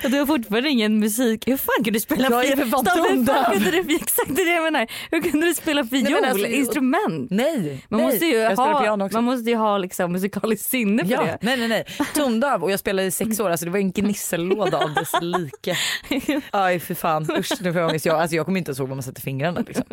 Och 0.05 0.11
du 0.11 0.19
har 0.19 0.27
fortfarande 0.27 0.69
ingen 0.71 0.99
musik. 0.99 1.49
Hur 1.49 1.57
fan 1.57 1.85
kan 1.85 1.93
du 1.93 2.01
spela 2.01 2.29
Jag 2.31 2.45
är 2.45 2.57
fiol? 2.57 2.71
för 2.71 3.53
kunde 3.53 3.71
du, 3.71 3.95
exakt 3.97 4.37
det 4.37 4.43
jag 4.43 4.63
menar. 4.65 4.87
Hur 5.11 5.21
kunde 5.21 5.47
du 5.47 5.55
spela 5.55 5.85
fiol? 5.85 6.11
men 6.21 6.31
alltså, 6.31 6.47
Instrument? 6.47 7.31
nej, 7.31 7.85
Man 7.89 8.01
nej. 8.01 8.11
måste 8.13 8.27
ju 8.27 8.35
jag 8.37 8.57
ha, 8.57 8.97
man 9.13 9.25
måste 9.25 9.51
ju 9.51 9.57
ha 9.57 9.79
liksom 9.79 10.13
musikaliskt 10.13 10.71
sinne 10.71 11.05
för 11.05 11.13
Ja, 11.13 11.23
det. 11.23 11.28
Nej 11.41 11.57
nej 11.57 11.69
nej. 11.69 11.85
Tondöv 12.15 12.63
och 12.65 12.71
jag 12.71 12.81
spelade 12.81 13.09
i 13.09 13.11
sex 13.11 13.41
år, 13.41 13.51
alltså 13.51 13.65
det 13.67 13.71
var 13.73 13.79
en 13.79 13.93
gnissellåda 13.93 14.79
av 14.79 14.95
dess 14.95 15.13
like. 15.21 15.77
Aj 16.51 16.79
för 16.81 16.95
fan, 16.95 17.31
usch 17.39 17.53
nu 17.61 17.73
får 17.73 17.81
jag 17.81 17.89
ångest. 17.89 18.07
Jag, 18.07 18.21
alltså, 18.21 18.37
jag 18.37 18.45
kommer 18.47 18.59
inte 18.59 18.69
ens 18.69 18.79
ihåg 18.79 18.89
var 18.89 18.97
man 18.97 19.03
sätter 19.03 19.23
fingrarna 19.23 19.65
liksom. 19.67 19.85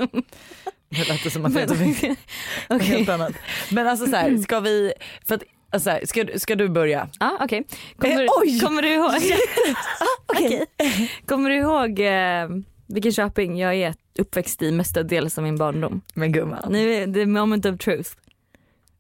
Det 0.90 1.08
lät 1.08 1.34
som 1.34 1.46
att 1.46 1.54
jag 1.54 1.72
okej. 1.72 2.16
helt 2.88 3.10
annat. 3.10 3.34
Men 3.72 3.88
alltså 3.88 4.06
så 4.06 4.16
här, 4.16 4.38
ska 4.38 4.60
vi, 4.60 4.94
för 5.26 5.36
att, 5.36 5.44
alltså, 5.70 5.84
så 5.84 5.90
här, 5.90 6.06
ska, 6.06 6.26
ska 6.40 6.56
du 6.56 6.70
börja? 6.70 7.10
Ja 7.20 7.38
okej. 7.42 7.64
Kommer, 7.98 8.24
Eh, 8.24 8.30
oj! 8.42 8.60
kommer 8.60 8.82
du 8.82 8.88
ihåg? 8.94 9.12
Okej. 10.28 10.66
Kommer 11.26 11.50
du 11.50 11.56
ihåg 11.56 12.00
eh, 12.00 12.64
vilken 12.88 13.12
Köping 13.12 13.60
jag 13.60 13.76
är 13.76 13.94
uppväxt 14.20 14.62
i 14.62 14.72
mestadels 14.72 15.38
av 15.38 15.44
min 15.44 15.58
barndom? 15.58 16.02
Men 16.14 16.32
gumman, 16.32 16.72
Nu, 16.72 17.14
the 17.14 17.26
moment 17.26 17.66
of 17.66 17.78
truth. 17.78 18.10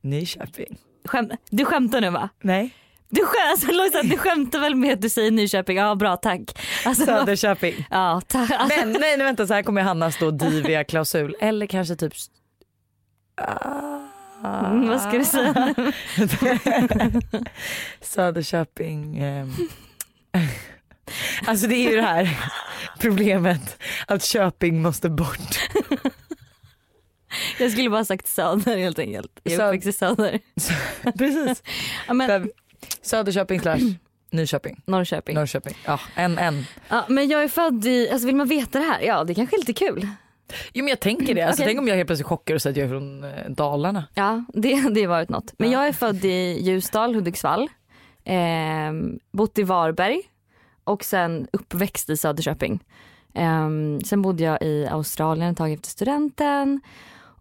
Nyköping? 0.01 0.77
Skäm, 1.05 1.31
du 1.49 1.65
skämtar 1.65 2.01
nu 2.01 2.09
va? 2.09 2.29
Nej, 2.41 2.69
Du, 3.09 3.21
skä, 3.21 3.49
alltså, 3.51 3.71
Lojsan, 3.71 4.07
du 4.09 4.17
skämtar 4.17 4.59
väl 4.59 4.75
med 4.75 4.93
att 4.93 5.01
du 5.01 5.09
säger 5.09 5.31
Nyköping? 5.31 5.77
Ja 5.77 5.95
bra 5.95 6.17
tack. 6.17 6.41
Alltså, 6.85 7.05
Söderköping. 7.05 7.87
Ja 7.89 8.21
tack. 8.27 8.51
Alltså, 8.51 8.79
Men 8.79 8.91
nej, 8.91 9.17
nej 9.17 9.25
vänta 9.25 9.47
så 9.47 9.53
här 9.53 9.63
kommer 9.63 9.81
Hannas 9.81 10.17
då 10.17 10.31
diviga 10.31 10.83
klausul 10.83 11.35
eller 11.41 11.65
kanske 11.67 11.95
typ 11.95 12.13
Ah. 14.41 14.65
mm, 14.67 14.87
vad 14.89 15.01
ska 15.01 15.11
du 15.11 15.25
säga? 15.25 15.75
Söderköping. 18.01 19.17
ehm. 19.19 19.53
Alltså 21.47 21.67
det 21.67 21.75
är 21.75 21.89
ju 21.89 21.95
det 21.95 22.01
här 22.01 22.37
problemet 22.99 23.77
att 24.07 24.23
Köping 24.23 24.81
måste 24.81 25.09
bort. 25.09 25.69
Jag 27.59 27.71
skulle 27.71 27.89
bara 27.89 28.05
sagt 28.05 28.27
Söder 28.27 28.77
helt 28.77 28.99
enkelt. 28.99 29.39
Jag 29.43 29.53
är 29.53 29.67
uppväxt 29.67 29.87
i 29.87 29.93
Söder. 29.93 30.39
Precis. 31.17 31.63
Ja, 32.07 32.13
men, 32.13 32.49
Söderköping 33.01 33.59
slash 33.59 33.77
Nyköping. 34.31 34.81
Norrköping. 34.85 35.35
Norrköping. 35.35 35.73
Ja, 35.85 35.99
en, 36.15 36.37
en. 36.37 36.65
Ja, 36.89 37.05
men 37.09 37.27
jag 37.27 37.43
är 37.43 37.47
född 37.47 37.85
i, 37.85 38.09
alltså 38.09 38.25
vill 38.27 38.35
man 38.35 38.47
veta 38.47 38.79
det 38.79 38.85
här? 38.85 39.01
Ja 39.01 39.23
det 39.23 39.35
kanske 39.35 39.55
är 39.55 39.59
lite 39.59 39.73
kul. 39.73 40.07
Jo 40.73 40.83
men 40.83 40.87
jag 40.87 40.99
tänker 40.99 41.35
det. 41.35 41.41
Alltså, 41.41 41.61
Okej. 41.63 41.69
Tänk 41.73 41.79
om 41.79 41.87
jag 41.87 41.95
helt 41.95 42.07
plötsligt 42.07 42.27
chockar 42.27 42.55
och 42.55 42.61
säger 42.61 42.73
att 42.73 42.77
jag 42.77 42.85
är 42.85 42.89
från 42.89 43.23
eh, 43.23 43.49
Dalarna. 43.49 44.03
Ja 44.13 44.45
det 44.53 44.73
hade 44.73 45.07
varit 45.07 45.29
något. 45.29 45.53
Men 45.57 45.71
Ja. 45.71 45.79
jag 45.79 45.87
är 45.87 45.93
född 45.93 46.25
i 46.25 46.57
Ljusdal, 46.61 47.15
Hudiksvall. 47.15 47.69
Eh, 48.23 48.35
bott 49.31 49.57
i 49.57 49.63
Varberg 49.63 50.21
och 50.83 51.03
sen 51.03 51.47
uppväxt 51.53 52.09
i 52.09 52.17
Söderköping. 52.17 52.83
Eh, 53.33 53.69
sen 54.05 54.21
bodde 54.21 54.43
jag 54.43 54.61
i 54.61 54.87
Australien 54.91 55.51
ett 55.51 55.57
tag 55.57 55.71
efter 55.73 55.89
studenten 55.89 56.81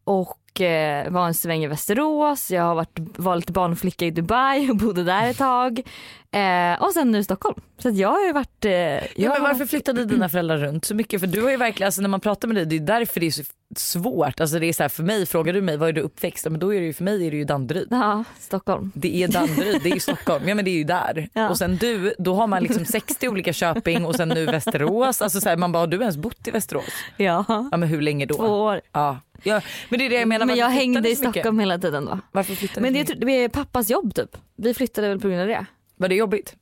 och 0.04 0.61
eh, 0.61 1.11
var 1.11 1.26
en 1.26 1.34
sväng 1.34 1.64
i 1.64 1.66
Västerås. 1.66 2.50
Jag 2.50 2.62
har 2.62 2.75
varit, 2.75 2.99
var 3.16 3.37
lite 3.37 3.52
barnflicka 3.52 4.04
i 4.06 4.11
Dubai 4.11 4.70
och 4.70 4.76
bodde 4.76 5.04
där 5.04 5.30
ett 5.30 5.38
tag. 5.38 5.82
Eh, 6.30 6.82
och 6.82 6.92
sen 6.92 7.11
nu 7.11 7.18
i 7.18 7.25
Stockholm. 7.25 7.61
Så 7.78 7.90
jag 7.90 8.08
har 8.08 8.26
ju 8.26 8.32
varit... 8.32 8.64
Eh, 8.64 8.73
Ja, 8.73 9.30
men 9.32 9.42
varför 9.42 9.66
flyttade 9.66 10.04
dina 10.04 10.28
föräldrar 10.28 10.58
runt 10.58 10.84
så 10.84 10.94
mycket? 10.94 11.20
För 11.20 11.26
du 11.26 11.42
har 11.42 11.50
ju 11.50 11.56
verkligen, 11.56 11.87
alltså 11.87 12.02
när 12.02 12.08
man 12.08 12.20
pratar 12.20 12.49
med 12.49 12.56
dig, 12.56 12.64
det 12.66 12.76
är 12.76 12.80
därför 12.99 13.20
det 13.20 13.26
är 13.26 13.30
så 13.30 13.42
svårt. 13.76 14.40
Alltså 14.40 14.58
det 14.58 14.66
är 14.66 14.73
så 14.73 14.82
här, 14.82 14.88
för 14.88 15.02
mig, 15.02 15.26
frågar 15.26 15.52
du 15.52 15.61
mig 15.61 15.76
var 15.76 15.88
är 15.88 15.92
du 15.92 16.00
uppväxt? 16.00 16.44
Men 16.50 16.61
då 16.61 16.75
är 16.75 16.80
det 16.80 16.87
ju 16.87 16.92
för 16.92 17.04
mig 17.04 17.26
är 17.26 17.30
det 17.30 17.37
ju 17.37 17.44
Danderyd. 17.44 17.88
Ja, 17.90 18.25
Stockholm. 18.38 18.92
Det 18.94 19.16
är 19.23 19.28
Danderyd, 19.28 19.80
det 19.82 19.88
är 19.90 19.94
ju 19.94 20.00
Stockholm. 20.00 20.49
Ja 20.49 20.54
men 20.54 20.64
det 20.64 20.70
är 20.70 20.76
ju 20.78 20.84
där. 20.84 21.28
Ja. 21.32 21.49
Och 21.49 21.58
sen 21.58 21.76
du, 21.76 22.14
då 22.18 22.34
har 22.34 22.46
man 22.46 22.62
liksom 22.62 22.84
60 22.84 23.28
olika 23.28 23.52
Köping 23.52 24.04
och 24.06 24.14
sen 24.14 24.28
nu 24.28 24.46
Västerås. 24.46 25.23
Alltså 25.23 25.40
så 25.40 25.49
här, 25.49 25.56
man 25.56 25.73
bara, 25.73 25.78
har 25.78 25.87
du 25.87 26.00
ens 26.00 26.16
bott 26.16 26.49
i 26.49 26.50
Västerås? 26.50 26.84
Ja, 27.16 27.44
Ja 27.49 27.76
men 27.76 27.82
hur 27.88 28.00
länge 28.00 28.26
då? 28.26 28.34
två 28.34 28.44
år. 28.46 28.80
Ja. 28.92 29.18
Ja 29.45 29.61
men 29.89 29.99
det 29.99 30.05
är 30.07 30.11
det 30.11 30.17
jag 30.19 30.29
menar. 30.29 30.47
Men 30.47 30.57
jag 30.57 30.71
hängde 30.71 31.09
i? 31.11 31.17
Stockholm 31.17 31.59
hela 31.59 31.79
tiden 31.79 32.05
då. 32.05 32.19
Varför 32.33 32.55
flyttade 32.55 32.81
Men 32.81 32.93
det 32.93 33.03
det 33.27 33.33
är 33.45 33.49
pappas 33.49 33.91
jobb 33.91 34.15
typ. 34.15 34.37
Vi 34.57 34.75
flyttade 34.75 35.09
väl 35.09 35.21
på 35.21 35.29
grund 35.29 35.41
av 35.41 35.47
det. 35.49 35.67
Var 35.97 36.09
det 36.09 36.15
jobbigt? 36.15 36.57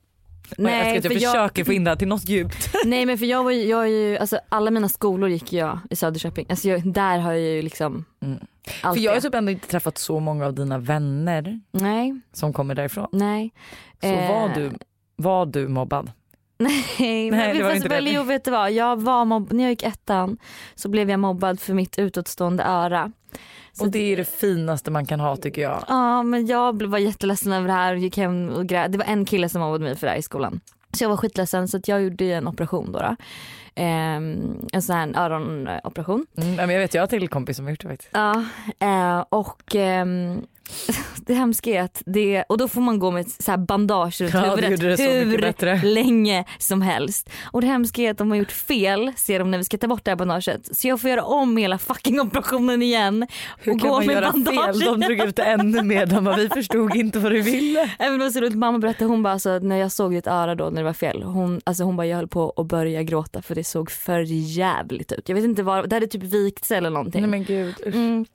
Nej, 0.58 0.86
jag, 0.88 0.96
jag 0.96 1.02
för 1.02 1.12
jag- 1.12 1.32
försöker 1.32 1.64
få 1.64 1.72
in 1.72 1.84
det 1.84 1.90
här 1.90 1.96
till 1.96 2.08
något 2.08 2.28
djupt. 2.28 2.74
Nej 2.84 3.06
men 3.06 3.18
för 3.18 3.26
jag 3.26 3.44
var 3.44 3.50
ju, 3.50 3.62
jag 3.64 3.82
är 3.82 3.86
ju, 3.86 4.18
alltså 4.18 4.38
alla 4.48 4.70
mina 4.70 4.88
skolor 4.88 5.28
gick 5.30 5.52
jag 5.52 5.78
i 5.90 5.96
Söderköping. 5.96 6.46
Alltså 6.48 6.68
jag, 6.68 6.92
där 6.92 7.18
har 7.18 7.32
jag 7.32 7.40
ju 7.40 7.62
liksom 7.62 8.04
Mm. 8.22 8.38
För 8.64 8.98
jag 8.98 9.12
har 9.12 9.20
typ 9.20 9.34
ändå 9.34 9.52
inte 9.52 9.68
träffat 9.68 9.98
så 9.98 10.20
många 10.20 10.46
av 10.46 10.54
dina 10.54 10.78
vänner 10.78 11.60
Nej, 11.72 12.20
som 12.32 12.52
kommer 12.52 12.74
därifrån. 12.74 13.08
nej. 13.12 13.52
Så 14.00 14.06
Eh. 14.06 14.28
var, 14.28 14.48
du, 14.54 14.70
var 15.16 15.46
du 15.46 15.68
mobbad? 15.68 16.10
Nej, 16.62 16.84
Nej, 16.98 17.30
men 17.30 17.56
det 17.56 17.62
var 17.62 17.70
fast 17.70 17.76
inte 17.76 17.88
väl, 17.88 18.04
det. 18.04 18.10
jo 18.10 18.22
vet 18.22 18.44
du 18.44 18.50
vad, 18.50 18.72
jag 18.72 19.00
var 19.00 19.24
mobb- 19.24 19.52
när 19.52 19.64
jag 19.64 19.70
gick 19.70 19.82
ettan 19.82 20.36
så 20.74 20.88
blev 20.88 21.10
jag 21.10 21.20
mobbad 21.20 21.60
för 21.60 21.74
mitt 21.74 21.98
utåtstående 21.98 22.62
öra. 22.64 23.12
Så 23.72 23.84
Och 23.84 23.90
det 23.90 24.12
är 24.12 24.16
det 24.16 24.24
finaste 24.24 24.90
man 24.90 25.06
kan 25.06 25.20
ha 25.20 25.36
tycker 25.36 25.62
jag. 25.62 25.84
Ja 25.88 26.22
men 26.22 26.46
jag 26.46 26.82
var 26.82 26.98
jätteledsen 26.98 27.52
över 27.52 27.66
det 27.66 27.72
här 27.74 27.92
och 27.92 27.98
gick 27.98 28.16
hem 28.16 28.48
och 28.48 28.66
grät. 28.66 28.92
Det 28.92 28.98
var 28.98 29.04
en 29.04 29.24
kille 29.24 29.48
som 29.48 29.60
mobbade 29.60 29.84
mig 29.84 29.96
för 29.96 30.06
det 30.06 30.10
här 30.10 30.18
i 30.18 30.22
skolan. 30.22 30.60
Så 30.92 31.04
jag 31.04 31.08
var 31.08 31.16
skitledsen 31.16 31.68
så 31.68 31.80
jag 31.84 32.02
gjorde 32.02 32.24
en 32.24 32.48
operation 32.48 32.92
då. 32.92 32.98
då. 32.98 33.16
Ehm, 33.74 34.54
en 34.72 34.82
sån 34.82 34.96
här 34.96 35.24
öronoperation. 35.30 36.26
Mm, 36.36 36.70
jag 36.70 36.78
vet, 36.78 36.94
jag 36.94 37.02
har 37.02 37.06
till 37.06 37.28
kompis 37.28 37.56
som 37.56 37.64
har 37.66 37.70
gjort 37.70 37.80
det 37.80 37.88
faktiskt. 37.88 38.10
Ja, 38.14 38.44
eh, 38.78 39.24
och 39.28 39.74
ehm, 39.76 40.42
det 41.26 41.34
hemska 41.34 41.70
är 41.70 41.80
att 41.80 42.02
det, 42.06 42.44
och 42.48 42.58
då 42.58 42.68
får 42.68 42.80
man 42.80 42.98
gå 42.98 43.10
med 43.10 43.20
ett 43.20 43.42
så 43.42 43.56
bandage 43.56 44.20
runt 44.20 44.34
Ja, 44.34 44.56
det 44.56 44.66
huvudet 44.66 45.62
hur 45.62 45.94
länge 45.94 46.44
som 46.58 46.82
helst. 46.82 47.30
Och 47.44 47.60
det 47.60 47.66
hemska 47.66 48.02
är 48.02 48.10
att 48.10 48.18
de 48.18 48.30
har 48.30 48.38
gjort 48.38 48.52
fel 48.52 49.12
ser 49.16 49.38
de 49.38 49.50
när 49.50 49.58
vi 49.58 49.64
ska 49.64 49.78
ta 49.78 49.88
bort 49.88 50.04
det 50.04 50.10
här 50.10 50.16
bandaget. 50.16 50.76
Så 50.76 50.88
jag 50.88 51.00
får 51.00 51.10
göra 51.10 51.24
om 51.24 51.56
hela 51.56 51.78
fucking 51.78 52.20
operationen 52.20 52.82
igen. 52.82 53.26
Hur 53.58 53.72
och 53.72 53.80
kan 53.80 53.88
gå 53.88 53.96
man 53.96 54.06
med 54.06 54.14
göra 54.14 54.32
bandage. 54.32 54.54
fel? 54.54 54.80
De 54.80 55.00
drog 55.00 55.20
ut 55.28 55.36
det 55.36 55.42
ännu 55.42 55.82
mer. 55.82 56.06
De 56.06 56.24
bara, 56.24 56.36
vi 56.36 56.48
förstod 56.48 56.96
inte 56.96 57.18
vad 57.18 57.32
du 57.32 57.42
ville. 57.42 57.90
Även 57.98 58.18
det 58.18 58.24
var 58.24 58.30
så 58.30 58.40
roligt, 58.40 58.54
mamma 58.54 58.78
berättade 58.78 59.10
hon 59.10 59.22
bara 59.22 59.32
alltså, 59.32 59.58
när 59.58 59.76
jag 59.76 59.92
såg 59.92 60.12
ditt 60.12 60.26
öra 60.26 60.54
då 60.54 60.64
när 60.64 60.76
det 60.76 60.82
var 60.82 60.92
fel. 60.92 61.22
Hon, 61.22 61.60
alltså, 61.64 61.84
hon 61.84 61.96
bara 61.96 62.06
jag 62.06 62.16
höll 62.16 62.28
på 62.28 62.52
att 62.56 62.66
börja 62.66 63.02
gråta 63.02 63.42
för 63.42 63.54
det 63.54 63.64
såg 63.64 63.90
för 63.90 64.20
jävligt 64.30 65.12
ut. 65.12 65.28
Jag 65.28 65.36
vet 65.36 65.44
inte 65.44 65.62
vad, 65.62 65.88
det 65.88 65.96
hade 65.96 66.06
typ 66.06 66.22
vikt 66.22 66.64
sig 66.64 66.78
eller 66.78 66.90
någonting. 66.90 67.20
Nej 67.20 67.30
men 67.30 67.44
gud. 67.44 67.74
usch. 67.86 67.94
Mm. 67.94 68.26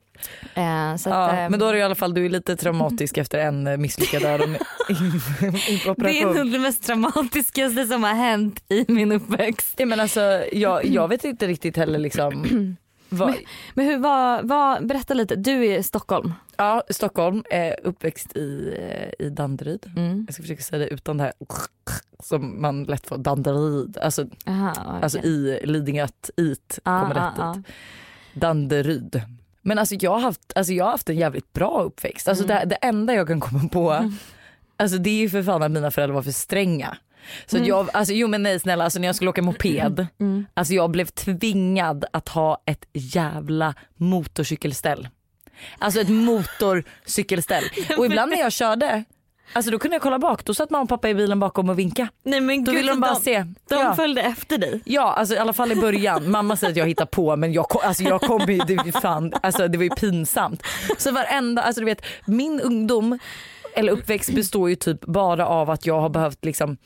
Eh, 0.56 0.92
att, 0.92 1.06
Ja, 1.06 1.30
eh, 1.36 1.50
men 1.50 1.60
då 1.60 1.66
är 1.66 1.74
du 1.74 1.80
i 1.80 1.84
alla 1.84 1.96
fall 1.96 2.14
du 2.14 2.26
är 2.26 2.30
lite 2.30 2.56
traumatisk 2.56 3.18
efter 3.18 3.40
en 3.40 3.68
eh, 3.68 3.78
misslyckad 3.78 4.22
det 4.22 4.28
är 4.28 4.34
öronoperation. 4.34 6.36
nog 6.36 6.52
det 6.52 6.60
mest 6.60 6.84
traumatiskaste 6.84 7.86
som 7.86 8.04
har 8.04 8.14
hänt 8.14 8.64
i 8.70 8.86
min 8.88 9.12
uppväxt. 9.12 9.74
Ja, 9.78 9.86
men 9.86 10.00
alltså, 10.00 10.44
jag, 10.54 10.86
jag 10.86 11.08
vet 11.08 11.24
inte 11.26 11.48
riktigt 11.48 11.78
heller 11.78 12.00
liksom. 12.00 12.76
Vad, 13.10 13.34
Men 13.74 13.86
hur 13.86 13.98
var, 13.98 14.44
var, 14.44 14.82
berätta 14.82 15.14
lite, 15.14 15.36
du 15.36 15.66
är 15.66 15.78
i 15.80 15.84
Stockholm. 15.84 16.34
ja, 16.58 16.84
Stockholm, 16.90 17.44
eh, 17.50 17.74
uppväxt 17.84 18.38
i, 18.38 18.76
eh, 18.80 19.26
i 19.26 19.30
Danderyd. 19.30 19.86
Mm. 19.98 20.24
Jag 20.28 20.34
ska 20.34 20.44
försöka 20.44 20.64
säga 20.64 20.80
det 20.80 20.88
utan 20.88 21.18
det 21.18 21.24
här 21.24 21.34
som 22.24 22.62
man 22.62 22.84
lätt 22.84 23.08
får. 23.08 23.18
Danderyd. 23.18 23.98
Alltså, 23.98 24.26
Aha, 24.48 24.72
okej. 24.72 24.84
alltså 25.02 25.20
i 25.20 25.60
Lidingöt, 25.64 26.30
it 26.38 26.80
Ah, 26.84 27.02
kommer 27.02 27.16
ah, 27.22 27.28
rätt 27.32 27.40
ah. 27.40 27.54
dit. 27.54 27.66
Danderyd. 28.34 29.22
Men 29.68 29.80
alltså 29.80 29.96
jag 30.00 30.12
har 30.12 30.20
haft, 30.20 30.52
alltså 30.56 30.74
jag 30.74 30.86
har 30.86 30.92
haft 30.92 31.10
en 31.10 31.18
jävligt 31.18 31.54
bra 31.54 31.82
uppväxt. 31.84 32.28
Alltså 32.28 32.44
Mm. 32.44 32.56
det, 32.60 32.66
det 32.66 32.76
enda 32.76 33.14
jag 33.14 33.28
kan 33.28 33.40
komma 33.40 33.70
på, 33.70 34.12
alltså 34.78 34.98
det 34.98 35.10
är 35.10 35.20
ju 35.20 35.30
för 35.30 35.44
fan 35.44 35.64
att 35.64 35.72
mina 35.72 35.92
föräldrar 35.92 36.16
var 36.16 36.22
för 36.22 36.32
stränga. 36.32 36.98
Så 37.46 37.58
att 37.58 37.68
jag, 37.68 37.90
alltså, 37.94 38.14
jo 38.14 38.28
men 38.28 38.44
nej 38.44 38.60
snälla, 38.60 38.84
alltså 38.84 39.00
när 39.00 39.08
jag 39.08 39.16
skulle 39.16 39.30
åka 39.30 39.42
moped, 39.42 40.08
Mm. 40.20 40.46
alltså 40.54 40.74
jag 40.74 40.92
blev 40.92 41.06
tvingad 41.06 42.06
att 42.14 42.30
ha 42.30 42.64
ett 42.66 42.86
jävla 42.94 43.74
motorcykelställ. 43.96 45.08
Alltså 45.80 46.00
ett 46.02 46.10
motorcykelställ. 46.10 47.64
Och 47.98 48.06
ibland 48.06 48.32
när 48.32 48.38
jag 48.40 48.52
körde, 48.52 49.04
alltså 49.54 49.72
då 49.72 49.80
kunde 49.80 49.96
jag 49.96 50.02
kolla 50.02 50.20
bak, 50.20 50.46
då 50.46 50.54
satt 50.54 50.70
mamma 50.70 50.84
och 50.84 50.90
pappa 50.90 51.10
i 51.10 51.14
bilen 51.16 51.40
bakom 51.40 51.70
och 51.70 51.80
vinka. 51.80 52.08
Nej 52.24 52.42
men 52.42 52.64
Då 52.64 52.72
gud, 52.72 52.80
ville 52.80 52.92
de 52.92 53.00
bara 53.00 53.14
de, 53.14 53.20
se. 53.22 53.46
de 53.70 53.76
ja. 53.76 53.96
följde 53.96 54.22
efter 54.22 54.58
dig. 54.58 54.82
Ja, 54.86 55.14
alltså 55.14 55.36
i 55.36 55.38
alla 55.38 55.54
fall 55.54 55.72
i 55.72 55.76
början. 55.76 56.32
Mamma 56.32 56.56
säger 56.56 56.72
att 56.72 56.78
jag 56.78 56.88
hittar 56.88 57.06
på 57.06 57.36
men 57.36 57.54
jag, 57.54 57.66
kom- 57.70 57.82
alltså, 57.84 58.04
jag 58.04 58.22
kommer 58.22 58.48
ju, 58.52 58.58
det, 58.58 58.74
är 58.74 58.86
ju 58.86 58.92
fan, 58.92 59.34
alltså, 59.44 59.68
det 59.68 59.78
var 59.78 59.84
ju 59.84 59.90
pinsamt. 59.90 60.64
Så 60.98 61.12
varenda, 61.12 61.62
alltså 61.62 61.82
du 61.82 61.86
vet 61.86 62.02
min 62.26 62.62
ungdom 62.62 63.20
eller 63.76 63.92
uppväxt 63.92 64.34
består 64.36 64.70
ju 64.70 64.76
typ 64.76 65.06
bara 65.06 65.48
av 65.48 65.70
att 65.70 65.86
jag 65.86 66.00
har 66.02 66.10
behövt 66.10 66.46
liksom 66.46 66.78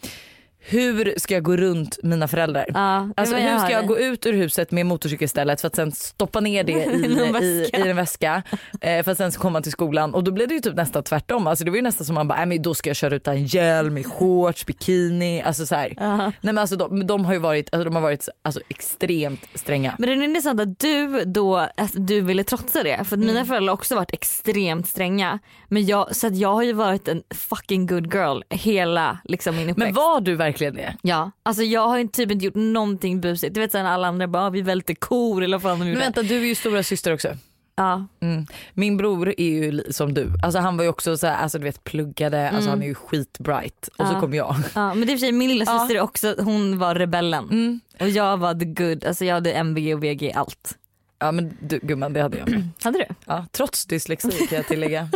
hur 0.63 1.13
ska 1.17 1.34
jag 1.34 1.43
gå 1.43 1.58
runt 1.58 2.00
mina 2.04 2.28
föräldrar? 2.28 2.65
Ja, 2.67 3.10
det 3.15 3.21
Alltså 3.21 3.36
hur 3.36 3.60
ska 3.60 3.71
jag 3.71 3.88
gå 3.88 4.00
ut 4.00 4.26
ur 4.26 4.34
huset 4.34 4.71
med 4.71 4.86
motorcykelstället 4.86 5.62
för 5.62 5.67
att 5.67 5.76
sen 5.76 5.91
stoppa 5.91 6.39
ner 6.39 6.63
det 6.63 6.71
i, 6.71 6.76
I 6.76 7.76
en 7.76 7.86
i, 7.86 7.89
en 7.89 7.95
väska 7.95 8.43
eh, 8.82 9.04
för 9.04 9.12
att 9.12 9.17
sen 9.17 9.32
komma 9.32 9.62
till 9.62 9.71
skolan 9.71 10.13
och 10.13 10.24
då 10.24 10.32
blev 10.32 10.47
det 10.47 10.54
ju 10.54 10.60
typ 10.60 10.76
nästan 10.76 11.04
tvärtom. 11.04 11.47
Alltså 11.47 11.65
det 11.65 11.71
var 11.71 11.76
ju 11.76 11.82
nästan 11.82 12.06
som 12.06 12.15
man 12.15 12.28
bara, 12.28 12.39
äh, 12.39 12.45
men 12.45 12.62
då 12.62 12.74
ska 12.74 12.89
jag 12.89 12.97
köra 12.97 13.15
utan 13.15 13.45
hjälm, 13.45 13.97
i 13.97 14.04
shorts, 14.04 14.65
bikini, 14.65 15.41
alltså 15.41 15.65
så 15.65 15.76
här. 15.76 15.93
Ja. 15.97 16.17
Nej 16.17 16.34
men 16.41 16.58
alltså 16.58 16.76
de, 16.76 17.08
de 17.08 17.26
har 17.26 17.34
ju 17.34 17.39
varit, 17.39 17.69
alltså, 17.71 17.84
de 17.84 17.95
har 17.95 18.02
varit 18.02 18.30
alltså, 18.41 18.62
extremt 18.69 19.47
stränga. 19.56 19.95
Men 19.97 20.10
det 20.10 20.15
är 20.15 20.24
intressant 20.24 20.62
att 20.62 20.80
du 20.80 21.24
då 21.26 21.58
att 21.58 21.91
du 21.93 22.21
ville 22.21 22.43
trotsa 22.43 22.84
det. 22.84 22.95
För 22.95 23.04
att 23.04 23.12
Mm. 23.21 23.28
mina 23.28 23.45
föräldrar 23.45 23.67
har 23.67 23.74
också 23.74 23.95
varit 23.95 24.13
extremt 24.13 24.88
stränga. 24.88 25.39
Men 25.67 25.86
jag, 25.86 26.15
så 26.15 26.28
att 26.28 26.36
jag 26.38 26.54
har 26.54 26.63
ju 26.63 26.74
varit 26.74 27.08
en 27.08 27.24
fucking 27.36 27.88
good 27.88 28.13
girl 28.13 28.41
hela 28.50 29.17
liksom, 29.24 29.56
min 29.56 29.69
uppväxt. 29.69 29.78
Men 29.78 29.93
var 29.93 30.21
du 30.21 30.36
verkligen 30.36 30.50
det? 30.59 30.95
Ja, 31.01 31.31
alltså 31.43 31.63
jag 31.63 31.87
har 31.87 32.03
typ 32.07 32.31
inte 32.31 32.45
gjort 32.45 32.55
någonting 32.55 33.21
busigt. 33.21 33.53
Du 33.53 33.59
vet 33.59 33.71
sen 33.71 33.85
alla 33.85 34.07
andra 34.07 34.27
bara 34.27 34.45
"Ah, 34.45 34.49
vi 34.49 34.61
välter 34.61 34.93
kor 34.95 35.43
eller 35.43 35.57
vad 35.57 35.61
fan 35.61 35.71
de 35.71 35.79
Men 35.79 35.87
gjorde. 35.87 35.99
vänta 35.99 36.21
du 36.23 36.35
är 36.37 36.45
ju 36.45 36.55
stora 36.55 36.83
syster 36.83 37.13
också. 37.13 37.37
Ja. 37.75 38.07
Mm. 38.21 38.45
Min 38.73 38.97
bror 38.97 39.33
är 39.37 39.43
ju 39.45 39.83
som 39.89 40.13
du, 40.13 40.29
alltså 40.43 40.59
han 40.59 40.77
var 40.77 40.83
ju 40.83 40.89
också 40.89 41.17
så 41.17 41.27
här, 41.27 41.35
alltså 41.43 41.57
du 41.57 41.63
vet 41.63 41.83
pluggade, 41.83 42.49
alltså 42.49 42.69
han 42.69 42.81
är 42.81 42.87
ju 42.87 42.95
skitbright 42.95 43.87
och 43.97 44.07
så 44.07 44.13
Ja. 44.13 44.19
kom 44.19 44.33
jag. 44.33 44.55
ja, 44.75 44.93
men 44.93 45.07
det 45.07 45.13
är 45.13 45.17
för 45.17 45.19
sig 45.19 45.31
min 45.31 45.49
lilla 45.49 45.65
Ja. 45.67 45.79
syster 45.79 45.95
är 45.95 46.01
också, 46.01 46.35
hon 46.39 46.79
var 46.79 46.95
rebellen. 46.95 47.43
Mm. 47.43 47.79
Och 47.99 48.09
jag 48.09 48.37
var 48.37 48.53
the 48.53 48.65
good, 48.65 49.05
alltså 49.05 49.25
jag 49.25 49.33
hade 49.35 49.51
MVG 49.53 49.93
och 49.95 50.03
VG 50.03 50.31
allt. 50.35 50.77
Ja 51.19 51.31
men 51.31 51.57
du 51.59 51.79
gumman 51.83 52.13
det 52.13 52.21
hade 52.21 52.37
jag. 52.37 52.63
Hade 52.83 52.97
du? 52.99 53.05
Ja, 53.25 53.45
trots 53.51 53.85
dyslexi 53.85 54.31
kan 54.31 54.55
jag 54.55 54.67
tillägga. 54.67 55.09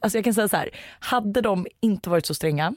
Alltså 0.00 0.18
jag 0.18 0.24
kan 0.24 0.34
säga 0.34 0.48
så 0.48 0.56
här, 0.56 0.70
hade 0.98 1.40
de 1.40 1.66
inte 1.80 2.10
varit 2.10 2.26
så 2.26 2.34
stränga, 2.34 2.74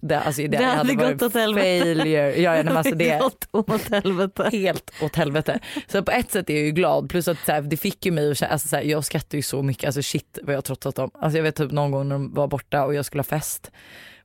det, 0.00 0.20
alltså 0.20 0.42
det, 0.42 0.48
Det 0.48 0.56
hade 0.56 0.76
hade 0.76 0.94
varit 0.96 1.12
gått 1.18 1.22
åt 1.22 1.34
helvete. 1.34 1.84
failure. 1.84 2.40
Ja, 2.40 2.56
ja, 2.56 2.62
men 2.62 2.76
alltså 2.76 2.94
det 2.94 3.18
Gått 3.20 3.48
åt 3.52 3.88
helvete. 3.90 4.48
helt 4.52 4.90
åt 5.02 5.16
helvete. 5.16 5.58
Så 5.88 6.02
på 6.02 6.10
ett 6.12 6.30
sätt 6.30 6.50
är 6.50 6.54
jag 6.54 6.62
ju 6.64 6.70
glad 6.70 7.08
plus 7.10 7.28
att 7.28 7.38
så 7.46 7.52
här, 7.52 7.62
det 7.62 7.76
fick 7.76 8.06
ju 8.06 8.12
mig 8.12 8.30
att 8.32 8.42
alltså 8.42 8.68
så 8.68 8.76
här, 8.76 8.82
jag 8.82 9.04
skrattar 9.04 9.36
ju 9.38 9.42
så 9.42 9.62
mycket, 9.62 9.86
alltså 9.86 10.02
shit 10.02 10.38
vad 10.42 10.54
jag 10.54 10.64
trotsat 10.64 10.94
dem. 10.96 11.10
Alltså 11.14 11.38
jag 11.38 11.42
vet 11.42 11.56
typ 11.56 11.72
någon 11.72 11.90
gång 11.90 12.08
när 12.08 12.14
de 12.14 12.34
var 12.34 12.46
borta 12.48 12.84
och 12.84 12.94
jag 12.94 13.04
skulle 13.04 13.18
ha 13.20 13.24
fest 13.24 13.70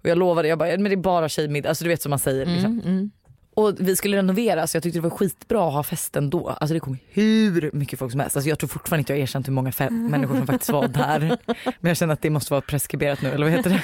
och 0.04 0.10
jag 0.10 0.18
lovade, 0.18 0.48
jag 0.48 0.58
bara, 0.60 0.70
men 0.70 0.84
det 0.84 0.92
är 0.94 0.96
bara 0.98 1.30
tjejmiddag, 1.30 1.70
alltså 1.70 1.84
du 1.84 1.90
vet 1.90 2.02
som 2.02 2.10
man 2.10 2.20
säger 2.20 2.46
liksom. 2.46 2.72
Mm, 2.72 2.86
mm. 2.88 3.12
Och 3.58 3.76
vi 3.80 3.96
skulle 3.96 4.18
renovera 4.18 4.68
så 4.68 4.76
jag 4.78 4.84
tyckte 4.84 4.98
det 5.00 5.04
var 5.04 5.10
skitbra 5.18 5.68
att 5.68 5.74
ha 5.74 5.84
festen 5.84 6.30
då. 6.30 6.50
Alltså 6.50 6.74
det 6.74 6.80
kom 6.80 6.98
hur 7.10 7.70
mycket 7.74 8.00
folk 8.00 8.12
som 8.12 8.20
helst. 8.20 8.36
Alltså 8.36 8.50
jag 8.50 8.60
tror 8.60 8.68
fortfarande 8.68 9.00
inte 9.02 9.14
jag 9.14 9.18
har 9.18 9.24
erkänt 9.24 9.48
hur 9.48 9.54
många 9.54 9.70
fe- 9.70 9.90
människor 10.10 10.36
som 10.36 10.48
faktiskt 10.48 10.72
var 10.72 10.88
där. 10.88 11.38
Men 11.80 11.90
jag 11.90 11.98
känner 11.98 12.14
att 12.14 12.22
det 12.22 12.30
måste 12.30 12.54
vara 12.54 12.62
preskriberat 12.62 13.22
nu 13.22 13.30
eller 13.32 13.46
vad 13.46 13.54
heter 13.56 13.70
det? 13.70 13.84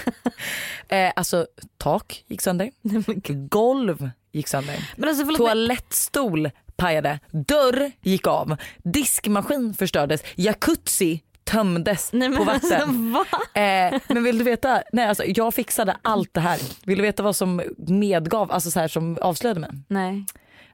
Eh, 0.96 1.12
alltså 1.16 1.48
tak 1.78 2.24
gick 2.28 2.42
sönder, 2.42 2.72
golv 3.50 4.10
gick 4.32 4.48
sönder, 4.48 4.90
Men 4.96 5.10
alltså 5.10 5.36
toalettstol 5.36 6.50
pajade, 6.76 7.20
dörr 7.32 7.92
gick 8.02 8.28
av, 8.28 8.56
diskmaskin 8.84 9.74
förstördes, 9.74 10.24
jacuzzi 10.36 11.22
tömdes 11.43 12.13
Nej, 12.13 12.29
men 12.29 12.38
på 12.38 12.43
vatten. 12.43 13.12
Va? 13.12 13.25
Eh, 13.62 13.99
men 14.08 14.23
vill 14.23 14.38
du 14.38 14.43
veta, 14.43 14.84
nej 14.91 15.08
alltså 15.08 15.23
jag 15.27 15.53
fixade 15.53 15.97
allt 16.01 16.34
det 16.34 16.41
här. 16.41 16.60
Vill 16.86 16.97
du 16.97 17.01
veta 17.01 17.23
vad 17.23 17.36
som 17.36 17.62
medgav, 17.77 18.51
alltså 18.51 18.71
så 18.71 18.79
här 18.79 18.88
som 18.88 19.17
avslöjade 19.21 19.60
mig? 19.60 19.69
Nej. 19.88 20.25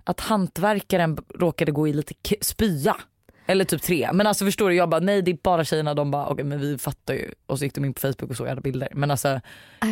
Att 0.04 0.20
hantverkaren 0.20 1.18
råkade 1.40 1.72
gå 1.72 1.88
i 1.88 1.94
lite 1.94 2.14
spya. 2.42 2.96
Eller 3.46 3.66
typ 3.66 3.82
tre. 3.82 4.10
Men 4.14 4.28
alltså 4.28 4.46
förstår 4.46 4.70
du, 4.70 4.76
jag 4.76 4.90
bara 4.90 5.00
nej 5.00 5.22
det 5.22 5.32
är 5.32 5.38
bara 5.44 5.64
tjejerna. 5.64 5.94
De 5.94 6.12
bara 6.12 6.28
okej 6.28 6.46
men 6.46 6.60
vi 6.60 6.78
fattar 6.78 7.14
ju. 7.14 7.32
Och 7.46 7.60
så 7.60 7.66
gick 7.66 7.76
de 7.76 7.86
in 7.86 7.94
på 7.94 8.00
Facebook 8.00 8.30
och 8.32 8.38
såg 8.38 8.48
alla 8.48 8.62
bilder. 8.62 8.88
Men 8.94 9.12
alltså 9.12 9.42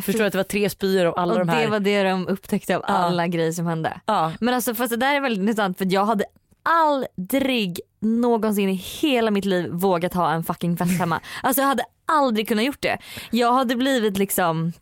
förstår 0.03 0.19
du 0.19 0.25
att 0.25 0.31
det 0.31 0.37
var 0.37 0.43
tre 0.43 0.69
spyor 0.69 1.05
och 1.05 1.19
alla 1.19 1.33
Och 1.33 1.39
de 1.39 1.49
här. 1.49 1.61
det 1.61 1.67
var 1.67 1.79
det 1.79 2.03
de 2.03 2.27
upptäckte 2.27 2.77
av 2.77 2.83
alla 2.85 3.27
grejer 3.27 3.51
som 3.51 3.65
hände. 3.67 4.01
Ja. 4.05 4.31
Men 4.39 4.53
alltså 4.53 4.75
fast 4.75 4.89
det 4.89 4.97
där 4.97 5.15
är 5.15 5.21
väldigt 5.21 5.39
intressant 5.39 5.77
för 5.77 5.93
jag 5.93 6.05
hade 6.05 6.25
aldrig 6.67 7.79
någonsin 7.99 8.69
i 8.69 8.73
hela 8.73 9.31
mitt 9.31 9.45
liv 9.45 9.69
vågat 9.71 10.13
ha 10.13 10.31
en 10.31 10.43
fucking 10.43 10.77
fest 10.77 10.99
hemma. 10.99 11.19
Alltså 11.43 11.61
jag 11.61 11.67
hade 11.67 11.83
aldrig 12.05 12.47
kunnat 12.47 12.65
gjort 12.65 12.81
det. 12.81 12.97
Jag 13.31 13.53
hade 13.53 13.75
blivit 13.75 14.17
liksom 14.17 14.73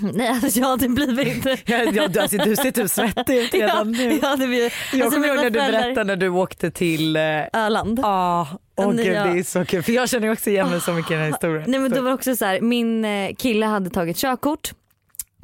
Nej 0.14 0.28
alltså 0.28 0.60
jag 0.60 0.66
hade 0.66 0.88
blivit 0.88 1.44
Ja, 1.68 1.82
ja, 1.92 2.08
du- 2.08 2.20
alltså, 2.20 2.36
du 2.36 2.56
ser 2.56 2.70
typ 2.70 2.90
svettig 2.90 3.36
ut 3.36 3.54
redan 3.54 3.92
nu. 3.92 4.12
jag 4.22 4.28
hade 4.28 4.46
blivit, 4.46 4.72
Jag 4.92 5.02
alltså, 5.02 5.20
kommer 5.20 5.28
ihåg 5.28 5.36
mina 5.36 5.42
när 5.42 5.66
du 5.66 5.72
berättade 5.72 6.04
när 6.04 6.16
du 6.16 6.28
åkte 6.28 6.70
till 6.70 7.16
eh, 7.16 7.22
Öland. 7.52 7.98
Ja, 8.02 8.48
åh 8.76 8.92
Nej, 8.94 9.04
gud 9.04 9.14
jag- 9.14 9.26
det 9.34 9.38
är 9.38 9.42
så 9.42 9.64
kul 9.64 9.82
för 9.82 9.92
jag 9.92 10.08
känner 10.08 10.32
också 10.32 10.50
igen 10.50 10.70
mig 10.70 10.80
så 10.80 10.92
mycket 10.92 11.10
i 11.10 11.14
den 11.14 11.22
här 11.22 11.30
historien. 11.30 11.64
Nej 11.70 11.80
men 11.80 11.90
då 11.90 12.02
var 12.02 12.12
också 12.12 12.36
så 12.36 12.44
här, 12.44 12.60
min 12.60 13.04
eh, 13.04 13.34
kille 13.34 13.66
hade 13.66 13.90
tagit 13.90 14.16
körkort 14.16 14.70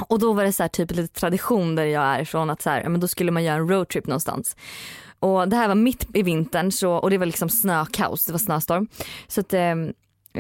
och 0.09 0.19
då 0.19 0.33
var 0.33 0.45
det 0.45 0.53
så 0.53 0.63
här, 0.63 0.69
typ 0.69 0.91
lite 0.91 1.21
tradition 1.21 1.75
där 1.75 1.85
jag 1.85 2.03
är 2.05 2.21
ifrån 2.21 2.51
att 2.51 2.63
så 2.63 2.71
här, 2.71 2.83
ja, 2.83 2.89
men 2.89 3.01
då 3.01 3.09
skulle 3.09 3.31
man 3.31 3.45
göra 3.45 3.57
en 3.57 3.69
roadtrip 3.69 4.07
någonstans. 4.07 4.57
Och 5.25 5.49
det 5.49 5.57
här 5.57 5.69
var 5.69 5.75
mitt 5.75 6.07
i 6.17 6.23
vintern 6.23 6.73
så, 6.73 6.93
och 6.93 7.11
det 7.11 7.19
var 7.19 7.27
liksom 7.27 7.49
snökaos, 7.49 8.25
det 8.25 8.33
var 8.33 8.39
snöstorm. 8.39 8.89
Så 9.29 9.41
att 9.41 9.53
eh, 9.55 9.71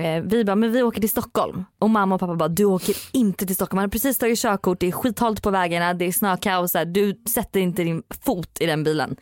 eh, 0.05 0.23
vi 0.25 0.44
bara, 0.44 0.57
men 0.57 0.73
vi 0.73 0.83
åker 0.83 1.01
till 1.01 1.11
Stockholm. 1.11 1.64
Och 1.79 1.90
mamma 1.90 2.14
och 2.14 2.20
pappa 2.20 2.35
bara, 2.35 2.49
du 2.49 2.64
åker 2.64 2.97
inte 3.12 3.47
till 3.47 3.55
Stockholm. 3.57 3.79
Han 3.79 3.83
hade 3.83 3.90
precis 3.90 4.18
tagit 4.18 4.38
körkort, 4.38 4.81
det 4.81 4.87
är 4.87 4.92
skithalt 4.92 5.42
på 5.42 5.51
vägarna, 5.51 5.94
det 5.94 6.05
är 6.05 6.12
snökaos, 6.12 6.75
här, 6.75 6.85
du 6.85 7.23
sätter 7.35 7.61
inte 7.61 7.85
din 7.85 8.03
fot 8.25 8.57
i 8.61 8.66
den 8.66 8.85
bilen. 8.85 9.16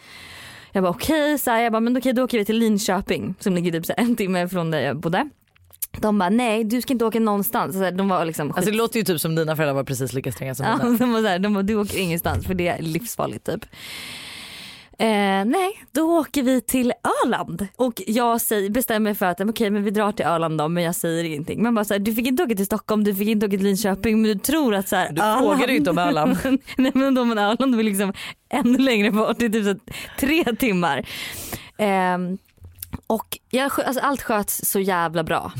Jag 0.72 0.82
bara 0.84 0.90
okej, 0.90 1.38
så 1.38 1.50
här, 1.50 1.62
jag 1.62 1.72
bara, 1.72 1.80
men 1.80 1.96
okej 1.96 2.12
då 2.12 2.24
åker 2.24 2.38
vi 2.38 2.44
till 2.44 2.58
Linköping 2.58 3.34
som 3.40 3.54
ligger 3.54 3.72
typ 3.72 3.86
så 3.86 3.92
en 3.96 4.16
timme 4.16 4.48
från 4.48 4.70
där 4.70 4.80
jag 4.80 5.00
bodde. 5.00 5.28
De 6.00 6.18
bara 6.18 6.28
nej 6.28 6.64
du 6.64 6.82
ska 6.82 6.92
inte 6.92 7.04
åka 7.04 7.20
någonstans. 7.20 7.74
Så 7.74 7.82
här, 7.82 7.92
de 7.92 8.08
var 8.08 8.24
liksom 8.24 8.52
Alltså 8.52 8.70
det 8.70 8.76
låter 8.76 8.98
ju 8.98 9.04
typ 9.04 9.20
som 9.20 9.34
dina 9.34 9.56
föräldrar 9.56 9.74
var 9.74 9.84
precis 9.84 10.12
lika 10.12 10.32
stränga 10.32 10.54
som 10.54 10.66
Ja, 10.66 10.78
dina. 10.84 10.96
de 10.98 11.12
var 11.12 11.20
så 11.20 11.26
här, 11.26 11.38
de 11.38 11.54
bara, 11.54 11.62
du 11.62 11.74
åker 11.74 11.98
ingenstans 11.98 12.46
för 12.46 12.54
det 12.54 12.68
är 12.68 12.82
livsfarligt 12.82 13.46
typ. 13.46 13.64
Eh, 14.98 15.44
nej, 15.44 15.84
då 15.92 16.18
åker 16.18 16.42
vi 16.42 16.60
till 16.60 16.92
Öland 17.24 17.66
och 17.76 18.02
jag 18.06 18.40
säger, 18.40 18.70
bestämmer 18.70 19.14
för 19.14 19.26
att 19.26 19.40
okej 19.40 19.70
men 19.70 19.84
vi 19.84 19.90
drar 19.90 20.12
till 20.12 20.26
Öland 20.26 20.58
då 20.58 20.68
men 20.68 20.82
jag 20.82 20.94
säger 20.94 21.24
ingenting. 21.24 21.62
Man 21.62 21.74
bara 21.74 21.84
så 21.84 21.94
här, 21.94 21.98
du 21.98 22.14
fick 22.14 22.26
inte 22.26 22.42
åka 22.42 22.54
till 22.54 22.66
Stockholm, 22.66 23.04
du 23.04 23.14
fick 23.14 23.28
inte 23.28 23.46
åka 23.46 23.56
till 23.56 23.64
Linköping 23.64 24.22
men 24.22 24.32
du 24.32 24.38
tror 24.38 24.74
att 24.74 24.88
så 24.88 24.96
här, 24.96 25.12
Du 25.12 25.20
frågade 25.20 25.72
ju 25.72 25.78
inte 25.78 25.90
om 25.90 25.98
Öland. 25.98 26.36
nej 26.76 26.90
men 26.94 27.14
de 27.14 27.38
Öland 27.38 27.74
var 27.74 27.82
liksom 27.82 28.12
ännu 28.48 28.78
längre 28.78 29.10
bort, 29.10 29.38
det 29.38 29.44
är 29.46 29.50
typ 29.50 29.64
så 29.64 29.92
tre 30.20 30.44
timmar. 30.44 31.08
Ehm, 31.78 32.38
och 33.06 33.38
jag, 33.50 33.64
alltså 33.86 34.00
allt 34.00 34.22
sköts 34.22 34.70
så 34.70 34.80
jävla 34.80 35.24
bra. 35.24 35.52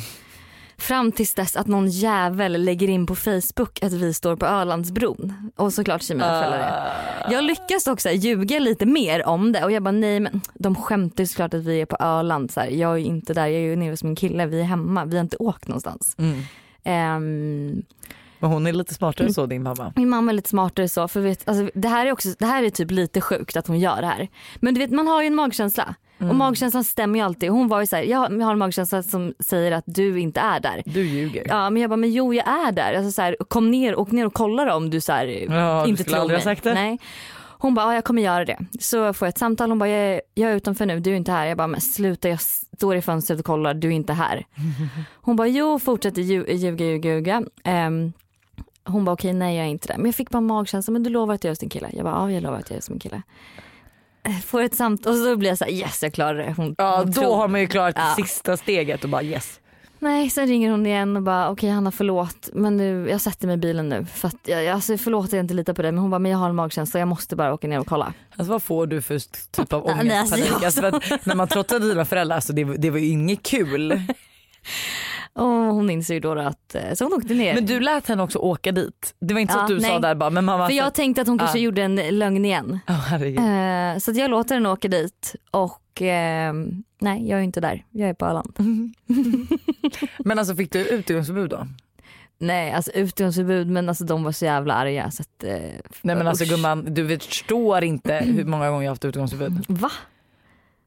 Fram 0.83 1.13
tills 1.13 1.35
dess 1.35 1.57
att 1.57 1.67
någon 1.67 1.89
jävel 1.89 2.65
lägger 2.65 2.89
in 2.89 3.07
på 3.07 3.15
Facebook 3.15 3.83
att 3.83 3.93
vi 3.93 4.15
står 4.15 4.37
på 4.37 4.47
Ölandsbron. 4.47 5.51
Och 5.57 5.73
såklart 5.73 6.03
säger 6.03 6.19
mina 6.19 6.41
föräldrar 6.41 6.59
det. 7.29 7.35
Jag 7.35 7.45
lyckas 7.45 7.87
också 7.87 8.11
ljuga 8.11 8.59
lite 8.59 8.87
mer 8.87 9.27
om 9.27 9.53
det 9.53 9.65
och 9.65 9.73
jag 9.73 9.83
bara 9.83 9.93
nej 9.93 10.21
men 10.21 10.41
de 10.55 10.75
skämtar 10.75 11.23
ju 11.23 11.27
såklart 11.27 11.55
att 11.55 11.65
vi 11.65 11.81
är 11.81 11.87
på 11.87 11.97
Öland. 12.01 12.51
Så 12.51 12.61
här, 12.61 12.69
jag 12.69 12.93
är 12.93 12.97
ju 12.97 13.05
inte 13.05 13.35
där, 13.35 13.47
jag 13.47 13.55
är 13.55 13.61
ju 13.61 13.77
nere 13.77 13.91
hos 13.91 14.05
min 14.05 14.17
kille, 14.17 14.47
vi 14.47 14.61
är 14.61 14.65
hemma, 14.65 15.05
vi 15.05 15.17
har 15.17 15.23
inte 15.23 15.37
åkt 15.37 15.69
någonstans. 15.69 16.15
Mm. 16.19 16.43
Ehm, 16.85 17.83
Men 18.39 18.51
hon 18.51 18.67
är 18.67 18.73
lite 18.73 18.95
smartare 18.95 19.27
än 19.27 19.35
så 19.35 19.47
din 19.47 19.63
mamma. 19.63 19.93
min 19.97 20.09
mamma 20.09 20.31
är 20.31 20.35
lite 20.35 20.49
smartare 20.49 20.89
så 20.89 21.09
för 21.09 21.21
vet, 21.21 21.49
alltså, 21.49 21.71
det, 21.75 21.89
här 21.89 22.07
är 22.07 22.13
också, 22.13 22.29
det 22.39 22.47
här 22.47 22.63
är 22.63 22.71
typ 22.71 22.91
lite 22.91 23.21
sjukt 23.21 23.57
att 23.57 23.67
hon 23.67 23.81
gör 23.81 24.01
det 24.01 24.07
här. 24.07 24.29
Men 24.57 24.75
du 24.75 24.81
vet 24.81 24.91
man 24.91 25.07
har 25.07 25.23
ju 25.23 25.27
en 25.27 25.35
magkänsla 25.35 25.95
och 26.31 26.35
magkänslan 26.37 26.85
stämmer 26.85 27.19
ju 27.19 27.25
alltid. 27.25 27.51
Hon 27.51 27.69
var 27.69 27.81
ju 27.81 27.87
såhär, 27.87 28.03
jag 28.03 28.19
har 28.19 28.53
en 28.53 28.59
magkänsla 28.59 29.03
som 29.03 29.35
säger 29.39 29.73
att 29.73 29.85
du 29.87 30.21
inte 30.21 30.41
är 30.41 30.61
där. 30.61 30.83
Du 30.85 31.03
ljuger. 31.07 31.45
Ja 31.49 31.71
men 31.71 31.83
jag 31.83 31.91
bara, 31.91 31.97
men 31.97 32.13
jo 32.13 32.35
jag 32.35 32.49
är 32.49 32.73
där. 32.73 32.95
Alltså, 32.95 33.11
så 33.13 33.23
här, 33.23 33.37
kom 33.49 33.71
ner, 33.71 33.99
åk 33.99 34.11
ner 34.11 34.27
och 34.27 34.35
kolla 34.35 34.65
då 34.65 34.73
om 34.75 34.91
du 34.91 35.01
så 35.01 35.13
här, 35.13 35.27
Ja, 35.27 35.83
du 35.85 35.91
inte 35.91 36.05
tror 36.05 36.29
mig. 36.29 36.41
sagt 36.43 36.65
det. 36.65 36.75
Nej. 36.75 36.99
Hon 37.59 37.75
bara, 37.75 37.87
ja, 37.87 37.95
jag 37.95 38.05
kommer 38.05 38.23
göra 38.23 38.45
det. 38.45 38.59
Så 38.81 39.13
får 39.13 39.27
jag 39.27 39.31
ett 39.33 39.39
samtal, 39.39 39.69
hon 39.71 39.79
bara, 39.79 39.89
jag 39.89 39.99
är, 40.15 40.21
jag 40.35 40.51
är 40.53 40.57
utanför 40.57 40.87
nu, 40.87 41.01
du 41.01 41.11
är 41.13 41.15
inte 41.17 41.33
här. 41.33 41.47
Jag 41.47 41.57
bara, 41.59 41.67
men 41.67 41.81
sluta 41.81 42.29
jag 42.29 42.41
står 42.77 42.97
i 42.97 43.03
fönstret 43.03 43.39
och 43.39 43.45
kollar, 43.47 43.75
du 43.75 43.89
är 43.89 43.93
inte 43.93 44.13
här. 44.13 44.47
Hon 45.15 45.37
bara, 45.37 45.49
jo 45.49 45.79
fortsätter 45.79 46.23
lju- 46.23 46.53
ljuga, 46.55 46.85
ljuga, 46.85 47.11
ljuga. 47.15 47.43
Ehm, 47.65 48.13
hon 48.85 49.05
bara, 49.05 49.13
okej 49.13 49.33
nej 49.33 49.57
jag 49.57 49.67
är 49.67 49.71
inte 49.71 49.89
där. 49.89 49.97
Men 49.97 50.07
jag 50.07 50.15
fick 50.15 50.31
bara 50.31 50.41
magkänsla, 50.41 50.93
men 50.93 51.03
du 51.03 51.11
lovar 51.11 51.35
att 51.35 51.45
jag 51.45 51.49
är 51.49 51.53
hos 51.53 51.59
din 51.59 51.69
kille? 51.69 51.89
Jag 51.93 52.05
bara, 52.05 52.15
ja 52.15 52.31
jag 52.31 52.43
lovar 52.43 52.59
att 52.59 52.71
jag 52.71 52.77
är 52.77 52.81
hos 52.81 52.91
min 52.91 52.99
kille. 52.99 53.23
Får 54.47 54.63
ett 54.63 54.75
samtal 54.75 55.13
och 55.13 55.19
så 55.19 55.37
blir 55.37 55.49
jag 55.49 55.59
så 55.59 55.65
här, 55.65 55.73
yes 55.73 56.03
jag 56.03 56.13
klarar 56.13 56.35
det. 56.35 56.55
Hon, 56.57 56.75
Ja 56.79 56.97
hon 56.99 57.07
då 57.07 57.21
tror- 57.21 57.37
har 57.37 57.49
man 57.49 57.61
ju 57.61 57.67
klarat 57.67 57.95
Ja. 57.99 58.15
det 58.17 58.23
sista 58.27 58.57
steget 58.57 59.05
och 59.05 59.11
bara 59.11 59.23
yes. 59.23 59.59
Nej, 59.99 60.31
sen 60.31 60.47
ringer 60.47 60.71
hon 60.71 60.87
igen 60.87 61.17
och 61.17 61.23
bara 61.23 61.51
okej 61.51 61.71
Hanna 61.71 61.91
förlåt 61.93 62.49
men 62.53 62.77
nu, 62.77 63.07
jag 63.11 63.21
sätter 63.21 63.47
mig 63.47 63.55
i 63.55 63.57
bilen 63.59 63.89
nu 63.89 64.05
för 64.15 64.29
att 64.29 64.37
jag, 64.45 64.67
alltså, 64.69 64.99
förlåt 64.99 65.25
att 65.27 65.33
jag 65.33 65.41
inte 65.41 65.55
litar 65.55 65.73
på 65.75 65.83
dig 65.83 65.93
men 65.93 65.99
hon 65.99 66.11
bara 66.11 66.19
men 66.19 66.31
jag 66.31 66.39
har 66.39 66.49
en 66.49 66.55
magkänsla 66.55 67.01
jag 67.01 67.09
måste 67.09 67.37
bara 67.37 67.55
åka 67.55 67.69
ner 67.69 67.81
och 67.81 67.87
kolla. 67.87 68.13
Alltså 68.37 68.53
vad 68.53 68.63
får 68.63 68.87
du 68.87 69.03
för 69.03 69.19
typ 69.51 69.73
av 69.73 69.85
Ja, 69.87 69.99
nej, 70.03 70.19
alltså, 70.19 70.65
Alltså, 70.65 70.81
när 71.25 71.35
man 71.35 71.49
trotsade 71.49 71.89
dina 71.89 72.05
föräldrar, 72.05 72.37
alltså, 72.37 72.53
det, 72.53 72.65
det 72.65 72.91
var 72.91 72.99
ju 72.99 73.07
inget 73.07 73.43
kul. 73.43 74.03
Och 75.35 75.45
hon 75.47 75.91
inser 75.91 76.15
ju 76.15 76.21
då 76.21 76.39
att, 76.39 76.75
eh, 76.75 76.95
så 76.95 77.05
hon 77.05 77.13
åkte 77.13 77.35
ner. 77.35 77.55
Men 77.55 77.67
du 77.67 77.81
lät 77.81 78.09
henne 78.09 78.23
också 78.23 78.39
åka 78.39 78.73
dit. 78.73 79.15
Det 79.21 79.35
var 79.35 79.41
inte 79.41 79.53
så 79.53 79.59
Ja, 79.59 79.63
att 79.63 79.69
du 79.69 79.81
sa 79.81 79.89
nej. 79.89 80.01
där 80.01 80.15
bara 80.15 80.31
men 80.31 80.45
mamma. 80.45 80.67
för 80.69 80.75
jag 80.75 80.95
tänkte 80.95 81.23
att 81.23 81.29
hon 81.29 81.39
kanske 81.39 81.59
Ja. 81.59 81.63
gjorde 81.65 81.83
en 81.83 81.97
lögn 82.19 82.45
igen. 82.45 82.79
Eh, 83.39 83.99
så 83.99 84.13
jag 84.15 84.31
låter 84.31 84.55
henne 84.55 84.69
åka 84.69 84.89
dit 84.89 85.35
och 85.51 86.03
eh, 86.03 86.53
nej 87.01 87.29
jag 87.29 87.39
är 87.39 87.43
inte 87.43 87.61
där, 87.61 87.85
jag 87.91 88.09
är 88.09 88.15
på 88.15 88.27
Öland. 88.27 88.57
Men 90.19 90.39
alltså 90.39 90.55
fick 90.55 90.73
du 90.73 90.79
utegångsförbud 90.87 91.51
då? 91.51 91.67
Nej 92.39 92.73
alltså 92.73 92.91
utegångsförbud 92.93 93.67
men 93.71 93.89
alltså 93.89 94.05
de 94.05 94.25
var 94.25 94.33
så 94.33 94.45
jävla 94.45 94.75
arga 94.75 95.11
så 95.11 95.23
att, 95.23 95.45
eh, 95.45 95.51
Nej 96.03 96.17
men 96.17 96.27
alltså 96.27 96.45
usch. 96.45 96.51
gumman 96.51 96.95
du 96.95 97.19
förstår 97.19 97.85
inte 97.85 98.15
hur 98.15 98.45
många 98.45 98.71
gånger 98.71 98.83
jag 98.83 98.91
har 98.91 98.93
haft 98.93 99.05
utegångsförbud. 99.05 99.65
Va? 99.69 99.91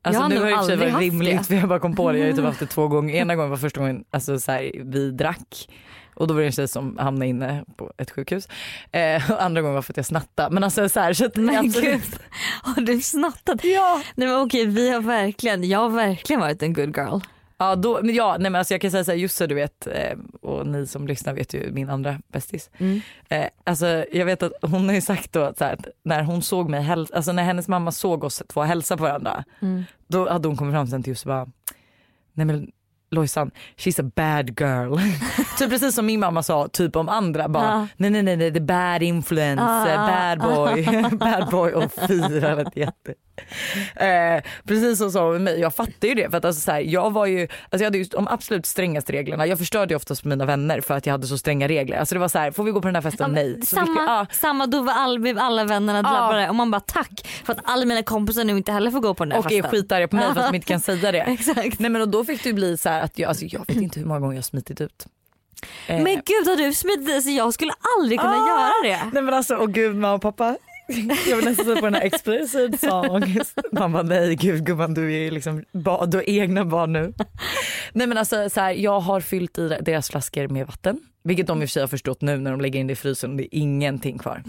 Alltså 0.05 0.17
Jag 0.17 0.21
har 0.21 0.29
nu 0.29 0.39
har 0.39 0.45
det 0.47 0.55
aldrig 0.57 0.79
varit 0.79 0.91
haft 0.91 1.01
rimligt 1.01 1.37
det. 1.37 1.43
för 1.43 1.55
jag 1.55 1.69
bara 1.69 1.79
kom 1.79 1.95
på 1.95 2.11
det. 2.11 2.17
Jag 2.17 2.25
har 2.25 2.29
ju 2.29 2.35
typ 2.35 2.45
haft 2.45 2.59
det 2.59 2.65
två 2.65 2.87
gånger. 2.87 3.15
Ena 3.15 3.35
gången 3.35 3.49
var 3.49 3.57
första 3.57 3.79
gången 3.79 4.03
alltså, 4.11 4.39
så 4.39 4.51
här, 4.51 4.71
vi 4.83 5.11
drack 5.11 5.69
och 6.15 6.27
då 6.27 6.33
var 6.33 6.41
det 6.41 6.47
en 6.47 6.51
tjej 6.51 6.67
som 6.67 6.97
hamnade 6.97 7.27
inne 7.27 7.63
på 7.77 7.91
ett 7.97 8.11
sjukhus. 8.11 8.47
Eh, 8.91 9.31
andra 9.41 9.61
gången 9.61 9.75
var 9.75 9.81
för 9.81 9.93
att 9.93 9.97
jag 9.97 10.05
snattade. 10.05 10.53
Men 10.53 10.63
alltså 10.63 10.89
så 10.89 10.99
här, 10.99 11.13
så 11.13 11.25
att, 11.25 11.35
Men 11.35 11.55
absolut- 11.57 11.83
gud, 11.85 12.19
har 12.63 12.81
du 12.81 13.01
snattat? 13.01 13.63
Ja. 13.63 14.01
Nej 14.15 14.27
men 14.27 14.37
okej 14.41 14.65
vi 14.65 14.89
har 14.89 15.01
verkligen, 15.01 15.63
jag 15.69 15.79
har 15.79 15.89
verkligen 15.89 16.39
varit 16.39 16.61
en 16.63 16.73
good 16.73 16.97
girl. 16.97 17.19
Ja, 17.57 17.75
då, 17.75 17.99
men 18.03 18.15
ja 18.15 18.37
nej 18.39 18.51
men 18.51 18.55
alltså 18.59 18.73
jag 18.73 18.81
kan 18.81 18.91
säga 18.91 19.03
såhär 19.03 19.17
Josse 19.17 19.47
du 19.47 19.55
vet 19.55 19.87
eh, 19.87 20.17
och 20.41 20.67
ni 20.67 20.87
som 20.87 21.07
lyssnar 21.07 21.33
vet 21.33 21.53
ju 21.53 21.71
min 21.71 21.89
andra 21.89 22.19
bästis. 22.27 22.69
Mm. 22.77 23.01
Eh, 23.29 23.47
alltså 23.63 24.05
jag 24.11 24.25
vet 24.25 24.43
att 24.43 24.51
hon 24.61 24.87
har 24.87 24.95
ju 24.95 25.01
sagt 25.01 25.33
då 25.33 25.41
att 25.41 25.57
så 25.57 25.63
här, 25.63 25.77
när 26.03 26.23
hon 26.23 26.41
såg 26.41 26.69
mig, 26.69 26.89
alltså 26.89 27.31
när 27.31 27.43
hennes 27.43 27.67
mamma 27.67 27.91
såg 27.91 28.23
oss 28.23 28.43
två 28.47 28.61
hälsa 28.61 28.97
på 28.97 29.03
varandra. 29.03 29.43
Mm. 29.59 29.83
Då 30.07 30.29
hade 30.29 30.47
hon 30.47 30.57
kommit 30.57 30.73
fram 30.73 30.87
sen 30.87 31.03
till 31.03 31.11
Josse 31.11 31.29
och 31.29 31.35
bara, 31.35 31.47
nej 32.33 32.45
men 32.45 32.71
Lojsan, 33.11 33.51
she's 33.77 33.99
a 34.01 34.11
bad 34.15 34.59
girl. 34.59 34.97
typ 35.57 35.69
precis 35.69 35.95
som 35.95 36.05
min 36.05 36.19
mamma 36.19 36.43
sa 36.43 36.67
typ 36.67 36.95
om 36.95 37.09
andra 37.09 37.47
bara, 37.49 37.63
Ja. 37.65 37.87
nej 37.97 38.09
nej 38.09 38.23
nej 38.23 38.37
nej 38.37 38.53
the 38.53 38.59
bad 38.61 39.03
influence, 39.03 39.63
Ja, 39.63 39.89
ja, 39.89 40.35
bad 40.35 40.39
boy, 40.39 40.83
bad 41.17 41.47
boy 41.51 41.71
och 41.71 41.91
fyra 42.07 42.55
vet 42.55 42.77
jätte. 42.77 43.13
Eh, 43.95 44.43
precis 44.67 44.97
så 44.99 45.11
sa 45.11 45.31
med 45.31 45.41
mig, 45.41 45.59
jag 45.59 45.75
fattar 45.75 46.07
ju 46.07 46.13
det 46.13 46.29
för 46.31 46.37
att 46.37 46.45
alltså, 46.45 46.61
så 46.61 46.71
här, 46.71 46.79
jag 46.79 47.11
var 47.13 47.25
ju, 47.25 47.41
alltså, 47.41 47.77
jag 47.77 47.83
hade 47.85 47.97
ju 47.97 48.03
de 48.03 48.27
absolut 48.27 48.65
strängaste 48.65 49.13
reglerna. 49.13 49.47
Jag 49.47 49.57
förstörde 49.57 49.93
ju 49.93 49.95
oftast 49.95 50.23
mina 50.25 50.45
vänner 50.45 50.81
för 50.81 50.93
att 50.93 51.05
jag 51.05 51.11
hade 51.13 51.27
så 51.27 51.37
stränga 51.37 51.67
regler. 51.67 51.97
Alltså 51.97 52.15
det 52.15 52.19
var 52.19 52.27
så 52.27 52.39
här, 52.39 52.51
får 52.51 52.63
vi 52.63 52.71
gå 52.71 52.81
på 52.81 52.87
den 52.87 52.95
här 52.95 53.01
festen? 53.01 53.31
Nej. 53.31 53.53
Så 53.53 53.59
fick 53.59 53.67
Samma, 53.69 54.01
vi, 54.01 54.07
ah, 54.09 54.25
samma 54.31 54.67
då 54.67 54.81
var 54.81 54.93
all, 54.93 55.37
alla 55.39 55.63
vännerna 55.63 56.01
drabbade 56.01 56.49
och 56.49 56.55
man 56.55 56.71
bara 56.71 56.79
tack 56.81 57.27
för 57.45 57.53
att 57.53 57.59
alla 57.63 57.85
mina 57.85 58.03
kompisar 58.03 58.43
nu 58.43 58.57
inte 58.57 58.71
heller 58.71 58.91
får 58.91 58.99
gå 58.99 59.13
på 59.13 59.23
den 59.25 59.29
där 59.29 59.37
och 59.39 59.45
är 59.51 59.61
festen. 59.61 59.71
skitarga 59.71 60.07
på 60.07 60.15
mig 60.15 60.33
för 60.33 60.41
att 60.41 60.51
de 60.51 60.55
inte 60.55 60.67
kan 60.67 60.79
säga 60.79 61.11
det. 61.11 61.19
Exakt. 61.21 61.79
Nej 61.79 61.89
men 61.89 62.01
och 62.01 62.09
då 62.09 62.25
fick 62.25 62.45
ju 62.45 62.53
bli 62.53 62.77
så 62.77 62.89
här 62.89 62.94
att 63.01 63.19
jag, 63.19 63.29
alltså, 63.29 63.45
jag 63.45 63.67
vet 63.67 63.77
inte 63.77 63.99
hur 63.99 64.07
många 64.07 64.19
gånger 64.19 64.33
jag 64.33 64.37
har 64.37 64.43
smitit 64.43 64.81
ut. 64.81 65.05
Eh, 65.87 66.03
Men 66.03 66.15
gud 66.15 66.47
har 66.47 66.55
du 66.57 66.73
smitit 66.73 67.15
alltså 67.15 67.29
jag 67.29 67.53
skulle 67.53 67.71
aldrig 67.97 68.19
kunna 68.19 68.33
Ah! 68.33 68.47
göra 68.47 68.97
det. 68.97 69.09
Nej 69.13 69.23
men 69.23 69.33
alltså, 69.33 69.55
åh 69.55 69.67
gud 69.67 69.95
mamma 69.95 70.13
och 70.13 70.21
pappa. 70.21 70.57
Jag 71.27 71.35
vill 71.35 71.45
nästan 71.45 71.65
säga 71.65 71.75
på 71.79 71.85
den 71.85 71.93
här 71.93 72.01
explicit 72.01 72.79
song. 72.79 73.39
Bara 73.71 74.01
nej 74.03 74.35
gud 74.35 74.65
gumman 74.65 74.93
du 74.93 75.13
är 75.13 75.31
liksom 75.31 75.63
ba, 75.71 76.05
du 76.05 76.17
har 76.17 76.29
egna 76.29 76.65
barn 76.65 76.93
nu. 76.93 77.13
Nej 77.93 78.07
men 78.07 78.17
alltså 78.17 78.49
så 78.49 78.61
här, 78.61 78.71
jag 78.71 78.99
har 78.99 79.21
fyllt 79.21 79.57
i 79.57 79.77
deras 79.81 80.09
flaskor 80.09 80.47
med 80.47 80.67
vatten. 80.67 80.99
Vilket 81.23 81.47
de 81.47 81.61
i 81.61 81.65
och 81.65 81.69
för 81.69 81.71
sig 81.71 81.81
har 81.83 81.87
förstått 81.87 82.21
nu 82.21 82.37
när 82.37 82.51
de 82.51 82.61
lägger 82.61 82.79
in 82.79 82.87
det 82.87 82.93
i 82.93 82.95
frysen 82.95 83.31
och 83.31 83.37
det 83.37 83.43
är 83.43 83.59
ingenting 83.59 84.17
kvar. 84.17 84.43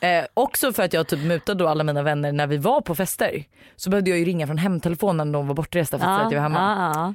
Eh, 0.00 0.24
också 0.34 0.72
för 0.72 0.82
att 0.82 0.92
jag 0.92 1.08
typ 1.08 1.20
mutade 1.24 1.64
då 1.64 1.68
alla 1.68 1.84
mina 1.84 2.02
vänner 2.02 2.32
när 2.32 2.46
vi 2.46 2.56
var 2.56 2.80
på 2.80 2.94
fester. 2.94 3.44
Så 3.76 3.90
behövde 3.90 4.10
jag 4.10 4.18
ju 4.18 4.24
ringa 4.24 4.46
från 4.46 4.58
hemtelefonen 4.58 5.32
när 5.32 5.38
de 5.38 5.46
var 5.48 5.54
bortresta 5.54 5.98
för 5.98 6.06
att 6.06 6.16
säga 6.18 6.26
att 6.26 6.32
jag 6.32 6.40
var 6.40 6.48
hemma. 6.48 6.92
Ja, 6.94 7.00
ja. 7.00 7.14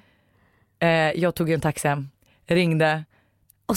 Eh, 0.84 1.12
jag 1.22 1.36
tog 1.36 1.50
en 1.50 1.62
taxi 1.62 1.88
hem, 1.88 2.10
ringde, 2.46 3.04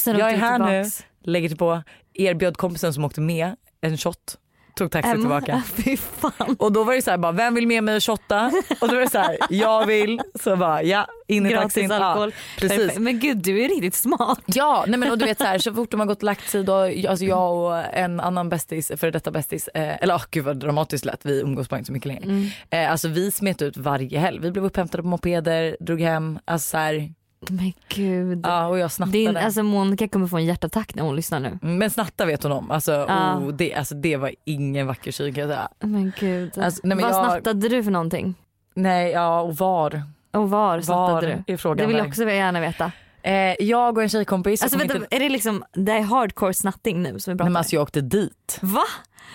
jag 0.05 0.31
är 0.31 0.37
här 0.37 0.59
nu, 0.59 0.83
tillbaks. 0.83 1.07
lägger 1.21 1.49
till 1.49 1.59
på, 1.59 1.83
erbjöd 2.15 2.57
kompisen 2.57 2.95
som 2.95 3.05
åkte 3.05 3.21
med 3.21 3.57
en 3.81 3.99
shot, 3.99 4.39
tog 4.77 4.91
taxi 4.91 5.11
Em, 5.11 5.21
tillbaka. 5.21 5.63
Fy 5.75 5.97
fan. 5.97 6.57
Och 6.59 6.73
då 6.73 6.85
var 6.85 6.95
det 6.95 7.03
så 7.03 7.11
här, 7.11 7.19
bara, 7.19 7.33
vem 7.33 7.55
vill 7.55 7.67
med 7.67 7.85
mig 7.85 7.97
och 7.97 8.03
shotta? 8.03 8.53
Och 8.81 8.89
då 8.89 8.95
var 8.95 9.01
det 9.01 9.11
så 9.11 9.19
här, 9.19 9.39
jag 9.51 9.87
vill. 9.87 10.21
Så 10.43 10.57
bara, 10.57 10.83
ja, 10.83 11.07
in 11.27 11.47
i 11.47 11.55
taxin. 11.55 11.89
Gratis 11.89 12.03
alkohol. 12.03 12.33
Ja, 12.37 12.69
precis. 12.69 12.99
Men 12.99 13.21
gud 13.21 13.37
du 13.37 13.65
är 13.65 13.69
riktigt 13.69 13.95
smart. 13.95 14.41
Ja, 14.47 14.85
nej 14.89 14.99
men 14.99 15.11
och 15.11 15.19
du 15.19 15.25
vet 15.25 15.39
så 15.39 15.45
här, 15.45 15.59
så 15.59 15.75
fort 15.75 15.91
de 15.91 16.01
har 16.01 16.07
gått 16.07 16.19
och 16.19 16.23
lagt 16.23 16.51
sig 16.51 16.65
då, 16.65 16.75
alltså 17.09 17.25
jag 17.25 17.55
och 17.55 17.95
en 17.95 18.21
annan 18.21 18.49
bästis, 18.49 18.93
före 18.97 19.11
detta 19.11 19.31
bästis, 19.31 19.69
eh, 19.69 20.03
eller 20.03 20.15
oh, 20.15 20.25
gud 20.31 20.45
vad 20.45 20.57
dramatiskt 20.57 21.05
lät, 21.05 21.27
vi 21.27 21.41
umgås 21.41 21.69
bara 21.69 21.79
inte 21.79 21.87
så 21.87 21.93
mycket 21.93 22.07
längre. 22.09 22.25
Mm. 22.25 22.49
Eh, 22.71 22.91
alltså 22.91 23.09
vi 23.09 23.31
smet 23.31 23.63
ut 23.63 23.77
varje 23.77 24.19
helg, 24.19 24.39
vi 24.39 24.51
blev 24.51 24.65
upphämtade 24.65 25.03
på 25.03 25.09
mopeder, 25.09 25.77
drog 25.81 26.01
hem, 26.01 26.39
alltså 26.45 26.71
så 26.71 26.77
här, 26.77 27.13
Men 27.49 27.73
gud. 27.89 28.41
ja 28.47 28.67
och 28.67 28.79
jag 28.79 28.93
snattade. 28.93 29.19
Din, 29.19 29.37
alltså 29.37 29.63
Monica 29.63 30.09
kommer 30.09 30.27
få 30.27 30.37
en 30.37 30.45
hjärtattack 30.45 30.95
när 30.95 31.03
hon 31.03 31.17
lyssnar 31.17 31.41
nu. 31.41 31.59
Men 31.63 31.91
snatta 31.91 32.25
vet 32.27 32.43
hon 32.43 32.53
om, 32.53 32.71
alltså, 32.71 32.93
Ja. 33.09 33.37
oh, 33.39 33.49
det, 33.53 33.75
alltså 33.75 33.95
det 33.95 34.17
var 34.17 34.31
ingen 34.45 34.87
vacker 34.87 35.13
syn 35.13 35.35
kan 35.35 35.41
jag 35.41 35.51
säga. 35.51 35.69
Men 35.81 36.13
gud. 36.21 36.59
Alltså, 36.59 36.81
nej, 36.85 36.97
men 36.97 37.05
Vad 37.11 37.15
jag- 37.25 37.31
snattade 37.33 37.69
du 37.69 37.85
för 37.85 37.91
någonting? 37.91 38.35
Nej 38.75 39.11
ja 39.11 39.41
och 39.41 39.57
var, 39.57 40.03
Och 40.33 40.51
var 40.51 40.81
snattade 40.81 41.13
var 41.13 41.43
du? 41.47 41.53
är 41.53 41.57
frågan. 41.57 41.77
Det 41.77 41.87
vill 41.87 41.97
jag 41.97 42.07
också 42.07 42.25
gärna 42.31 42.61
veta. 42.61 42.93
Eh, 43.23 43.55
jag 43.61 43.97
och 43.97 44.03
en 44.03 44.09
tjejkompis, 44.09 44.63
Alltså 44.63 44.79
vänta, 44.79 44.95
inte, 44.97 45.17
är 45.17 45.21
det 45.21 45.29
liksom, 45.29 45.65
det 45.73 45.93
är 45.93 46.01
hardcore 46.01 46.55
snatting 46.55 47.03
nu 47.03 47.19
som 47.21 47.31
vi 47.31 47.35
nej, 47.35 47.39
pratar 47.39 47.51
men 47.51 47.57
alltså 47.57 47.75
jag 47.77 47.83
åkte 47.83 48.01
dit. 48.01 48.59
Va? 48.63 48.83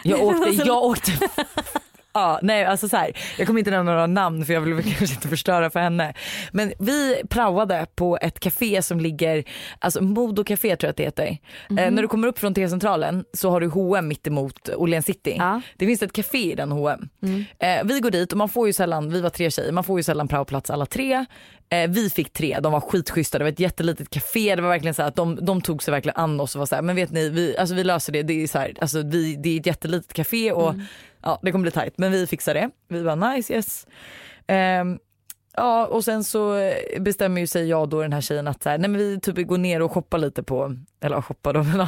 Jag 0.04 0.24
åkte, 0.24 0.44
Alltså- 0.48 0.66
jag 0.68 0.84
åkte 0.84 1.12
Ja, 2.14 2.40
nej 2.42 2.66
alltså 2.66 2.90
så 2.90 2.98
här, 2.98 3.18
jag 3.38 3.48
kommer 3.48 3.60
inte 3.60 3.72
nämna 3.72 3.92
några 3.92 4.08
namn 4.08 4.46
för 4.46 4.54
jag 4.54 4.62
vill 4.62 4.84
kanske 4.98 5.16
inte 5.16 5.28
förstöra 5.28 5.70
för 5.70 5.80
henne. 5.80 6.14
Men 6.52 6.74
vi 6.80 7.22
praoade 7.30 7.86
på 7.96 8.18
ett 8.22 8.40
café 8.40 8.82
som 8.82 9.00
ligger, 9.00 9.44
alltså 9.80 10.04
Modo 10.04 10.44
Café 10.44 10.76
tror 10.76 10.88
jag 10.88 10.90
att 10.90 10.98
det 10.98 11.04
heter. 11.04 11.38
Eh, 11.70 11.92
när 11.92 12.02
du 12.02 12.08
kommer 12.08 12.28
upp 12.28 12.40
från 12.40 12.54
T-centralen 12.54 13.26
så 13.34 13.50
har 13.50 13.62
du 13.62 13.68
H&M 13.68 14.08
mitt 14.08 14.28
emot 14.28 14.70
Åhléns 14.70 15.06
city. 15.06 15.36
Ja. 15.38 15.62
Det 15.78 15.86
finns 15.86 16.02
ett 16.02 16.14
café 16.14 16.52
i 16.52 16.56
den 16.56 16.72
H&M. 16.72 17.10
Eh, 17.60 17.84
vi 17.84 18.00
går 18.00 18.12
dit 18.12 18.32
och 18.32 18.38
man 18.38 18.50
får 18.50 18.68
ju 18.68 18.74
sällan, 18.74 19.10
vi 19.10 19.22
var 19.22 19.30
tre 19.30 19.52
tjejer, 19.52 19.72
man 19.72 19.84
får 19.84 20.00
ju 20.00 20.04
sällan 20.04 20.28
praoplats 20.28 20.70
alla 20.70 20.86
tre. 20.86 21.26
Eh, 21.70 21.90
vi 21.90 22.10
fick 22.10 22.34
tre, 22.34 22.60
de 22.64 22.72
var 22.72 22.82
skitschyssta, 22.82 23.38
det 23.38 23.44
var 23.44 23.52
ett 23.52 23.60
jättelitet 23.60 24.10
café, 24.10 24.56
det 24.56 24.62
var 24.62 24.70
verkligen 24.70 24.94
så 24.94 25.04
att 25.04 25.16
de, 25.16 25.46
de 25.46 25.62
tog 25.62 25.84
sig 25.84 25.92
verkligen 25.92 26.18
an 26.18 26.40
oss 26.40 26.56
och 26.56 26.60
var 26.60 26.66
så 26.66 26.76
här, 26.76 26.82
men 26.82 26.96
vet 26.96 27.12
ni, 27.12 27.30
vi, 27.30 27.58
alltså 27.58 27.76
vi 27.76 27.84
löser 27.84 28.14
det, 28.14 28.24
det 28.24 28.44
är, 28.44 28.48
så 28.48 28.60
här, 28.60 28.74
alltså 28.82 29.02
vi, 29.02 29.36
det 29.36 29.50
är 29.56 29.60
ett 29.60 29.66
jättelitet 29.66 30.14
café 30.14 30.52
och 30.52 30.76
ja, 31.24 31.40
det 31.42 31.52
kommer 31.52 31.64
bli 31.64 31.72
tajt 31.72 31.98
men 31.98 32.12
vi 32.12 32.28
fixar 32.28 32.54
det. 32.54 32.70
Vi 32.88 33.02
var 33.02 33.16
nice 33.16 33.54
yes. 33.54 33.88
Ehm, 34.48 35.00
ja 35.58 35.86
och 35.86 36.04
sen 36.04 36.24
så 36.24 36.72
bestämmer 37.00 37.42
ju 37.42 37.48
sig 37.48 37.70
jag 37.70 37.90
då 37.90 38.02
den 38.02 38.14
här 38.14 38.22
tjejen 38.22 38.48
att 38.48 38.64
så 38.64 38.70
här, 38.70 38.78
nej 38.78 38.90
men 38.90 38.98
vi 39.00 39.20
typ 39.20 39.48
går 39.48 39.58
ner 39.58 39.82
och 39.82 39.92
shoppar 39.92 40.18
lite 40.18 40.44
på, 40.44 40.76
eller 41.02 41.22
shoppar 41.22 41.54
då 41.54 41.64
men 41.64 41.78
Går 41.78 41.86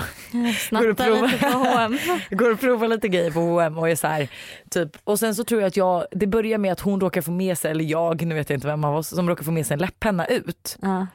du 0.47 0.53
Snatta 0.53 0.93
prova? 1.03 1.25
lite 1.25 1.37
på 1.37 1.57
H&M. 1.57 1.97
går 2.31 2.51
och 2.51 2.59
provar 2.59 2.87
lite 2.87 3.07
grejer 3.07 3.31
på 3.31 3.39
H&M 3.39 3.77
och 3.77 3.89
är 3.89 3.95
så 3.95 4.07
här, 4.07 4.27
typ. 4.69 4.97
Och 5.03 5.19
sen 5.19 5.35
så 5.35 5.43
tror 5.43 5.61
jag 5.61 5.67
att 5.67 5.77
jag, 5.77 6.05
det 6.11 6.27
börjar 6.27 6.57
med 6.57 6.71
att 6.71 6.79
hon 6.79 6.99
råkar 7.01 7.21
få 7.21 7.31
med 7.31 7.57
sig, 7.57 7.71
eller 7.71 7.83
jag, 7.85 8.21
nu 8.25 8.35
vet 8.35 8.49
jag 8.49 8.57
inte 8.57 8.67
vem 8.67 8.83
av 8.83 8.95
oss, 8.95 9.07
som 9.07 9.29
råkar 9.29 9.43
få 9.43 9.51
med 9.51 9.65
sig 9.65 9.73
en 9.73 9.79
läpppenna 9.79 10.25
ut. 10.25 10.77
Ja. 10.81 11.07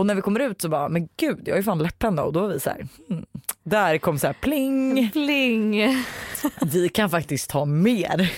Och 0.00 0.06
när 0.06 0.14
vi 0.14 0.22
kommer 0.22 0.40
ut 0.40 0.60
så 0.60 0.68
bara, 0.68 0.88
men 0.88 1.08
gud 1.16 1.40
jag 1.44 1.52
har 1.52 1.56
ju 1.56 1.62
fan 1.62 1.78
läpppenna 1.78 2.22
och 2.22 2.32
då 2.32 2.40
var 2.40 2.48
vi 2.48 2.60
så 2.60 2.70
här, 2.70 2.86
hmm. 3.08 3.24
där 3.62 3.98
kom 3.98 4.18
så 4.18 4.26
här 4.26 4.34
pling, 4.34 5.10
Pling. 5.12 5.96
vi 6.72 6.88
kan 6.88 7.10
faktiskt 7.10 7.50
ta 7.50 7.64
mer. 7.64 8.32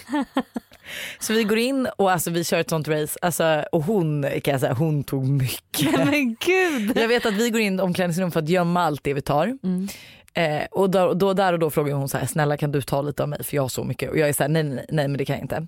Så 1.20 1.32
vi 1.32 1.44
går 1.44 1.58
in 1.58 1.88
och 1.96 2.10
alltså 2.10 2.30
vi 2.30 2.44
kör 2.44 2.58
ett 2.58 2.70
sånt 2.70 2.88
race 2.88 3.18
alltså, 3.22 3.64
och 3.72 3.82
hon 3.82 4.22
kan 4.22 4.52
jag 4.52 4.60
säga, 4.60 4.72
hon 4.72 5.04
tog 5.04 5.28
mycket. 5.28 6.06
Men 6.06 6.36
gud. 6.40 6.96
Jag 6.96 7.08
vet 7.08 7.26
att 7.26 7.34
vi 7.34 7.50
går 7.50 7.60
in 7.60 7.78
i 7.78 7.82
omklädningsrum 7.82 8.30
för 8.30 8.40
att 8.40 8.48
gömma 8.48 8.82
allt 8.82 9.04
det 9.04 9.14
vi 9.14 9.22
tar. 9.22 9.58
Mm. 9.62 9.88
Eh, 10.34 10.66
och 10.70 10.90
då, 10.90 11.14
då, 11.14 11.32
där 11.32 11.52
och 11.52 11.58
då 11.58 11.70
frågar 11.70 11.94
hon 11.94 12.08
så 12.08 12.18
här, 12.18 12.26
snälla 12.26 12.56
kan 12.56 12.72
du 12.72 12.82
ta 12.82 13.02
lite 13.02 13.22
av 13.22 13.28
mig 13.28 13.44
för 13.44 13.56
jag 13.56 13.62
har 13.62 13.68
så 13.68 13.84
mycket 13.84 14.10
och 14.10 14.18
jag 14.18 14.28
är 14.28 14.32
så 14.32 14.42
här, 14.42 14.48
nej, 14.48 14.62
nej 14.62 14.86
nej 14.88 15.08
men 15.08 15.18
det 15.18 15.24
kan 15.24 15.36
jag 15.36 15.44
inte. 15.44 15.66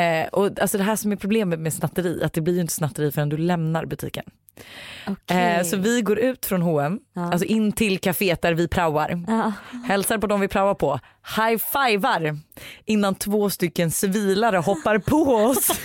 Eh, 0.00 0.26
och 0.28 0.60
alltså 0.60 0.78
det 0.78 0.84
här 0.84 0.96
som 0.96 1.12
är 1.12 1.16
problemet 1.16 1.60
med 1.60 1.72
snatteri, 1.72 2.22
att 2.22 2.32
det 2.32 2.40
blir 2.40 2.54
ju 2.54 2.60
inte 2.60 2.72
snatteri 2.72 3.12
förrän 3.12 3.28
du 3.28 3.36
lämnar 3.36 3.84
butiken. 3.84 4.24
Okej. 5.06 5.56
Eh, 5.56 5.62
så 5.64 5.76
vi 5.76 6.02
går 6.02 6.18
ut 6.18 6.46
från 6.46 6.62
H&M, 6.62 6.98
Ja. 7.14 7.32
alltså 7.32 7.46
in 7.46 7.72
till 7.72 7.98
kaféet 7.98 8.42
där 8.42 8.54
vi 8.54 8.68
praoar, 8.68 9.24
Ja. 9.28 9.52
hälsar 9.88 10.18
på 10.18 10.26
dem 10.26 10.40
vi 10.40 10.48
praoar 10.48 10.74
på, 10.74 11.00
high-fivar 11.36 12.38
innan 12.84 13.14
två 13.14 13.50
stycken 13.50 13.90
civilare 13.90 14.56
hoppar 14.56 14.98
på 14.98 15.16
oss. 15.34 15.70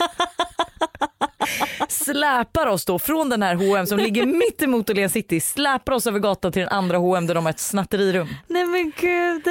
släpar 1.89 2.67
oss 2.67 2.85
då 2.85 2.99
från 2.99 3.29
den 3.29 3.43
här 3.43 3.55
H&M 3.55 3.85
som 3.87 3.97
ligger 3.97 4.25
mitt 4.25 4.61
emot 4.61 4.89
Åhléns 4.89 5.13
city, 5.13 5.39
släpar 5.41 5.93
oss 5.93 6.07
över 6.07 6.19
gatan 6.19 6.51
till 6.51 6.59
den 6.61 6.69
andra 6.71 6.97
H&M 6.97 7.27
där 7.27 7.35
de 7.35 7.45
har 7.45 7.49
ett 7.49 7.59
snatterirum. 7.59 8.27
Nej 8.47 8.65
men 8.65 8.91
gud. 8.99 9.43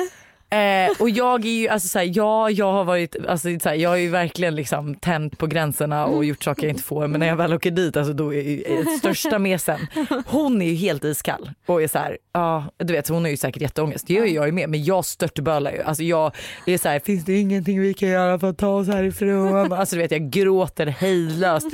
Eh, 0.55 0.91
och 0.99 1.11
jag 1.11 1.45
är 1.45 1.51
ju, 1.51 1.69
alltså 1.69 1.89
såhär, 1.89 2.11
ja 2.15 2.51
jag 2.51 2.73
har 2.73 2.85
varit, 2.85 3.17
alltså 3.29 3.49
såhär, 3.63 3.77
jag 3.77 3.91
har 3.91 3.97
ju 3.97 4.11
verkligen 4.11 4.55
liksom 4.55 4.95
tänt 4.95 5.39
på 5.39 5.47
gränserna 5.47 6.07
och 6.07 6.25
gjort 6.25 6.45
saker 6.45 6.63
jag 6.63 6.71
inte 6.71 6.83
får 6.83 7.07
men 7.07 7.21
när 7.21 7.27
jag 7.27 7.37
väl 7.37 7.55
åker 7.55 7.71
dit 7.71 7.97
alltså 7.97 8.13
då 8.13 8.35
är 8.35 8.43
ju 8.43 8.85
största 8.99 9.39
mesen. 9.39 9.87
Hon 10.27 10.63
är 10.63 10.67
ju 10.67 10.75
helt 10.75 11.05
iskall 11.05 11.51
och 11.67 11.83
är 11.83 11.89
såhär, 11.89 12.19
ja 12.33 12.65
du 12.77 12.93
vet 12.93 13.09
hon 13.09 13.23
har 13.23 13.31
ju 13.31 13.37
säkert 13.37 13.63
jätteångest, 13.63 14.07
det 14.07 14.15
gör 14.15 14.25
ju 14.25 14.35
jag 14.35 14.55
med 14.55 14.69
men 14.69 14.85
jag 14.85 15.05
störtbölar 15.05 15.73
ju. 15.73 15.83
Alltså 15.83 16.03
jag 16.03 16.33
är 16.67 16.79
såhär, 16.79 16.99
finns 16.99 17.25
det 17.25 17.41
ingenting 17.41 17.81
vi 17.81 17.95
kan 17.95 18.09
göra 18.09 18.39
för 18.39 18.51
att 18.51 18.59
ta 18.59 18.69
oss 18.69 18.89
härifrån? 18.89 19.73
Alltså 19.73 19.97
du 19.97 20.03
vet 20.03 20.11
jag 20.11 20.31
gråter 20.31 20.87
hejdlöst, 20.87 21.67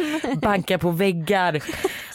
bankar 0.42 0.78
på 0.78 0.90
väggar. 0.90 1.62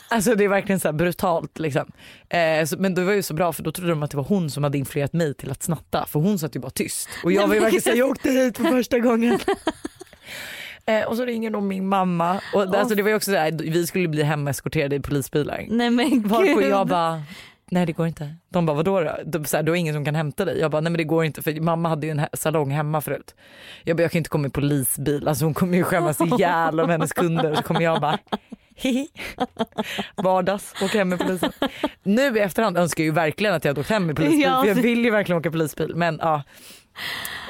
Alltså 0.10 0.36
det 0.36 0.44
är 0.44 0.48
verkligen 0.48 0.80
så 0.80 0.92
brutalt 0.94 1.60
liksom. 1.60 1.92
Eh, 2.30 2.66
så, 2.66 2.78
men 2.80 2.96
det 2.96 3.04
var 3.04 3.14
ju 3.14 3.22
så 3.24 3.34
bra 3.34 3.54
för 3.54 3.64
då 3.64 3.72
trodde 3.72 3.90
de 3.90 4.04
att 4.04 4.12
det 4.12 4.18
var 4.18 4.24
hon 4.24 4.50
som 4.50 4.64
hade 4.64 4.78
influerat 4.78 5.14
mig 5.14 5.34
till 5.34 5.52
att 5.52 5.64
snatta 5.64 6.06
för 6.06 6.20
hon 6.20 6.40
satt 6.40 6.56
ju 6.56 6.60
bara 6.60 6.70
tyst. 6.72 7.10
Och 7.24 7.32
jag 7.32 7.48
var 7.48 7.56
ju 7.56 7.60
verkligen 7.62 7.82
såhär, 7.82 7.98
jag 7.98 8.10
åkte 8.10 8.30
hit 8.30 8.58
för 8.58 8.64
första 8.64 9.00
gången. 9.00 9.40
Eh, 10.88 11.04
och 11.04 11.18
så 11.18 11.26
ringer 11.26 11.50
de 11.50 11.68
min 11.68 11.88
mamma 11.88 12.42
och 12.54 12.72
det- 12.72 12.80
alltså, 12.80 12.96
det 12.96 13.04
var 13.04 13.14
också 13.16 13.32
så 13.32 13.38
här, 13.38 13.52
vi 13.52 13.88
skulle 13.88 14.08
bli 14.08 14.24
hemeskorterade 14.24 14.96
i 14.96 15.00
polisbilar. 15.00 15.66
Nej 15.70 15.90
men 15.90 16.22
Varpå 16.28 16.60
gud. 16.60 16.70
jag 16.70 16.88
bara 16.88 17.24
Nej 17.72 17.86
det 17.86 17.92
går 17.92 18.08
inte. 18.08 18.36
De 18.50 18.66
bara 18.66 18.76
vadå 18.78 19.02
då? 19.02 19.18
De, 19.26 19.46
så 19.46 19.58
här, 19.58 19.64
då 19.64 19.72
är 19.72 19.76
ingen 19.76 19.94
som 19.94 20.06
kan 20.06 20.16
hämta 20.16 20.46
dig. 20.46 20.60
Jag 20.60 20.72
bara 20.72 20.82
nej 20.82 20.92
men 20.92 20.98
det 20.98 21.04
går 21.04 21.26
inte 21.26 21.42
för 21.42 21.62
mamma 21.62 21.90
hade 21.90 22.08
ju 22.08 22.12
en 22.12 22.22
salong 22.34 22.72
hemma 22.72 23.02
förut. 23.02 23.36
Jag 23.84 23.98
bara 23.98 24.02
jag 24.04 24.12
kan 24.12 24.18
inte 24.18 24.30
komma 24.30 24.48
i 24.48 24.50
polisbil, 24.50 25.28
alltså 25.28 25.46
hon 25.46 25.54
kommer 25.54 25.78
ju 25.78 25.84
skämmas 25.84 26.22
ihjäl 26.22 26.80
om 26.80 26.90
hennes 26.90 27.14
kunder. 27.14 27.56
Så 27.56 27.64
kommer 27.64 27.82
jag 27.82 28.02
bara. 28.02 28.20
Vardags, 30.16 30.74
åka 30.82 30.98
hem 30.98 31.10
med 31.10 31.20
polisen. 31.20 31.52
Nu 32.04 32.38
i 32.38 32.40
efterhand 32.40 32.78
önskar 32.78 33.04
jag 33.04 33.06
ju 33.06 33.12
verkligen 33.12 33.56
att 33.56 33.66
jag 33.66 33.70
hade 33.70 33.82
åkt 33.82 33.90
hem 33.90 34.06
med 34.06 34.16
polisbil 34.16 34.42
Ja. 34.46 34.68
jag 34.68 34.76
vill 34.76 35.06
ju 35.06 35.12
verkligen 35.12 35.40
åka 35.40 35.52
polisbil 35.52 35.96
men 35.96 36.20
ja. 36.22 36.44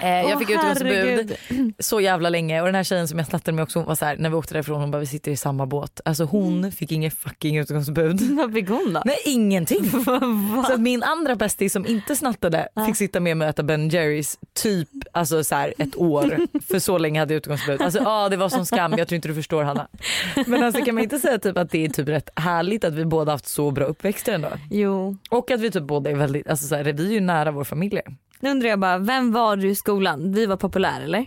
Eh, 0.02 0.10
jag 0.10 0.40
fick 0.40 0.50
utegångsförbud 0.50 1.36
så 1.80 2.02
jävla 2.02 2.30
länge 2.30 2.62
och 2.62 2.66
den 2.66 2.76
här 2.76 2.84
tjejen 2.84 3.08
som 3.08 3.18
jag 3.18 3.28
snattade 3.28 3.56
med 3.56 3.64
också 3.64 3.82
var 3.82 3.96
så 3.96 4.06
här, 4.06 4.18
när 4.18 4.30
vi 4.30 4.36
åkte 4.36 4.54
därifrån 4.54 4.82
hon 4.82 4.92
bara 4.92 5.00
vi 5.00 5.06
sitter 5.06 5.32
i 5.32 5.38
samma 5.38 5.66
båt. 5.66 6.02
Alltså 6.06 6.24
hon 6.24 6.72
fick 6.72 6.92
ingen 6.92 7.12
fucking 7.12 7.58
utegångsförbud. 7.58 8.22
Vad 8.38 8.54
fick 8.54 8.70
hon 8.70 8.94
då? 8.94 9.02
Nej 9.06 9.18
ingenting. 9.26 9.92
Så 10.68 10.74
att 10.74 10.80
min 10.80 11.04
andra 11.04 11.36
bästis 11.36 11.74
som 11.74 11.86
inte 11.86 12.16
snattade 12.16 12.68
fick 12.88 12.96
sitta 12.96 13.20
med 13.20 13.38
mig 13.38 13.46
och 13.46 13.50
äta 13.50 13.64
Ben 13.64 13.90
Jerrys 13.90 14.40
typ 14.54 14.90
alltså 15.12 15.44
så 15.44 15.56
här 15.56 15.74
ett 15.78 15.96
år. 15.96 16.38
För 16.68 16.80
så 16.80 16.98
länge 16.98 17.20
hade 17.20 17.34
jag 17.34 17.38
utgångsförbud. 17.38 17.82
Alltså 17.82 18.00
ja 18.00 18.30
det 18.30 18.38
var 18.38 18.50
som 18.50 18.66
skam, 18.66 18.94
jag 18.98 19.08
tror 19.08 19.16
inte 19.16 19.28
du 19.28 19.36
förstår 19.36 19.64
Hanna. 19.64 19.88
Men 20.46 20.64
alltså 20.64 20.86
kan 20.86 20.96
man 20.96 21.04
inte 21.04 21.20
säga 21.20 21.38
typ 21.38 21.58
att 21.58 21.72
det 21.72 21.86
är 21.86 21.90
typ 21.90 22.08
rätt 22.08 22.30
härligt 22.36 22.84
att 22.84 22.94
vi 22.94 23.06
båda 23.06 23.32
haft 23.32 23.48
så 23.48 23.72
bra 23.72 23.86
uppväxter 23.86 24.34
ändå. 24.34 24.50
Jo. 24.72 25.18
Och 25.30 25.52
att 25.52 25.60
vi 25.60 25.72
typ 25.72 25.84
båda 25.84 26.10
är 26.10 26.16
väldigt, 26.16 26.48
alltså 26.48 26.68
så 26.68 26.76
här, 26.76 26.84
vi 26.84 27.08
är 27.08 27.14
ju 27.14 27.20
nära 27.20 27.52
vår 27.52 27.64
familj. 27.64 28.02
Nu 28.40 28.50
undrar 28.52 28.70
jag 28.70 28.80
bara, 28.80 28.98
vem 28.98 29.32
var 29.32 29.56
du 29.56 29.70
i 29.70 29.76
skolan? 29.76 30.32
Vi 30.34 30.46
var 30.46 30.58
populär 30.58 31.02
eller? 31.02 31.26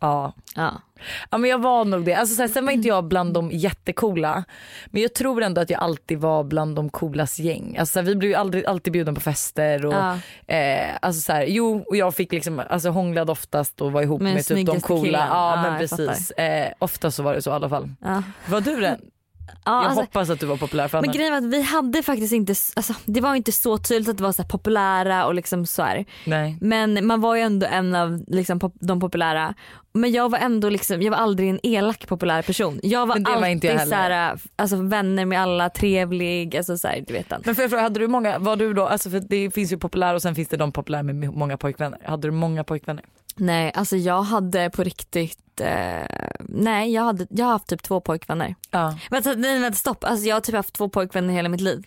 Ja. 0.00 0.32
Ja. 0.56 0.82
Ja 1.30 1.38
men 1.38 1.50
jag 1.50 1.58
var 1.58 1.84
nog 1.84 2.04
det. 2.04 2.14
Alltså, 2.14 2.34
så 2.34 2.42
här, 2.42 2.48
sen 2.48 2.64
var 2.66 2.72
inte 2.72 2.88
jag 2.88 3.04
bland 3.04 3.34
de 3.34 3.50
jättekola. 3.50 4.44
Men 4.86 5.02
jag 5.02 5.14
tror 5.14 5.42
ändå 5.42 5.60
att 5.60 5.70
jag 5.70 5.80
alltid 5.80 6.18
var 6.18 6.44
bland 6.44 6.76
de 6.76 6.88
coolas 6.90 7.38
gäng. 7.38 7.76
Alltså, 7.78 7.92
så 7.92 7.98
här, 7.98 8.06
vi 8.06 8.14
blev 8.14 8.30
ju 8.30 8.34
aldrig, 8.36 8.66
alltid 8.66 8.92
bjudna 8.92 9.12
på 9.12 9.20
fester. 9.20 9.86
Och, 9.86 9.92
Ja. 9.94 10.18
eh, 10.54 10.88
alltså, 11.02 11.20
så 11.22 11.32
här, 11.32 11.44
jo 11.48 11.84
och 11.88 11.96
jag 11.96 12.14
fick 12.14 12.32
liksom, 12.32 12.62
alltså, 12.70 12.88
hånglade 12.90 13.32
oftast 13.32 13.80
och 13.80 13.92
var 13.92 14.02
ihop 14.02 14.20
Med 14.22 14.34
med, 14.34 14.44
typ 14.46 14.66
de 14.66 14.80
coola. 14.80 15.02
killen. 15.04 15.26
Ja 15.30 15.56
Ja, 15.56 15.62
men 15.62 15.78
precis. 15.78 16.30
Eh, 16.30 16.72
ofta 16.78 17.10
så 17.10 17.22
var 17.22 17.34
det 17.34 17.42
så 17.42 17.50
i 17.50 17.52
alla 17.52 17.68
fall. 17.68 17.90
Ja. 18.00 18.22
Var 18.48 18.60
du 18.60 18.80
den? 18.80 19.00
Ja, 19.46 19.56
jag 19.64 19.84
alltså, 19.84 20.00
hoppas 20.00 20.30
att 20.30 20.40
du 20.40 20.46
var 20.46 20.56
populär 20.56 20.88
för 20.88 21.00
men 21.00 21.10
Anna. 21.10 21.16
grejen 21.16 21.32
var 21.32 21.38
att 21.38 21.54
vi 21.54 21.62
hade 21.62 22.02
faktiskt 22.02 22.32
inte, 22.32 22.54
alltså, 22.76 22.94
det 23.04 23.20
var 23.20 23.34
inte 23.34 23.52
så 23.52 23.78
tydligt 23.78 24.08
att 24.08 24.16
det 24.16 24.22
var 24.22 24.32
så 24.32 24.44
populära 24.44 25.26
och 25.26 25.34
liksom 25.34 25.66
så 25.66 25.82
här. 25.82 26.04
Nej. 26.24 26.58
Men 26.60 27.06
man 27.06 27.20
var 27.20 27.34
ju 27.36 27.42
ändå 27.42 27.66
en 27.66 27.94
av 27.94 28.24
liksom, 28.28 28.58
pop, 28.58 28.74
de 28.80 29.00
populära. 29.00 29.54
Men 29.92 30.12
jag 30.12 30.30
var 30.30 30.38
ändå 30.38 30.68
liksom, 30.68 31.02
jag 31.02 31.10
var 31.10 31.18
aldrig 31.18 31.48
en 31.50 31.60
elak 31.62 32.06
populär 32.06 32.42
person. 32.42 32.80
Jag 32.82 33.06
var 33.06 33.14
Men 33.14 33.24
det 33.24 33.30
var 33.30 33.36
alltid 33.36 33.50
inte 33.50 33.66
jag 33.66 33.88
så 33.88 33.94
här, 33.94 34.38
alltså, 34.56 34.76
vänner 34.76 35.24
med 35.24 35.40
alla, 35.40 35.70
trevlig, 35.70 36.56
alltså 36.56 36.78
så 36.78 36.88
här, 36.88 37.04
du 37.06 37.14
vet 37.14 37.28
den. 37.28 37.42
Men 37.44 37.54
får 37.54 37.62
jag 37.62 37.70
fråga, 37.70 37.82
hade 37.82 38.00
du 38.00 38.08
många, 38.08 38.38
var 38.38 38.56
du 38.56 38.74
då, 38.74 38.86
alltså 38.86 39.10
för 39.10 39.20
det 39.20 39.50
finns 39.50 39.72
ju 39.72 39.78
populära 39.78 40.14
och 40.14 40.22
sen 40.22 40.34
finns 40.34 40.48
det 40.48 40.56
de 40.56 40.72
populära 40.72 41.02
med 41.02 41.34
många 41.34 41.56
pojkvänner. 41.56 41.98
Hade 42.04 42.28
du 42.28 42.32
många 42.32 42.64
pojkvänner? 42.64 43.04
Nej, 43.36 43.72
alltså 43.74 43.96
jag 43.96 44.22
hade 44.22 44.70
på 44.70 44.82
riktigt, 44.82 45.60
eh, 45.60 46.06
nej 46.38 46.92
jag, 46.92 47.02
hade, 47.02 47.26
jag 47.30 47.44
har 47.44 47.52
haft 47.52 47.66
typ 47.66 47.82
två 47.82 48.00
pojkvänner. 48.00 48.54
Ja. 48.70 48.98
Vänta, 49.10 49.34
nej, 49.34 49.58
vänta 49.58 49.76
stopp, 49.76 50.04
alltså 50.04 50.26
jag 50.26 50.36
har 50.36 50.40
typ 50.40 50.54
haft 50.54 50.74
två 50.74 50.88
pojkvänner 50.88 51.34
hela 51.34 51.48
mitt 51.48 51.60
liv. 51.60 51.82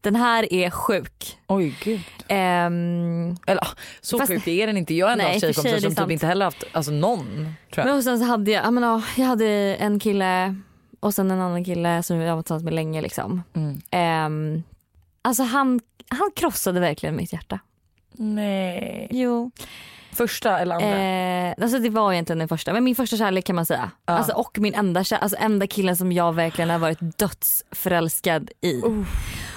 Den 0.00 0.16
här 0.16 0.52
är 0.52 0.70
sjuk. 0.70 1.38
Oj 1.46 1.76
gud. 1.82 2.00
Ehm, 2.28 3.36
Eller 3.46 3.60
ah, 3.64 3.68
så 4.00 4.18
Fast- 4.18 4.28
sjuk 4.32 4.46
är 4.46 4.66
den 4.66 4.76
inte. 4.76 4.94
Jag 4.94 5.06
har 5.06 5.12
ändå 5.12 5.24
Nej, 5.24 5.32
haft 5.32 5.40
tjejkompisar 5.40 5.78
som 5.78 5.90
sant. 5.94 6.08
typ 6.08 6.12
inte 6.12 6.26
heller 6.26 6.44
haft 6.44 6.64
alltså, 6.72 6.92
någon. 6.92 7.26
Tror 7.26 7.54
jag. 7.74 7.86
men 7.86 7.96
och 7.96 8.04
sen 8.04 8.18
så 8.18 8.24
hade 8.24 8.50
jag, 8.50 8.64
ja, 8.64 8.70
men, 8.70 8.82
ja, 8.82 9.02
jag 9.16 9.26
hade 9.26 9.46
en 9.74 9.98
kille 10.00 10.56
och 11.00 11.14
sen 11.14 11.30
en 11.30 11.40
annan 11.40 11.64
kille 11.64 12.02
som 12.02 12.16
jag 12.16 12.36
var 12.36 12.42
tillsammans 12.42 12.64
med 12.64 12.74
länge 12.74 13.02
liksom. 13.02 13.42
Mm. 13.54 13.80
Ehm, 13.90 14.62
alltså 15.22 15.42
han, 15.42 15.80
han 16.08 16.30
krossade 16.36 16.80
verkligen 16.80 17.16
mitt 17.16 17.32
hjärta. 17.32 17.58
Nej. 18.12 19.08
Jo. 19.10 19.50
Första 20.12 20.58
eller 20.58 20.74
andra? 20.74 20.98
Eh, 20.98 21.54
alltså 21.62 21.78
det 21.78 21.90
var 21.90 22.12
egentligen 22.12 22.38
den 22.38 22.48
första, 22.48 22.72
men 22.72 22.84
min 22.84 22.96
första 22.96 23.16
kärlek 23.16 23.44
kan 23.46 23.56
man 23.56 23.66
säga. 23.66 23.90
Ja. 24.06 24.12
Alltså, 24.12 24.32
och 24.32 24.58
min 24.58 24.74
enda, 24.74 25.04
kär, 25.04 25.18
alltså 25.18 25.36
enda 25.40 25.66
killen 25.66 25.96
som 25.96 26.12
jag 26.12 26.32
verkligen 26.34 26.70
har 26.70 26.78
varit 26.78 27.18
dödsförälskad 27.18 28.50
i. 28.60 28.82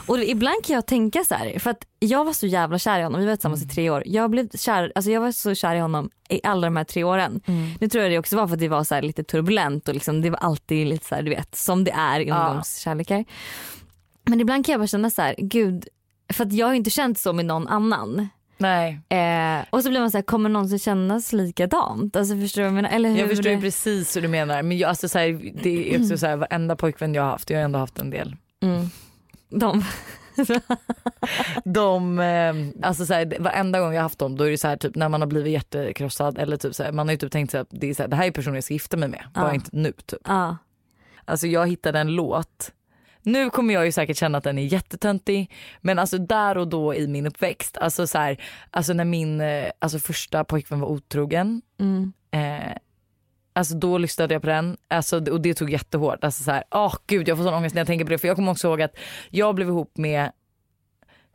Och 0.07 0.19
ibland 0.19 0.65
kan 0.65 0.75
jag 0.75 0.85
tänka 0.85 1.23
så 1.23 1.35
här, 1.35 1.59
för 1.59 1.69
att 1.69 1.85
jag 1.99 2.25
var 2.25 2.33
så 2.33 2.47
jävla 2.47 2.79
kär 2.79 2.99
i 2.99 3.03
honom, 3.03 3.21
vi 3.21 3.27
var 3.27 3.35
tillsammans 3.35 3.61
Mm. 3.61 3.71
i 3.71 3.73
tre 3.75 3.89
år. 3.89 4.03
Jag, 4.05 4.29
blev 4.29 4.49
kär, 4.57 4.91
alltså 4.95 5.11
jag 5.11 5.21
var 5.21 5.31
så 5.31 5.55
kär 5.55 5.75
i 5.75 5.79
honom 5.79 6.09
i 6.29 6.39
alla 6.43 6.67
de 6.67 6.75
här 6.77 6.83
tre 6.83 7.03
åren. 7.03 7.41
Mm. 7.45 7.69
Nu 7.81 7.87
tror 7.87 8.03
jag 8.03 8.11
det 8.11 8.19
också 8.19 8.35
var 8.35 8.47
för 8.47 8.53
att 8.53 8.59
det 8.59 8.67
var 8.67 8.83
så 8.83 9.01
lite 9.01 9.23
turbulent 9.23 9.87
och 9.87 9.93
liksom, 9.93 10.21
det 10.21 10.29
var 10.29 10.37
alltid 10.39 10.87
lite 10.87 11.05
så 11.05 11.15
här, 11.15 11.21
du 11.21 11.29
vet 11.29 11.55
som 11.55 11.83
det 11.83 11.91
är 11.91 12.19
i 12.19 12.27
Ja. 12.27 12.45
ungdomskärlekar. 12.47 13.25
Men 14.25 14.41
ibland 14.41 14.65
kan 14.65 14.73
jag 14.73 14.79
bara 14.81 14.87
känna 14.87 15.09
så 15.09 15.21
här, 15.21 15.35
gud, 15.37 15.87
för 16.33 16.45
att 16.45 16.53
jag 16.53 16.67
har 16.67 16.73
inte 16.73 16.89
känt 16.89 17.19
så 17.19 17.33
med 17.33 17.45
någon 17.45 17.67
annan. 17.67 18.27
Nej. 18.57 18.99
Eh, 19.09 19.65
och 19.69 19.83
så 19.83 19.89
blir 19.89 19.99
man 19.99 20.11
så 20.11 20.17
här, 20.17 20.23
kommer 20.23 20.49
någonsin 20.49 20.79
kännas 20.79 21.33
likadant? 21.33 22.15
Alltså 22.15 22.35
förstår 22.39 22.61
du 22.61 22.69
vad? 22.69 22.85
Eller 22.85 23.09
hur? 23.09 23.17
Jag 23.17 23.29
förstår 23.29 23.51
ju 23.51 23.61
precis 23.61 24.17
hur 24.17 24.21
du 24.21 24.27
menar. 24.27 24.63
Men 24.63 24.77
jag, 24.77 24.89
alltså, 24.89 25.09
så 25.09 25.19
här, 25.19 25.51
det 25.63 25.95
är 25.95 26.01
också 26.01 26.17
så 26.17 26.25
här, 26.27 26.35
varenda 26.35 26.75
pojkvän 26.75 27.13
jag 27.13 27.23
har 27.23 27.29
haft, 27.29 27.49
jag 27.49 27.57
har 27.57 27.63
ändå 27.65 27.79
haft 27.79 27.99
en 27.99 28.09
del. 28.09 28.35
Mm. 28.63 28.85
De. 29.49 29.83
De, 31.65 32.19
eh, 32.19 32.87
alltså 32.87 33.05
så 33.05 33.13
här, 33.13 33.33
varenda 33.39 33.79
gång 33.79 33.93
jag 33.93 34.01
haft 34.01 34.19
dem 34.19 34.37
då 34.37 34.43
är 34.43 34.51
det 34.51 34.57
så 34.57 34.67
här 34.67 34.77
typ 34.77 34.95
när 34.95 35.09
man 35.09 35.21
har 35.21 35.27
blivit 35.27 35.53
jättekrossad 35.53 36.37
eller 36.37 36.57
typ 36.57 36.75
så 36.75 36.83
här, 36.83 36.91
man 36.91 37.07
har 37.07 37.13
ju 37.13 37.17
typ 37.17 37.31
tänkt 37.31 37.55
att 37.55 37.67
det 37.71 37.89
är 37.89 37.93
så 37.93 38.03
här, 38.03 38.07
det 38.09 38.15
här 38.15 38.25
är 38.27 38.31
personen 38.31 38.55
jag 38.55 38.63
ska 38.63 38.73
gifta 38.73 38.97
mig 38.97 39.09
med, 39.09 39.23
bara 39.33 39.47
Ja. 39.47 39.53
inte 39.53 39.69
nu 39.73 39.91
typ. 40.05 40.19
ja. 40.27 40.57
Alltså 41.25 41.47
jag 41.47 41.67
hittade 41.67 41.99
en 41.99 42.07
låt. 42.15 42.71
Nu 43.25 43.49
kommer 43.49 43.73
jag 43.73 43.85
ju 43.85 43.91
säkert 43.91 44.17
känna 44.17 44.37
att 44.37 44.43
den 44.43 44.57
är 44.57 44.63
jättetöntig 44.63 45.51
men 45.81 45.99
alltså 45.99 46.17
där 46.17 46.57
och 46.57 46.67
då 46.67 46.95
i 46.95 47.07
min 47.07 47.27
uppväxt, 47.27 47.77
alltså 47.77 48.07
så 48.07 48.17
här, 48.17 48.43
alltså 48.71 48.93
när 48.93 49.05
min 49.05 49.41
eh, 49.41 49.65
alltså 49.79 49.99
första 49.99 50.43
pojkvän 50.43 50.79
var 50.79 50.87
otrogen, 50.87 51.61
Mm. 51.79 52.13
eh, 52.31 52.77
alltså 53.53 53.75
då 53.75 53.97
lyssnade 53.97 54.33
jag 54.35 54.41
på 54.41 54.47
den 54.47 54.77
alltså, 54.87 55.31
och 55.31 55.41
det 55.41 55.53
tog 55.53 55.69
jättehårt. 55.69 56.23
Alltså 56.23 56.43
så 56.43 56.51
här, 56.51 56.63
åh 56.71 56.95
gud 57.07 57.27
jag 57.27 57.37
får 57.37 57.43
sån 57.43 57.53
ångest 57.53 57.75
när 57.75 57.79
jag 57.79 57.87
tänker 57.87 58.05
på 58.05 58.11
det 58.11 58.17
för 58.17 58.27
jag 58.27 58.35
kommer 58.37 58.51
också 58.51 58.67
ihåg 58.67 58.81
att 58.81 58.95
jag 59.29 59.55
blev 59.55 59.67
ihop 59.67 59.97
med, 59.97 60.31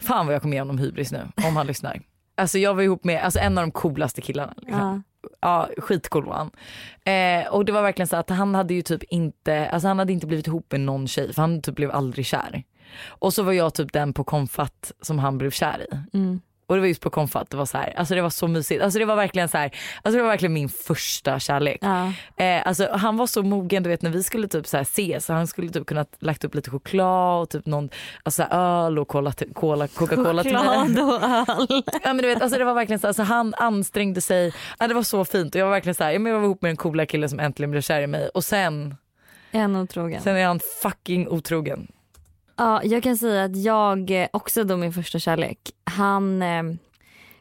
fan 0.01 0.27
vad 0.27 0.35
jag 0.35 0.43
kommer 0.43 0.55
ge 0.57 0.61
honom 0.61 0.79
hybris 0.79 1.13
nu 1.13 1.29
om 1.47 1.57
han 1.57 1.67
lyssnar. 1.67 2.01
Alltså 2.35 2.59
jag 2.59 2.75
var 2.75 2.83
ihop 2.83 3.05
med 3.05 3.23
alltså 3.23 3.39
en 3.39 3.59
av 3.59 3.63
de 3.65 3.71
coolaste 3.71 4.21
killarna. 4.21 4.55
Liksom 4.57 4.81
Ja. 5.41 5.69
skitcool 5.79 6.25
var 6.25 6.35
han. 6.35 6.51
Eh, 7.15 7.49
och 7.49 7.65
det 7.65 7.73
var 7.73 7.83
verkligen 7.83 8.07
så 8.09 8.17
att 8.17 8.31
han 8.31 8.55
hade 8.55 8.75
ju 8.75 8.83
typ 8.83 9.03
inte, 9.03 9.69
alltså 9.71 9.89
han 9.89 9.99
hade 9.99 10.13
inte 10.13 10.27
blivit 10.27 10.47
ihop 10.47 10.73
med 10.73 10.81
någon 10.81 11.09
tjej 11.09 11.33
för 11.33 11.43
han 11.43 11.63
typ 11.63 11.75
blev 11.75 11.91
aldrig 11.91 12.27
kär. 12.27 12.63
Och 13.07 13.35
så 13.35 13.43
var 13.43 13.53
jag 13.53 13.75
typ 13.75 13.93
den 13.93 14.13
på 14.13 14.25
konfat 14.25 14.93
som 15.01 15.19
han 15.19 15.39
blev 15.39 15.51
kär 15.51 15.87
i. 15.93 16.17
Mm. 16.17 16.41
Och 16.71 16.77
det 16.77 16.81
var 16.81 16.89
just 16.89 17.01
på 17.03 17.11
konfat, 17.11 17.51
det 17.51 17.57
var 17.57 17.67
så 17.67 17.79
här, 17.79 17.95
alltså 17.97 18.15
det 18.15 18.23
var 18.23 18.31
så 18.31 18.49
mysigt. 18.49 18.83
Alltså 18.83 18.99
det 18.99 19.05
var 19.05 19.17
verkligen 19.17 19.49
så 19.49 19.59
här, 19.59 19.71
alltså 20.03 20.17
det 20.17 20.23
var 20.23 20.31
verkligen 20.31 20.53
min 20.53 20.69
första 20.69 21.39
kärlek. 21.41 21.79
Ja. 21.81 22.13
Eh, 22.37 22.67
alltså 22.67 22.89
han 22.93 23.17
var 23.17 23.27
så 23.27 23.43
mogen, 23.43 23.83
du 23.83 23.89
vet 23.91 24.03
när 24.03 24.11
vi 24.11 24.23
skulle 24.23 24.49
typ 24.49 24.67
så 24.67 24.77
här 24.77 24.83
ses, 24.83 25.25
så 25.27 25.33
han 25.33 25.47
skulle 25.47 25.69
typ 25.69 25.87
kunnat 25.87 26.17
lagt 26.21 26.45
upp 26.45 26.55
lite 26.55 26.71
choklad 26.71 27.43
och 27.43 27.51
typ 27.51 27.67
någon 27.67 27.91
alltså 28.23 28.43
så 28.43 28.49
här 28.49 28.85
öl 28.87 28.99
och 28.99 29.09
cola, 29.09 29.33
cola, 29.55 29.87
Coca-Cola 29.89 30.43
till 30.43 30.53
mig. 30.53 30.63
Choklad 30.63 31.09
och 31.09 31.23
öl. 31.23 31.83
Ja 32.03 32.13
men 32.13 32.17
du 32.17 32.29
vet 32.29 32.43
alltså 32.43 32.59
det 32.59 32.65
var 32.65 32.75
verkligen 32.75 32.99
så 33.01 33.07
alltså 33.07 33.23
han 33.23 33.55
ansträngde 33.55 34.21
sig, 34.21 34.53
ja, 34.79 34.89
det 34.89 34.95
var 34.95 35.03
så 35.03 35.25
fint 35.25 35.55
och 35.55 35.61
jag 35.61 35.67
var 35.67 35.73
verkligen 35.73 35.95
så 35.95 36.05
här, 36.05 36.13
jag 36.13 36.21
var 36.21 36.43
ihop 36.45 36.63
med 36.63 36.69
den 36.69 36.77
coola 36.77 37.07
killen 37.07 37.29
som 37.29 37.41
äntligen 37.41 37.71
blev 37.71 37.81
kär 37.81 38.01
i 38.03 38.07
mig 38.07 38.29
och 38.29 38.45
sen, 38.45 38.95
En 39.51 39.77
otrogen. 39.77 40.23
sen 40.23 40.37
är 40.37 40.47
han 40.47 40.61
fucking 40.83 41.29
otrogen. 41.29 41.87
Ja, 42.61 42.85
jag 42.85 43.03
kan 43.03 43.17
säga 43.17 43.45
att 43.45 43.57
jag 43.57 44.11
eh, 44.11 44.29
också 44.33 44.65
då 44.65 44.77
min 44.77 44.93
första 44.93 45.19
kärlek, 45.19 45.59
han, 45.85 46.43
eh, 46.43 46.63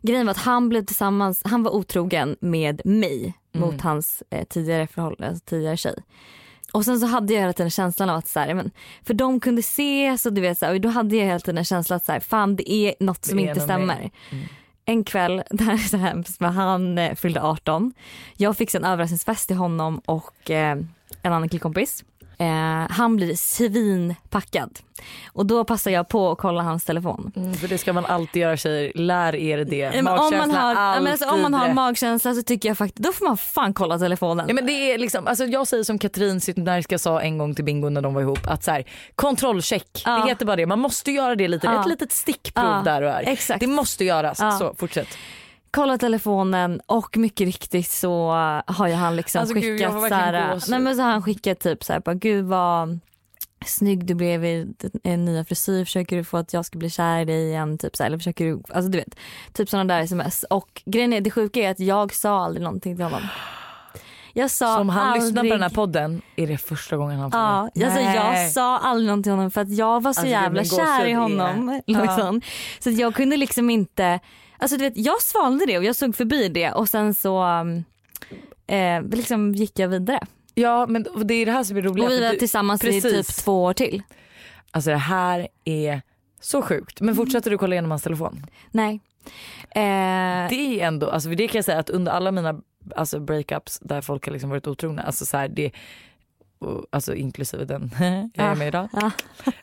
grejen 0.02 0.26
var 0.26 0.32
att 0.32 0.38
han 0.38 0.70
blev 0.70 0.86
tillsammans, 0.86 1.42
han 1.46 1.64
var 1.64 1.72
otrogen 1.72 2.36
med 2.40 2.82
mig 2.86 3.34
Mm. 3.54 3.68
mot 3.68 3.82
hans 3.82 4.24
eh, 4.30 4.44
tidigare 4.44 4.88
förhållande, 4.88 5.28
alltså 5.28 5.46
tidigare 5.46 5.78
tjej. 5.78 5.96
Och 6.74 6.86
sen 6.86 7.00
så 7.00 7.06
hade 7.06 7.34
jag 7.34 7.42
hela 7.42 7.54
tiden 7.54 7.70
känslan 7.70 8.10
av 8.10 8.18
att 8.18 8.28
så 8.28 8.40
här, 8.40 8.54
men, 8.54 8.72
för 9.04 9.14
de 9.14 9.40
kunde 9.40 9.60
ses 9.60 10.26
och 10.26 10.34
du 10.34 10.42
vet 10.42 10.60
så 10.60 10.66
här, 10.66 10.74
och 10.74 10.82
då 10.82 10.90
hade 10.90 11.16
jag 11.16 11.26
hela 11.26 11.40
tiden 11.40 11.58
en 11.58 11.66
känsla 11.66 11.96
att 11.96 12.06
så 12.06 12.12
här, 12.12 12.20
fan 12.20 12.56
det 12.56 12.72
är 12.72 12.94
något 13.00 13.26
som 13.26 13.40
inte 13.40 13.60
stämmer. 13.60 14.12
Mm. 14.32 14.46
En 14.86 15.04
kväll, 15.04 15.44
det 15.50 15.64
här 15.64 15.74
är 15.74 15.78
så 15.78 15.98
hemskt, 15.98 16.40
men 16.40 16.54
han 16.54 16.98
eh, 16.98 17.16
fyllde 17.16 17.42
18. 17.42 17.94
Jag 18.38 18.58
fixade 18.58 18.86
en 18.88 18.92
överraskningsfest 18.94 19.48
till 19.48 19.58
honom 19.58 20.02
och 20.06 20.52
eh, 20.52 20.78
en 21.22 21.34
annan 21.34 21.50
killkompis. 21.50 22.04
Eh, 22.42 22.88
han 22.90 23.16
blir 23.16 23.36
svinpackad. 23.36 24.80
Och 25.34 25.46
då 25.46 25.64
passar 25.64 25.92
jag 25.92 26.08
på 26.08 26.32
att 26.32 26.38
kolla 26.38 26.64
hans 26.64 26.86
telefon. 26.86 27.32
Mm, 27.36 27.54
för 27.54 27.68
det 27.68 27.78
ska 27.78 27.94
man 27.94 28.06
alltid 28.06 28.42
göra 28.42 28.58
tjejer, 28.58 28.92
lär 28.96 29.36
er 29.36 29.66
det. 29.66 29.92
Men 30.04 30.08
om, 30.08 30.38
man 30.38 30.52
har, 30.52 30.76
alltid 30.76 31.12
alltså, 31.12 31.30
om 31.30 31.42
man 31.42 31.54
har 31.54 31.74
magkänsla 31.74 32.34
så 32.36 32.44
tycker 32.44 32.70
jag 32.70 32.78
faktiskt, 32.78 33.04
då 33.04 33.12
får 33.12 33.26
man 33.26 33.38
fan 33.38 33.74
kolla 33.74 34.00
telefonen. 34.00 34.46
Ja, 34.48 34.54
men 34.54 34.66
det 34.66 34.72
är 34.94 34.98
liksom, 34.98 35.28
alltså 35.28 35.46
jag 35.46 35.68
säger 35.68 35.84
som 35.84 36.00
Katrin 36.00 36.42
Zytomierska 36.42 36.98
sa 37.00 37.22
en 37.22 37.38
gång 37.38 37.56
till 37.56 37.66
Bingo 37.66 37.90
när 37.90 38.02
de 38.02 38.14
var 38.14 38.22
ihop 38.22 38.48
att 38.48 38.64
så 38.64 38.72
här, 38.72 38.84
kontrollcheck, 39.16 40.02
Ja. 40.06 40.12
det 40.18 40.30
heter 40.30 40.46
bara 40.46 40.56
det. 40.56 40.66
Man 40.66 40.80
måste 40.80 41.12
göra 41.12 41.36
det 41.36 41.48
lite, 41.48 41.68
Ja. 41.68 41.82
ett 41.82 41.88
litet 41.88 42.12
stickprov 42.12 42.66
Ja, 42.66 42.82
där 42.86 43.02
och 43.02 43.12
här. 43.12 43.24
exakt. 43.28 43.60
Det 43.60 43.68
måste 43.68 44.06
göras. 44.06 44.38
Så 44.60 44.74
fortsätt. 44.78 45.08
Kolla 45.72 45.98
telefonen 45.98 46.82
och 46.86 47.18
mycket 47.18 47.46
riktigt 47.46 47.90
så 47.90 48.30
har 48.68 48.88
ju 48.88 48.94
han 48.94 49.16
liksom 49.16 49.40
Alltså, 49.40 49.54
gud, 49.56 49.64
skickat 49.64 49.92
får 49.94 50.00
så 50.00 50.02
verkligen 50.10 50.36
här, 50.44 50.54
gåshud. 50.54 50.70
nej 50.72 50.80
men 50.80 50.96
så 50.96 51.02
har 51.02 51.12
han 51.12 51.22
skickat 51.24 51.60
typ 51.60 51.84
så 51.84 51.94
här, 51.94 52.00
bara, 52.00 52.16
gud 52.16 52.46
vad 52.46 53.00
snygg 53.66 54.06
du 54.06 54.14
blev 54.16 54.46
i 54.46 54.68
en 55.04 55.26
nya 55.26 55.46
frisyr, 55.46 55.86
försöker 55.86 56.18
du 56.18 56.24
få 56.24 56.38
att 56.38 56.54
jag 56.54 56.66
ska 56.66 56.78
bli 56.80 56.90
kär 56.90 57.20
i 57.20 57.26
dig 57.26 57.48
igen, 57.48 57.78
typ 57.78 57.96
så 57.96 58.04
här, 58.04 58.08
eller 58.08 58.18
försöker 58.18 58.46
du, 58.46 58.62
alltså 58.70 58.92
du 58.92 58.98
vet, 58.98 59.16
typ 59.54 59.70
sådana 59.70 59.94
där 59.94 60.02
sms. 60.04 60.44
Och 60.50 60.82
grejen 60.86 61.14
är, 61.14 61.22
det 61.22 61.32
sjuka 61.32 61.60
är 61.60 61.72
att 61.72 61.80
jag 61.80 62.14
sa 62.14 62.46
aldrig 62.46 62.64
någonting 62.64 62.96
till 62.96 63.04
honom. 63.06 63.22
Jag 64.34 64.52
sa 64.52 64.76
Så 64.76 64.82
om 64.82 64.90
han 64.90 65.08
aldrig, 65.08 65.24
lyssnar 65.24 65.44
på 65.44 65.50
den 65.50 65.62
här 65.62 65.70
podden 65.70 66.22
är 66.36 66.48
det 66.48 66.58
första 66.58 66.98
gången 66.98 67.20
han 67.20 67.32
får 67.32 67.40
Ja, 67.40 67.70
det. 67.76 67.84
alltså 67.86 68.00
Nej. 68.00 68.16
jag 68.16 68.52
sa 68.52 68.78
aldrig 68.78 69.08
någonting 69.08 69.24
till 69.24 69.32
honom 69.32 69.52
för 69.52 69.62
att 69.62 69.70
jag 69.78 70.04
var 70.04 70.14
så 70.14 70.20
Alltså, 70.20 70.26
jävla 70.26 70.64
kär 70.64 71.06
i 71.06 71.14
honom. 71.14 71.70
är- 71.70 71.82
Ja. 71.86 72.02
Liksom. 72.02 72.42
Så 72.80 72.90
att 72.90 72.98
jag 72.98 73.16
kunde 73.16 73.38
liksom 73.38 73.70
inte, 73.70 74.20
alltså 74.60 74.78
du 74.78 74.84
vet 74.84 74.98
jag 74.98 75.22
svalde 75.22 75.66
det 75.66 75.78
och 75.78 75.84
jag 75.84 75.96
såg 75.96 76.16
förbi 76.16 76.50
det 76.50 76.72
och 76.72 76.90
sen 76.90 77.14
så 77.14 77.44
um, 77.44 77.84
eh, 78.68 79.04
liksom 79.04 79.56
gick 79.56 79.80
jag 79.80 79.88
vidare. 79.88 80.20
Ja 80.54 80.86
men 80.90 81.06
det 81.24 81.34
är 81.34 81.46
det 81.46 81.52
här 81.52 81.64
som 81.64 81.78
är 81.78 81.82
roligt. 81.82 82.04
Och 82.06 82.12
vi 82.12 82.22
var 82.22 82.32
du- 82.32 82.38
tillsammans 82.40 82.84
i 82.84 82.88
precis. 82.88 83.28
typ 83.28 83.36
två 83.46 83.64
år 83.64 83.74
till. 83.74 84.04
Alltså 84.72 84.90
det 84.90 84.96
här 84.98 85.48
är 85.66 86.02
så 86.42 86.62
sjukt. 86.62 87.02
Men 87.02 87.16
fortsätter 87.16 87.52
du 87.52 87.58
kolla 87.58 87.76
igenom 87.76 87.92
hans 87.92 88.04
telefon? 88.04 88.46
Nej. 88.72 89.00
Eh, 89.70 90.50
Det 90.50 90.56
är 90.82 90.88
ändå, 90.88 91.10
alltså 91.10 91.30
det 91.30 91.48
kan 91.48 91.58
jag 91.58 91.66
säga 91.66 91.80
att 91.80 91.90
under 91.90 92.12
alla 92.12 92.32
mina 92.32 92.62
alltså 92.96 93.20
breakups 93.20 93.80
där 93.80 94.02
folk 94.02 94.26
har 94.26 94.34
liksom 94.34 94.50
varit 94.50 94.68
otrogna, 94.68 95.02
alltså 95.02 95.26
så 95.26 95.38
här, 95.38 95.48
det 95.48 95.72
och, 96.62 96.86
alltså 96.90 97.16
inklusive 97.16 97.66
den 97.66 97.92
jag 98.34 98.46
är 98.48 98.56
med 98.56 98.68
idag. 98.68 98.88
ja, 98.94 99.12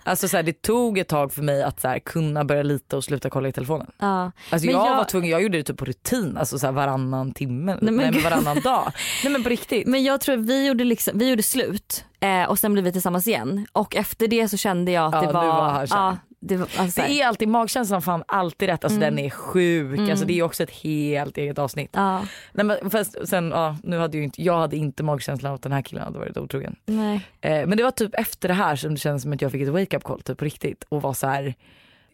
Alltså 0.03 0.29
så 0.29 0.37
här, 0.37 0.45
det 0.45 0.63
tog 0.63 0.99
ett 0.99 1.09
tag 1.09 1.33
för 1.33 1.43
mig 1.43 1.63
att 1.63 1.81
så 1.81 1.89
här, 1.89 1.99
kunna 1.99 2.45
börja 2.45 2.63
lita 2.63 2.97
och 2.97 3.05
sluta 3.05 3.31
kolla 3.31 3.49
i 3.49 3.53
telefonen. 3.53 3.87
ja. 3.99 4.33
Alltså 4.51 4.67
Men 4.67 4.75
jag, 4.75 4.87
jag- 4.89 4.97
var 4.97 5.05
tvungen, 5.05 5.31
jag 5.31 5.43
gjorde 5.43 5.59
det 5.59 5.63
typ 5.65 5.77
på 5.79 5.85
rutin, 5.85 6.37
alltså 6.37 6.59
så 6.59 6.67
här, 6.67 6.73
varannan 6.73 7.33
timme, 7.33 7.79
nej, 7.83 7.93
men 7.93 8.13
gud. 8.13 8.23
varannan 8.25 8.61
dag. 8.61 8.93
Nej 9.25 9.33
men 9.33 9.43
på 9.43 9.49
riktigt. 9.49 9.87
Men 9.87 10.05
jag 10.05 10.21
tror 10.21 10.37
vi 10.37 10.67
gjorde, 10.67 10.85
liksom, 10.85 11.19
vi 11.19 11.31
gjorde 11.31 11.43
slut 11.43 12.05
eh, 12.21 12.45
och 12.45 12.59
sen 12.59 12.73
blev 12.73 12.85
vi 12.85 12.93
tillsammans 12.93 13.27
igen 13.27 13.67
och 13.73 13.97
efter 13.97 14.29
det 14.29 14.49
så 14.49 14.57
kände 14.57 14.93
jag 14.93 15.07
att 15.07 15.15
Ja, 15.15 15.21
det 15.29 15.33
var, 15.33 15.47
var 15.47 15.87
ja, 15.91 16.17
det 16.41 16.57
var 16.57 16.69
alltså, 16.79 17.01
Det 17.01 17.21
är 17.21 17.27
alltid 17.27 17.49
magkänslan 17.49 18.03
fan 18.03 18.25
alltid 18.29 18.69
rätt, 18.69 18.85
alltså 18.85 19.01
den 19.01 19.19
är 19.19 19.31
sjuk, 19.31 20.11
alltså 20.11 20.25
det 20.25 20.39
är 20.39 20.43
också 20.43 20.63
ett 20.63 20.71
helt 20.71 21.39
eget 21.39 21.59
avsnitt. 21.59 21.91
ja, 21.93 22.27
Nej, 22.53 22.67
men 22.67 22.91
fast 22.91 23.29
sen, 23.29 23.51
ja, 23.51 23.77
nu 23.83 23.99
hade 23.99 24.17
ju 24.17 24.25
inte, 24.25 24.43
jag 24.43 24.59
hade 24.59 24.77
inte 24.77 25.03
magkänslan 25.03 25.55
att 25.55 25.63
den 25.63 25.73
här 25.73 25.83
killen 25.83 26.05
hade 26.05 26.19
varit 26.19 26.37
otrogen. 26.37 26.77
nej. 26.87 27.21
Eh, 27.41 27.67
men 27.67 27.77
det 27.79 27.83
var 27.83 27.91
typ 27.91 28.15
efter 28.15 28.49
det 28.49 28.55
här 28.55 28.77
som 28.77 28.95
det 28.95 29.01
kändes 29.01 29.23
som 29.23 29.33
att 29.33 29.43
jag 29.43 29.53
fick 29.53 29.63
ett 29.63 29.69
wake 29.69 29.97
up 29.97 30.05
call 30.05 30.21
typ 30.23 30.39
på 30.39 30.45
riktigt 30.45 30.85
och 30.89 31.03
var 31.03 31.15
så 31.15 31.27
här. 31.27 31.55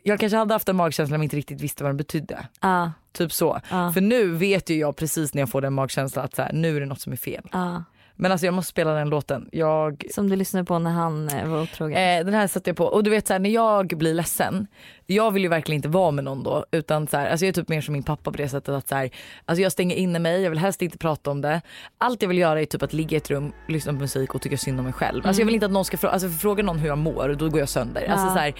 Jag 0.02 0.20
kanske 0.20 0.36
hade 0.36 0.54
haft 0.54 0.68
en 0.68 0.76
magkänsla 0.76 1.18
men 1.18 1.22
inte 1.24 1.36
riktigt 1.36 1.60
visste 1.60 1.84
vad 1.84 1.90
den 1.90 1.96
betydde. 1.96 2.46
Ja, 2.60 2.92
Typ 3.12 3.32
så. 3.32 3.60
Ja. 3.70 3.92
För 3.92 4.00
nu 4.00 4.30
vet 4.30 4.70
ju 4.70 4.74
jag 4.78 4.96
precis 4.96 5.34
när 5.34 5.42
jag 5.42 5.50
får 5.50 5.60
den 5.60 5.72
magkänslan 5.72 6.24
att 6.24 6.34
så 6.36 6.42
här, 6.42 6.52
nu 6.52 6.76
är 6.76 6.80
det 6.80 6.86
något 6.86 7.00
som 7.00 7.12
är 7.12 7.16
fel. 7.16 7.48
ja. 7.52 7.84
Men 8.22 8.32
alltså 8.32 8.46
jag 8.46 8.54
måste 8.54 8.70
spela 8.70 8.90
den 8.92 9.08
låten. 9.08 9.48
Jag, 9.52 10.04
Som 10.14 10.28
du 10.28 10.36
lyssnade 10.36 10.64
på 10.64 10.78
när 10.78 10.90
han 10.90 11.28
eh, 11.28 11.46
var 11.48 11.62
otrogen. 11.62 12.18
eh, 12.18 12.24
den 12.24 12.34
här 12.34 12.46
satte 12.46 12.70
jag 12.70 12.76
på 12.76 12.84
och 12.84 13.04
du 13.04 13.10
vet 13.10 13.26
så 13.26 13.32
här, 13.34 13.40
när 13.40 13.50
jag 13.50 13.86
blir 13.86 14.14
ledsen. 14.14 14.66
jag 15.06 15.30
vill 15.30 15.42
ju 15.42 15.48
verkligen 15.48 15.76
inte 15.76 15.88
vara 15.88 16.10
med 16.10 16.24
någon 16.24 16.42
då 16.42 16.64
utan 16.70 17.06
så 17.06 17.16
här, 17.16 17.30
alltså 17.30 17.46
jag 17.46 17.48
är 17.48 17.52
typ 17.52 17.68
mer 17.68 17.80
som 17.80 17.92
min 17.92 18.02
pappa 18.02 18.30
på 18.30 18.36
det 18.36 18.48
sättet 18.48 18.68
att 18.74 18.88
så 18.88 18.94
här, 18.94 19.10
alltså 19.44 19.62
jag 19.62 19.72
stänger 19.72 19.96
inne 19.96 20.18
mig, 20.18 20.42
jag 20.42 20.50
vill 20.50 20.58
helst 20.58 20.82
inte 20.82 20.98
prata 20.98 21.30
om 21.30 21.40
det. 21.40 21.60
Allt 21.98 22.22
jag 22.22 22.28
vill 22.28 22.38
göra 22.38 22.60
är 22.60 22.64
typ 22.64 22.82
att 22.82 22.92
ligga 22.92 23.14
i 23.14 23.16
ett 23.16 23.30
rum, 23.30 23.52
lyssna 23.68 23.92
på 23.92 23.98
musik 23.98 24.34
och 24.34 24.42
tycka 24.42 24.56
synd 24.56 24.78
om 24.78 24.84
mig 24.84 24.94
själv. 24.94 25.26
Alltså 25.26 25.40
jag 25.42 25.46
vill 25.46 25.54
inte 25.54 25.66
att 25.66 25.72
någon 25.72 25.84
ska 25.84 25.96
fråga, 25.96 26.12
alltså 26.12 26.28
fråga 26.28 26.62
någon 26.62 26.78
hur 26.78 26.88
jag 26.88 26.98
mår 26.98 27.36
då 27.38 27.48
går 27.48 27.60
jag 27.60 27.68
sönder. 27.68 28.06
Alltså 28.10 28.26
Ja. 28.26 28.32
så 28.32 28.38
här, 28.38 28.46
Jag 28.46 28.54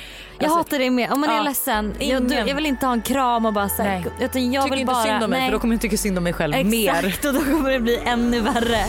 alltså, 0.44 0.58
hatar 0.58 0.78
det 0.78 0.90
med. 0.90 1.12
Om 1.12 1.20
man 1.20 1.30
är 1.30 1.36
Ja, 1.36 1.42
ledsen, 1.42 1.94
jag, 1.98 2.08
ingen- 2.22 2.48
jag 2.48 2.54
vill 2.54 2.66
inte 2.66 2.86
ha 2.86 2.92
en 2.92 3.02
kram 3.02 3.46
och 3.46 3.52
bara 3.52 3.68
så 3.68 3.82
här, 3.82 3.90
Nej. 4.18 4.26
utan 4.26 4.52
jag 4.52 4.64
tycker 4.64 4.74
vill 4.76 4.80
inte 4.80 4.92
bara... 4.92 5.02
synd 5.04 5.24
om 5.24 5.30
mig 5.30 5.38
nej. 5.40 5.48
för 5.48 5.52
då 5.52 5.60
kommer 5.60 5.74
jag 5.74 5.80
tycka 5.82 5.96
synd 5.96 6.18
om 6.18 6.24
mig 6.24 6.32
själv 6.32 6.66
mer. 6.66 6.90
Exakt 7.04 7.24
och 7.24 7.32
då 7.34 7.40
kommer 7.40 7.70
det 7.70 7.80
bli 7.80 7.98
ännu 8.06 8.40
värre. 8.40 8.84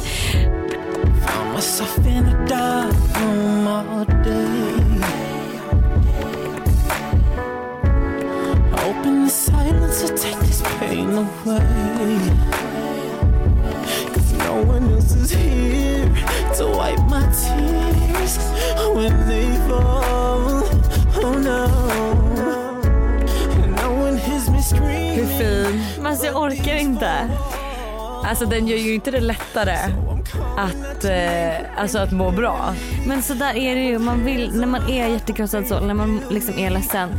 Myself 1.54 1.98
in 2.06 2.26
a 2.26 2.46
dark 2.48 2.94
room 3.16 3.68
all 3.68 4.06
day. 4.06 4.74
Open 8.88 9.26
the 9.26 9.30
silence 9.30 10.02
to 10.02 10.08
take 10.18 10.40
this 10.40 10.62
pain 10.80 11.12
away. 11.14 12.20
Cause 14.14 14.34
no 14.34 14.64
one 14.64 14.92
else 14.94 15.16
is 15.16 15.32
here 15.32 16.10
to 16.58 16.66
wipe 16.68 17.04
my 17.08 17.26
tears 17.42 18.38
when 18.96 19.14
they 19.28 19.50
fall. 19.68 20.64
Oh 21.24 21.38
no. 21.38 21.68
One. 24.02 24.18
Hur 24.18 25.26
fin. 25.26 25.80
Jag 26.24 26.36
orkar 26.36 26.76
inte. 26.76 27.30
Alltså 28.26 28.46
den 28.46 28.68
gör 28.68 28.78
ju 28.78 28.94
inte 28.94 29.12
det 29.12 29.20
lättare 29.20 29.78
att, 30.58 31.04
eh, 31.06 31.82
alltså 31.82 31.98
att 32.00 32.12
må 32.12 32.32
bra. 32.32 32.74
Men 33.08 33.22
så 33.22 33.34
där 33.34 33.56
är 33.56 33.76
det 33.76 33.82
ju. 33.82 34.00
Man 34.00 34.26
vill, 34.26 34.52
när 34.60 34.68
man 34.68 34.90
är 34.90 35.08
jättekrossad 35.08 35.68
så, 35.68 35.80
när 35.80 35.94
man 35.94 36.22
liksom 36.30 36.58
är 36.60 36.70
ledsen. 36.70 37.10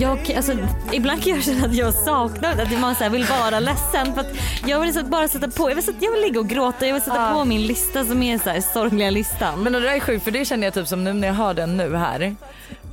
Jag, 0.00 0.32
alltså, 0.36 0.52
ibland 0.92 1.24
kan 1.24 1.32
jag 1.32 1.42
känna 1.42 1.66
att 1.66 1.74
jag 1.74 1.94
saknar 1.94 2.52
att 2.62 2.80
man 2.80 2.94
så 2.94 3.02
här 3.04 3.10
vill 3.10 3.24
vara 3.24 3.60
ledsen. 3.60 4.14
För 4.14 4.20
att 4.20 4.32
jag 4.66 4.80
vill 4.80 4.94
så 4.94 5.00
att 5.00 5.06
bara 5.06 5.28
sätta 5.28 5.48
på, 5.50 5.70
jag 5.70 5.74
vill, 5.74 5.84
så 5.84 5.92
jag 6.00 6.12
vill 6.12 6.20
ligga 6.22 6.40
och 6.40 6.48
gråta, 6.48 6.86
jag 6.86 6.94
vill 6.94 7.02
sätta 7.02 7.16
Ja. 7.16 7.32
på 7.34 7.44
min 7.44 7.66
lista 7.66 8.04
som 8.04 8.22
är 8.22 8.38
så 8.38 8.50
här 8.50 8.60
sorgliga 8.60 9.10
listan. 9.10 9.62
Men 9.62 9.72
det 9.72 9.80
där 9.80 9.92
är 9.96 10.00
sjukt 10.00 10.24
för 10.24 10.30
det 10.30 10.44
känner 10.44 10.66
jag 10.66 10.74
typ 10.74 10.88
som 10.88 11.04
nu 11.04 11.12
när 11.12 11.28
jag 11.28 11.34
hör 11.34 11.54
den 11.54 11.76
nu 11.76 11.96
här. 11.96 12.36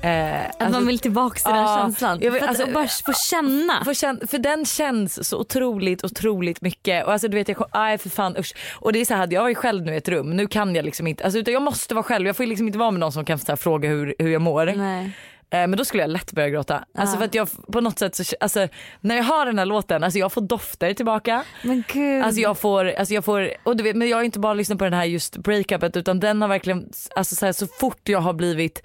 Eh, 0.03 0.45
att 0.59 0.71
man 0.71 0.87
vill 0.87 0.99
tillbaka 0.99 1.39
till 1.39 1.53
den 1.53 1.61
ja, 1.61 1.77
känslan. 1.81 2.19
jag 2.21 2.31
vill- 2.31 2.41
för 2.41 2.47
att 2.49 2.59
alltså- 2.59 2.73
bara 2.73 2.87
få 2.87 3.13
känna. 3.13 3.83
För, 3.85 3.93
kän- 3.93 4.27
för 4.27 4.37
den 4.37 4.65
känns 4.65 5.27
så 5.29 5.37
otroligt, 5.39 6.03
otroligt 6.03 6.61
mycket. 6.61 7.05
Och 7.05 7.11
alltså 7.13 7.27
du 7.27 7.37
vet, 7.37 7.47
jag 7.47 7.67
aj 7.71 7.97
för 7.97 8.09
fan 8.09 8.37
usch. 8.37 8.53
Och 8.75 8.93
det 8.93 8.99
är 9.01 9.05
så 9.05 9.13
här, 9.13 9.21
hade 9.21 9.35
jag 9.35 9.41
varit 9.41 9.57
själv 9.57 9.85
nu 9.85 9.93
i 9.93 9.97
ett 9.97 10.09
rum, 10.09 10.29
nu 10.29 10.47
kan 10.47 10.75
jag 10.75 10.85
liksom 10.85 11.07
inte, 11.07 11.23
alltså 11.23 11.39
utan 11.39 11.53
jag 11.53 11.61
måste 11.63 11.93
vara 11.95 12.03
själv. 12.03 12.27
Jag 12.27 12.35
får 12.37 12.45
liksom 12.45 12.67
inte 12.67 12.79
vara 12.79 12.91
med 12.91 12.99
någon 12.99 13.11
som 13.11 13.25
kan 13.25 13.39
här, 13.47 13.55
fråga 13.55 13.89
hur, 13.89 14.15
hur 14.19 14.29
jag 14.31 14.41
mår. 14.41 14.65
Nej. 14.65 15.11
Eh, 15.53 15.57
men 15.67 15.71
då 15.71 15.85
skulle 15.85 16.03
jag 16.03 16.09
lätt 16.09 16.31
börja 16.31 16.49
gråta. 16.49 16.83
Alltså 16.97 17.17
för 17.17 17.25
att 17.25 17.35
jag 17.35 17.49
på 17.73 17.81
något 17.81 17.99
sätt 17.99 18.15
så, 18.15 18.23
alltså 18.39 18.67
när 19.01 19.15
jag 19.15 19.23
hör 19.23 19.45
den 19.45 19.59
här 19.59 19.65
låten, 19.65 20.03
alltså 20.03 20.19
jag 20.19 20.31
får 20.31 20.41
dofter 20.41 20.93
tillbaka. 20.93 21.43
Men 21.63 21.83
gud. 21.93 22.23
Alltså 22.23 22.41
jag 22.41 22.57
får, 22.59 22.85
alltså 22.85 23.13
jag 23.13 23.25
får, 23.25 23.49
och 23.63 23.77
du 23.77 23.83
vet, 23.83 23.95
men 23.95 24.09
jag 24.09 24.17
har 24.17 24.23
inte 24.23 24.39
bara 24.39 24.53
lyssnat 24.53 24.77
på 24.77 24.83
den 24.83 24.93
här 24.93 25.05
just 25.05 25.37
breakupet 25.37 25.97
utan 25.97 26.19
den 26.19 26.41
har 26.41 26.49
verkligen, 26.49 26.89
alltså 27.15 27.35
så, 27.35 27.45
här, 27.45 27.53
så 27.53 27.67
fort 27.67 28.09
jag 28.09 28.19
har 28.19 28.33
blivit 28.33 28.83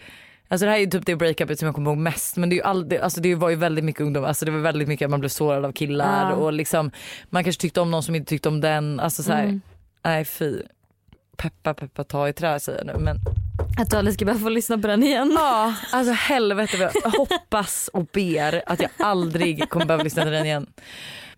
Alltså 0.49 0.65
det 0.67 0.71
här 0.71 0.79
är 0.79 0.83
ju 0.83 0.91
typ 0.91 1.07
det 1.07 1.17
breakupet 1.17 1.59
som 1.59 1.67
jag 1.67 1.75
kommer 1.75 1.91
ihåg 1.91 1.99
mest 1.99 2.37
men 2.37 2.49
det, 2.49 2.55
är 2.55 2.57
ju 2.57 2.63
all, 2.63 2.99
alltså 3.03 3.21
det 3.21 3.35
var 3.35 3.51
ju 3.51 3.57
väldigt 3.57 3.85
mycket 3.85 4.01
ungdom, 4.03 4.25
alltså 4.25 4.45
det 4.45 4.51
var 4.51 4.59
väldigt 4.59 4.89
mycket 4.89 5.05
att 5.07 5.11
man 5.11 5.21
blev 5.21 5.29
sårad 5.29 5.65
av 5.65 5.73
killar 5.73 6.31
Ja. 6.31 6.37
och 6.37 6.53
liksom 6.53 6.91
man 7.31 7.45
kanske 7.45 7.61
tyckte 7.61 7.81
om 7.81 7.91
någon 7.91 8.03
som 8.03 8.15
inte 8.15 8.29
tyckte 8.29 8.49
om 8.49 8.61
den. 8.61 9.01
Alltså 9.01 9.23
så 9.23 9.33
här, 9.33 9.43
Mm. 9.45 9.61
nej 10.05 10.25
fy. 10.25 10.63
Peppa 11.37 11.75
peppa 11.75 12.05
ta 12.05 12.29
i 12.29 12.33
trä 12.33 12.61
säger 12.61 12.79
jag 12.79 12.87
nu 12.87 13.05
men 13.05 13.17
Att 13.81 13.91
du 13.91 13.97
aldrig 13.97 14.15
ska 14.15 14.25
behöva 14.25 14.49
lyssna 14.51 14.79
på 14.79 14.87
den 14.87 15.03
igen. 15.03 15.33
ja 15.39 15.75
alltså 15.93 16.13
helvete 16.13 16.77
jag 17.03 17.11
hoppas 17.11 17.91
och 17.93 18.05
ber 18.13 18.63
att 18.67 18.81
jag 18.81 18.91
aldrig 18.99 19.69
kommer 19.69 19.87
behöva 19.87 20.05
lyssna 20.05 20.23
till 20.23 20.33
den 20.33 20.47
igen. 20.47 20.67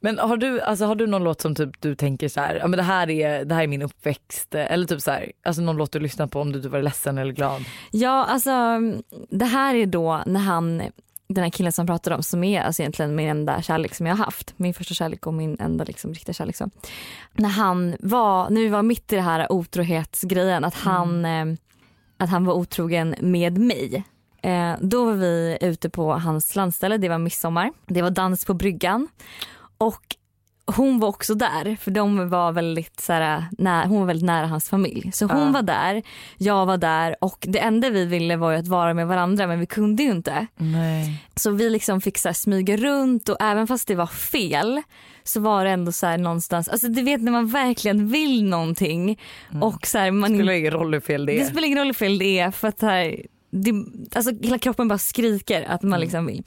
Men 0.00 0.18
har 0.18 0.36
du, 0.36 0.60
alltså, 0.60 0.84
har 0.84 0.94
du 0.94 1.06
någon 1.06 1.24
låt 1.24 1.40
som 1.40 1.54
typ 1.54 1.80
du 1.80 1.94
tänker 1.94 2.28
så 2.28 2.40
här, 2.40 2.54
ja 2.54 2.66
men 2.66 2.76
det 2.76 2.82
här 2.82 3.10
är, 3.10 3.44
det 3.44 3.54
här 3.54 3.62
är 3.62 3.66
min 3.66 3.82
uppväxt 3.82 4.54
eller 4.54 4.86
typ 4.86 5.00
så 5.00 5.10
här, 5.10 5.32
alltså 5.42 5.62
någon 5.62 5.76
låt 5.76 5.92
du 5.92 6.00
lyssnar 6.00 6.26
på 6.26 6.40
om 6.40 6.52
du 6.52 6.62
typ 6.62 6.72
var 6.72 6.82
ledsen 6.82 7.18
eller 7.18 7.32
glad? 7.32 7.64
Ja, 7.90 8.24
alltså 8.24 8.50
det 9.30 9.44
här 9.44 9.74
är 9.74 9.86
då 9.86 10.22
när 10.26 10.40
han, 10.40 10.82
den 11.28 11.44
här 11.44 11.50
killen 11.50 11.72
som 11.72 11.86
pratade 11.86 12.16
om 12.16 12.22
som 12.22 12.44
är 12.44 12.60
alltså 12.60 12.82
egentligen 12.82 13.14
min 13.14 13.28
enda 13.28 13.62
kärlek 13.62 13.94
som 13.94 14.06
jag 14.06 14.16
har 14.16 14.24
haft. 14.24 14.54
Min 14.56 14.74
första 14.74 14.94
kärlek 14.94 15.26
och 15.26 15.34
min 15.34 15.56
enda 15.60 15.84
liksom, 15.84 16.14
riktiga 16.14 16.32
kärlek. 16.32 16.56
Så. 16.56 16.70
När 17.32 17.48
han 17.48 17.96
var, 18.00 18.50
när 18.50 18.60
vi 18.60 18.68
var 18.68 18.82
mitt 18.82 19.12
i 19.12 19.16
det 19.16 19.22
här 19.22 19.52
otrohetsgrejen, 19.52 20.64
att 20.64 20.74
han, 20.74 21.24
eh, 21.24 21.46
att 22.16 22.30
han 22.30 22.44
var 22.44 22.54
otrogen 22.54 23.14
med 23.20 23.58
mig. 23.58 24.04
Eh, 24.42 24.72
då 24.80 25.04
var 25.04 25.12
vi 25.12 25.58
ute 25.60 25.90
på 25.90 26.12
hans 26.12 26.56
landställe, 26.56 26.96
det 26.98 27.08
var 27.08 27.18
midsommar. 27.18 27.72
Det 27.86 28.02
var 28.02 28.10
dans 28.10 28.44
på 28.44 28.54
bryggan. 28.54 29.08
Och 29.78 30.02
hon 30.76 30.98
var 30.98 31.08
också 31.08 31.34
där 31.34 31.76
för 31.80 31.90
de 31.90 32.28
var 32.28 32.52
väldigt, 32.52 33.00
så 33.00 33.12
här, 33.12 33.44
nä- 33.58 33.86
hon 33.86 33.98
var 34.00 34.06
väldigt 34.06 34.26
nära 34.26 34.46
hans 34.46 34.68
familj. 34.68 35.10
Så 35.12 35.26
hon 35.26 35.46
Ja. 35.46 35.50
var 35.52 35.62
där, 35.62 36.02
jag 36.38 36.66
var 36.66 36.76
där 36.76 37.16
och 37.20 37.46
det 37.48 37.58
enda 37.58 37.90
vi 37.90 38.04
ville 38.04 38.36
var 38.36 38.52
ju 38.52 38.58
att 38.58 38.68
vara 38.68 38.94
med 38.94 39.06
varandra 39.08 39.46
men 39.46 39.60
vi 39.60 39.66
kunde 39.66 40.02
ju 40.02 40.10
inte. 40.10 40.46
Nej. 40.56 41.22
Så 41.36 41.50
vi 41.50 41.70
liksom 41.70 42.00
fick 42.00 42.18
så 42.18 42.28
här, 42.28 42.34
smyga 42.34 42.76
runt 42.76 43.28
och 43.28 43.36
även 43.40 43.66
fast 43.66 43.88
det 43.88 43.94
var 43.94 44.06
fel 44.06 44.82
så 45.24 45.40
var 45.40 45.64
det 45.64 45.70
ändå 45.70 45.92
så 45.92 46.06
här 46.06 46.18
någonstans, 46.18 46.68
alltså 46.68 46.88
du 46.88 47.02
vet 47.02 47.20
när 47.22 47.32
man 47.32 47.46
verkligen 47.46 48.08
vill 48.08 48.44
någonting 48.44 49.20
och 49.62 49.86
så 49.86 49.98
här, 49.98 50.10
man 50.10 50.30
Det 50.32 50.36
spelar 50.38 50.52
ingen 50.52 50.72
roll 50.72 50.92
hur 50.94 51.00
fel 51.00 51.26
det 51.26 51.32
det 51.32 51.40
är. 51.40 51.44
spelar 51.44 51.66
ingen 51.66 51.78
roll 51.78 51.86
hur 51.86 51.94
fel 51.94 52.18
det 52.18 52.38
är 52.38 52.50
för 52.50 52.68
att 52.68 52.82
här, 52.82 53.22
det, 53.50 53.72
alltså 54.14 54.32
hela 54.42 54.58
kroppen 54.58 54.88
bara 54.88 54.98
skriker 54.98 55.62
att 55.62 55.82
man 55.82 56.00
liksom 56.00 56.26
vill. 56.26 56.42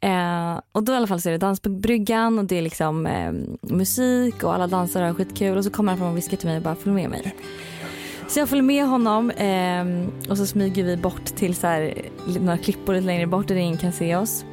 Eh, 0.00 0.60
och 0.72 0.82
då 0.82 0.92
i 0.92 0.96
alla 0.96 1.06
fall 1.06 1.20
så 1.20 1.28
är 1.28 1.32
det 1.32 1.38
dans 1.38 1.60
på 1.60 1.68
bryggan 1.68 2.38
och 2.38 2.44
det 2.44 2.58
är 2.58 2.62
liksom 2.62 3.06
eh, 3.06 3.32
musik 3.60 4.44
och 4.44 4.54
alla 4.54 4.66
dansar 4.66 5.00
och 5.00 5.06
har 5.06 5.14
skitkul 5.14 5.56
och 5.56 5.64
så 5.64 5.70
kommer 5.70 5.92
han 5.92 5.98
fram 5.98 6.10
och 6.10 6.16
viskar 6.16 6.36
till 6.36 6.48
mig 6.48 6.56
och 6.56 6.62
bara 6.62 6.74
följ 6.74 6.94
med 6.94 7.10
mig. 7.10 7.34
Så 8.28 8.38
jag 8.38 8.48
följer 8.48 8.62
med 8.62 8.86
honom 8.86 9.30
eh, 9.30 10.30
och 10.30 10.36
så 10.36 10.46
smyger 10.46 10.84
vi 10.84 10.96
bort 10.96 11.24
till 11.24 11.54
så 11.54 11.66
här, 11.66 11.94
några 12.40 12.58
klippor 12.58 12.94
lite 12.94 13.06
längre 13.06 13.26
bort 13.26 13.48
där 13.48 13.54
ingen 13.54 13.76
kan 13.76 13.92
se 13.92 14.16
oss. 14.16 14.44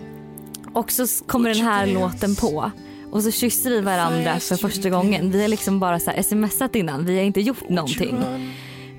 Och 0.73 0.91
så 0.91 1.25
kommer 1.25 1.49
den 1.49 1.65
här 1.65 1.87
låten 1.87 2.35
på. 2.35 2.71
Och 3.11 3.23
så 3.23 3.31
kysser 3.31 3.69
vi 3.69 3.81
varandra 3.81 4.39
för 4.39 4.55
första 4.55 4.89
gången. 4.89 5.31
Vi 5.31 5.41
har 5.41 5.47
liksom 5.47 5.79
bara 5.79 5.99
så 5.99 6.11
här 6.11 6.21
smsat 6.21 6.75
innan, 6.75 7.05
vi 7.05 7.17
har 7.17 7.23
inte 7.23 7.41
gjort 7.41 7.69
någonting. 7.69 8.17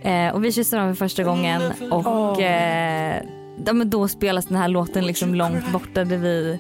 Eh, 0.03 0.34
och 0.34 0.44
vi 0.44 0.53
kysser 0.53 0.76
varandra 0.76 0.94
för 0.94 1.05
första 1.05 1.22
gången 1.24 1.62
och 1.90 2.42
eh, 2.42 3.22
ja, 3.66 3.72
men 3.72 3.90
då 3.90 4.09
spelas 4.09 4.46
den 4.46 4.57
här 4.57 4.68
låten 4.68 5.07
liksom 5.07 5.34
långt 5.34 5.72
borta 5.72 6.04
där 6.04 6.16
vi 6.16 6.59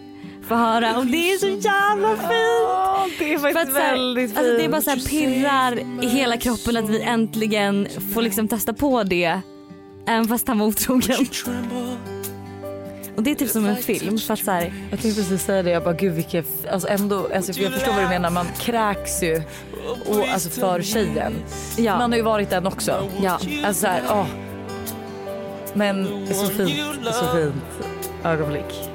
får 0.48 0.54
höra 0.56 0.96
och 0.98 1.06
det 1.06 1.32
är 1.32 1.38
så 1.38 1.46
jävla 1.46 2.08
fint. 2.16 3.18
det 3.18 3.34
är 3.34 3.38
För 3.38 3.60
att, 3.60 3.72
så 3.72 3.78
här, 3.78 4.22
alltså, 4.22 4.42
det 4.42 4.64
är 4.64 4.68
bara 4.68 4.82
så 4.82 4.90
här 4.90 5.08
pirrar 5.08 5.78
i 6.04 6.06
hela 6.06 6.36
kroppen 6.36 6.76
att 6.76 6.88
vi 6.90 7.02
äntligen 7.02 7.88
får 8.14 8.22
liksom 8.22 8.48
testa 8.48 8.72
på 8.72 9.02
det 9.02 9.40
även 10.06 10.28
fast 10.28 10.48
han 10.48 10.58
var 10.58 10.66
otrogen. 10.66 11.26
Och 13.16 13.22
det 13.22 13.30
är 13.30 13.34
typ 13.34 13.50
som 13.50 13.66
en 13.66 13.76
film 13.76 14.18
för 14.18 14.34
att 14.34 14.44
så 14.44 14.50
här, 14.50 14.72
Jag 14.90 15.00
tänkte 15.00 15.20
precis 15.22 15.42
säga 15.44 15.62
det, 15.62 15.70
jag 15.70 15.84
bara 15.84 15.94
gud 15.94 16.12
vilken, 16.12 16.40
f- 16.40 16.66
alltså 16.72 16.88
ändå, 16.88 17.28
alltså, 17.34 17.52
jag 17.60 17.72
förstår 17.72 17.92
vad 17.92 18.02
du 18.02 18.08
menar, 18.08 18.30
man 18.30 18.46
kräks 18.60 19.22
ju 19.22 19.42
och, 20.06 20.28
alltså 20.32 20.50
för 20.50 20.82
tjejen. 20.82 21.32
ja, 21.76 21.98
Man 21.98 22.10
har 22.12 22.16
ju 22.16 22.22
varit 22.22 22.50
den 22.50 22.66
också. 22.66 23.08
ja. 23.22 23.38
Alltså 23.64 23.80
så 23.80 23.86
här, 23.86 24.02
åh. 24.10 24.26
Men 25.76 26.26
så 26.34 26.46
fint, 26.46 26.80
så 27.12 27.36
fint 27.36 27.54
ögonblick. 28.24 28.90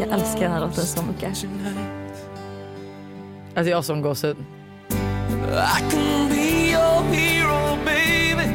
Jag 0.00 0.08
älskar 0.12 0.40
den 0.40 0.52
här 0.52 0.60
låten 0.60 0.86
så 0.86 1.02
mycket. 1.02 1.28
Alltså 3.56 3.70
jag 3.70 3.84
som 3.84 4.02
gåshud. 4.02 4.36
I 4.38 5.80
can 5.90 6.28
be 6.28 6.70
your 6.70 7.02
hero, 7.12 7.76
baby. 7.84 8.50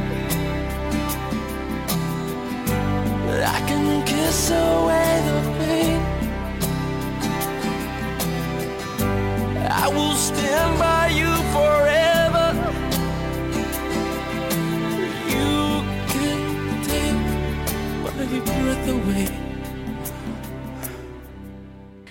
I 3.42 3.62
can 3.68 4.02
kiss 4.06 4.52
away 4.52 5.22
the 5.26 5.42
pain. 5.60 6.02
I 9.70 9.94
will 9.94 10.16
stand 10.16 10.78
by 10.80 11.20
you 11.20 11.36
forever. 11.54 12.11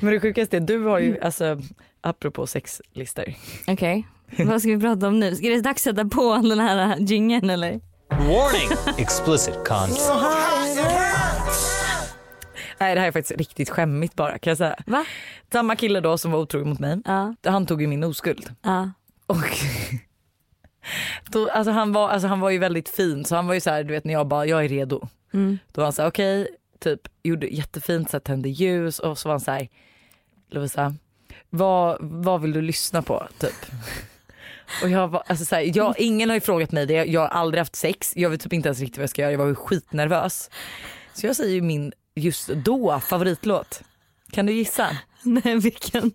Men 0.00 0.12
det 0.12 0.20
sjukaste 0.20 0.56
är, 0.56 0.60
du 0.60 0.78
har 0.84 0.98
ju 0.98 1.20
alltså, 1.20 1.58
apropå 2.00 2.46
sexlistor. 2.46 3.34
Okej, 3.66 4.06
vad 4.38 4.60
ska 4.62 4.70
vi 4.70 4.80
prata 4.80 5.08
om 5.08 5.20
nu? 5.20 5.36
Ska 5.36 5.48
det 5.48 5.60
dags 5.60 5.86
att 5.86 5.96
sätta 5.96 6.08
på 6.08 6.36
den 6.36 6.60
här 6.60 6.96
jingeln 6.98 7.50
eller? 7.50 7.80
Warning! 8.10 8.96
Explicit 8.98 9.54
content. 9.54 9.98
Nej 12.78 12.94
det 12.94 13.00
här 13.00 13.08
är 13.08 13.12
faktiskt 13.12 13.38
riktigt 13.38 13.70
skämmigt 13.70 14.14
bara 14.16 14.38
kan 14.38 14.50
jag 14.50 14.58
säga. 14.58 14.76
Va? 14.86 15.04
Samma 15.52 15.76
kille 15.76 16.00
då 16.00 16.18
som 16.18 16.30
var 16.30 16.38
otrogen 16.38 16.68
mot 16.68 16.78
mig, 16.78 16.98
Ja, 17.04 17.34
han 17.44 17.66
tog 17.66 17.80
ju 17.82 17.86
min 17.88 18.04
oskuld. 18.04 18.54
ja. 18.62 18.90
Och 19.26 19.36
då, 21.30 21.48
alltså 21.48 21.70
han, 21.70 21.92
var, 21.92 22.08
alltså 22.08 22.28
han 22.28 22.40
var 22.40 22.50
ju 22.50 22.58
väldigt 22.58 22.88
fin 22.88 23.24
så 23.24 23.36
han 23.36 23.46
var 23.46 23.54
ju 23.54 23.60
så 23.60 23.70
här, 23.70 23.84
du 23.84 23.94
vet 23.94 24.04
när 24.04 24.12
jag 24.12 24.26
bara 24.26 24.46
jag 24.46 24.64
är 24.64 24.68
redo. 24.68 25.08
Mm. 25.32 25.58
Då 25.72 25.80
var 25.80 25.86
han 25.86 25.92
så 25.92 26.02
här 26.02 26.08
okej 26.08 26.48
typ 26.80 27.00
gjorde 27.22 27.46
jättefint, 27.46 28.10
så 28.10 28.14
här, 28.14 28.20
tände 28.20 28.48
ljus 28.48 28.98
och 28.98 29.18
så 29.18 29.28
var 29.28 29.32
han 29.32 29.40
så 29.40 29.50
här, 29.50 29.68
Lovisa, 30.50 30.94
vad, 31.50 31.96
vad 32.00 32.42
vill 32.42 32.52
du 32.52 32.62
lyssna 32.62 33.02
på? 33.02 33.28
Typ. 33.38 33.66
Och 34.82 34.88
jag 34.88 35.08
var, 35.08 35.22
alltså 35.26 35.44
så 35.44 35.54
här, 35.54 35.76
jag, 35.76 35.94
ingen 35.98 36.28
har 36.28 36.36
ju 36.36 36.40
frågat 36.40 36.72
mig 36.72 36.86
det, 36.86 37.04
jag 37.04 37.20
har 37.20 37.28
aldrig 37.28 37.58
haft 37.60 37.76
sex, 37.76 38.12
jag 38.16 38.30
vet 38.30 38.40
typ 38.40 38.52
inte 38.52 38.68
ens 38.68 38.80
riktigt 38.80 38.98
vad 38.98 39.02
jag 39.02 39.10
ska 39.10 39.22
göra, 39.22 39.32
jag 39.32 39.38
var 39.38 39.46
ju 39.46 39.54
skitnervös. 39.54 40.50
Så 41.14 41.26
jag 41.26 41.36
säger 41.36 41.54
ju 41.54 41.62
min 41.62 41.92
just 42.14 42.48
då 42.48 43.00
favoritlåt. 43.00 43.82
Kan 44.32 44.46
du 44.46 44.52
gissa? 44.52 44.96
Nej 45.22 45.56
vilken? 45.56 46.12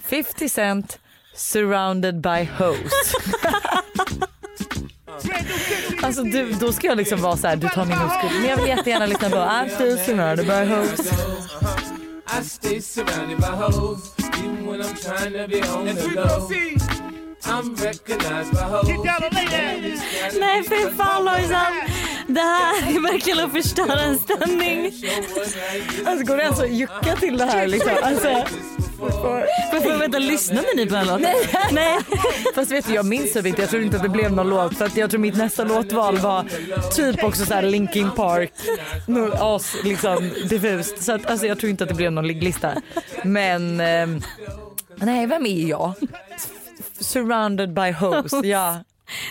50 0.00 0.48
Cent 0.48 0.98
surrounded 1.36 2.20
by 2.20 2.44
hoes. 2.58 2.92
alltså 6.02 6.22
du, 6.22 6.52
då 6.52 6.72
ska 6.72 6.86
jag 6.86 6.96
liksom 6.96 7.20
vara 7.20 7.36
så 7.36 7.46
här, 7.48 7.56
du 7.56 7.68
tar 7.68 7.84
min 7.84 7.98
oskuld. 7.98 8.32
Men 8.40 8.50
jag 8.50 8.56
vill 8.56 8.68
jättegärna 8.68 9.06
lyssna 9.06 9.30
på 9.30 9.36
I'm 9.36 9.68
still 9.68 9.98
surrounded 9.98 10.46
by 10.46 10.64
hoes. 10.74 11.00
I 12.28 12.44
stay 12.44 12.80
surrounded 12.80 13.38
by 13.38 13.46
hoes, 13.46 14.14
even 14.38 14.66
when 14.66 14.80
I'm 14.82 14.94
trying 14.96 15.32
to 15.32 15.48
be 15.48 15.62
on 15.62 15.86
the 15.86 16.08
low. 16.14 16.48
I'm 17.44 17.74
recognized 17.76 18.52
by 18.52 18.58
hoes. 18.58 18.88
Nej 20.40 20.62
fy 20.62 20.90
fan 20.96 21.24
Lojsan. 21.24 21.72
Det 22.26 22.40
här 22.40 22.96
är 22.96 23.12
verkligen 23.12 23.40
att 23.40 23.52
förstöra 23.52 24.00
en 24.00 24.18
stämning. 24.18 24.92
Alltså 26.06 26.24
går 26.24 26.36
det 26.36 26.42
ens 26.42 26.60
att 26.60 26.70
jucka 26.70 27.16
till 27.16 27.38
det 27.38 27.44
här 27.44 27.66
liksom? 27.66 27.92
Alltså, 28.02 28.44
får 29.82 29.90
jag 29.90 29.98
veta, 29.98 30.18
lyssnade 30.18 30.66
ni 30.76 30.86
på 30.86 30.94
den 30.94 31.06
låten? 31.06 31.22
Nej. 31.22 31.68
Nej. 31.72 31.98
fast 32.54 32.70
vet 32.70 32.86
du 32.86 32.94
jag 32.94 33.06
minns 33.06 33.32
typ 33.32 33.46
inte, 33.46 33.62
jag 33.62 33.70
tror 33.70 33.82
inte 33.82 33.96
att 33.96 34.02
det 34.02 34.08
blev 34.08 34.32
någon 34.32 34.48
låt 34.50 34.76
för 34.76 34.84
att 34.84 34.96
jag 34.96 35.10
tror 35.10 35.20
mitt 35.20 35.36
nästa 35.36 35.64
låtval 35.64 36.18
var 36.18 36.44
typ 36.94 37.24
också 37.24 37.46
så 37.46 37.54
här 37.54 37.62
Linkin 37.62 38.10
Park, 38.10 38.52
as 39.40 39.76
liksom 39.84 40.30
diffust. 40.48 41.02
Så 41.02 41.12
att, 41.12 41.26
alltså 41.26 41.46
jag 41.46 41.58
tror 41.58 41.70
inte 41.70 41.84
att 41.84 41.88
det 41.90 41.96
blev 41.96 42.12
någon 42.12 42.26
ligglista. 42.26 42.82
Men 43.24 43.80
ehm, 43.80 44.20
nej 44.96 45.26
vem 45.26 45.46
är 45.46 45.68
jag? 45.68 45.92
Surrounded 47.00 47.72
by 47.74 47.92
hoes, 47.92 48.32
ja. 48.44 48.76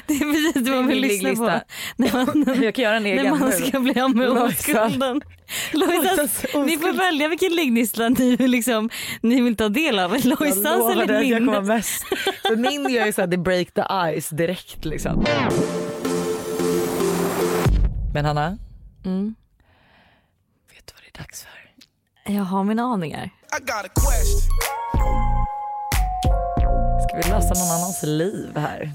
Det 0.07 0.13
är 0.13 0.19
precis 0.19 0.69
vad 0.69 0.77
man 0.77 0.87
vill 0.87 1.01
min 1.01 1.09
lyssna 1.09 1.29
på. 1.35 1.43
ligglista. 1.45 1.61
När 1.95 2.45
man, 2.53 2.63
Jag 2.63 2.75
kan 2.75 2.83
göra 2.83 2.97
en 2.97 3.05
egen 3.05 3.23
när 3.23 3.31
man 3.35 3.49
nu. 3.49 3.55
ska 3.67 3.79
bli 3.79 3.99
av 4.01 4.15
med 4.15 4.29
oskulden. 4.29 5.21
Lojsans 5.71 6.45
ni 6.65 6.77
får 6.77 6.93
välja 6.93 7.27
vilken 7.27 7.53
ligglista 7.55 8.09
ni, 8.09 8.37
liksom, 8.37 8.89
ni 9.21 9.41
vill 9.41 9.55
ta 9.55 9.69
del 9.69 9.99
av. 9.99 10.11
Lojsans 10.25 10.91
eller 10.91 11.03
att 11.19 11.27
jag 11.27 11.39
kommer 11.45 11.59
min. 11.61 11.67
mest. 11.67 12.03
För 12.47 12.55
min 12.55 12.89
gör 12.89 13.05
ju 13.05 13.13
såhär 13.13 13.27
det 13.27 13.37
break 13.37 13.71
the 13.73 13.81
ice 14.21 14.29
direkt 14.29 14.85
liksom. 14.85 15.25
Men 18.13 18.25
Hanna, 18.25 18.57
Mm. 19.05 19.35
vet 20.73 20.87
du 20.87 20.93
vad 20.93 21.03
det 21.03 21.19
är 21.19 21.23
dags 21.23 21.43
för? 21.43 22.33
Jag 22.33 22.43
har 22.43 22.63
mina 22.63 22.83
aningar. 22.83 23.23
I 23.25 23.59
got 23.59 23.69
a 23.85 23.89
question. 23.95 24.41
Ska 27.07 27.17
vi 27.17 27.23
lösa 27.35 27.53
någon 27.53 27.71
annans 27.71 28.03
liv 28.03 28.57
här? 28.57 28.91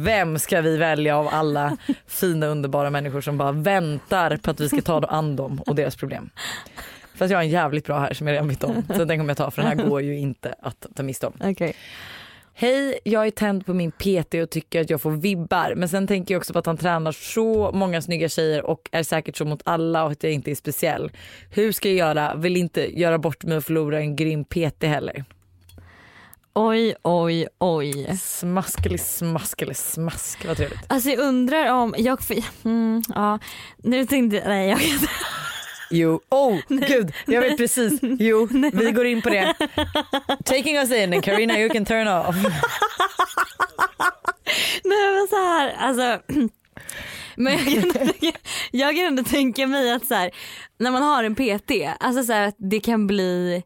Vem 0.00 0.38
ska 0.38 0.60
vi 0.60 0.76
välja 0.76 1.16
av 1.16 1.28
alla 1.28 1.76
fina 2.06 2.46
underbara 2.46 2.90
människor 2.90 3.20
som 3.20 3.38
bara 3.38 3.52
väntar 3.52 4.36
på 4.36 4.50
att 4.50 4.60
vi 4.60 4.68
ska 4.68 4.82
ta 4.82 5.00
an 5.00 5.36
dem 5.36 5.62
och 5.66 5.74
deras 5.74 5.96
problem? 5.96 6.30
Fast 7.14 7.30
jag 7.30 7.38
har 7.38 7.42
en 7.42 7.50
jävligt 7.50 7.86
bra 7.86 7.98
här 7.98 8.14
som 8.14 8.26
jag 8.26 8.34
redan 8.34 8.48
vet 8.48 8.64
om. 8.64 8.82
Så 8.96 9.04
den 9.04 9.18
kommer 9.18 9.30
jag 9.30 9.36
ta 9.36 9.50
för 9.50 9.62
den 9.62 9.78
här 9.78 9.88
går 9.88 10.02
ju 10.02 10.18
inte 10.18 10.54
att 10.62 10.86
ta 10.94 11.02
miste 11.02 11.26
om. 11.26 11.32
Okej. 11.40 11.74
Hej, 12.54 12.98
jag 13.04 13.26
är 13.26 13.30
tänd 13.30 13.66
på 13.66 13.74
min 13.74 13.92
PT 13.92 14.34
och 14.34 14.50
tycker 14.50 14.80
att 14.80 14.90
jag 14.90 15.00
får 15.00 15.10
vibbar. 15.10 15.74
Men 15.76 15.88
sen 15.88 16.06
tänker 16.06 16.34
jag 16.34 16.40
också 16.40 16.52
på 16.52 16.58
att 16.58 16.66
han 16.66 16.76
tränar 16.76 17.12
så 17.12 17.72
många 17.72 18.02
snygga 18.02 18.28
tjejer 18.28 18.62
och 18.62 18.88
är 18.92 19.02
säkert 19.02 19.36
så 19.36 19.44
mot 19.44 19.62
alla 19.64 20.04
och 20.04 20.10
att 20.10 20.22
jag 20.22 20.32
inte 20.32 20.50
är 20.50 20.54
speciell. 20.54 21.10
Hur 21.50 21.72
ska 21.72 21.88
jag 21.88 21.96
göra? 21.96 22.34
Vill 22.34 22.56
inte 22.56 23.00
göra 23.00 23.18
bort 23.18 23.44
mig 23.44 23.56
och 23.56 23.64
förlora 23.64 23.98
en 23.98 24.16
grym 24.16 24.44
PT 24.44 24.82
heller. 24.82 25.24
Oj, 26.54 26.94
oj, 27.02 27.46
oj. 27.58 28.16
Smaskeli, 28.20 28.98
smaskeli, 28.98 29.74
smask. 29.74 30.44
Vad 30.44 30.56
trevligt. 30.56 30.80
Alltså 30.86 31.10
jag 31.10 31.18
undrar 31.18 31.72
om, 31.72 31.94
jag, 31.98 32.18
mm, 32.64 33.02
ja, 33.14 33.38
nu 33.82 34.06
tänkte 34.06 34.48
nej 34.48 34.68
jag 34.68 34.78
kan 34.80 35.08
Jo, 35.90 36.20
oh 36.28 36.58
gud, 36.68 37.12
jag 37.26 37.40
vet 37.40 37.56
precis. 37.56 38.00
Jo, 38.02 38.48
vi 38.72 38.92
går 38.92 39.06
in 39.06 39.22
på 39.22 39.28
det. 39.28 39.54
Taking 40.44 40.76
us 40.76 40.92
in 40.92 41.22
Karina 41.22 41.58
you 41.58 41.70
can 41.70 41.84
turn 41.84 42.08
off. 42.08 42.36
Nej 44.84 45.12
men 45.14 45.28
så 45.28 45.36
här, 45.36 45.74
alltså. 45.78 46.18
Men 47.38 47.52
jag 47.52 47.64
kan, 47.64 48.00
ändå, 48.00 48.12
jag 48.70 48.96
kan 48.96 49.04
ändå 49.06 49.24
tänka 49.24 49.66
mig 49.66 49.92
att 49.92 50.06
så 50.06 50.14
här, 50.14 50.30
när 50.78 50.90
man 50.90 51.02
har 51.02 51.24
en 51.24 51.34
PT, 51.34 51.70
alltså 52.00 52.24
så 52.24 52.32
här, 52.32 52.48
att 52.48 52.56
det 52.58 52.80
kan 52.80 53.06
bli... 53.06 53.62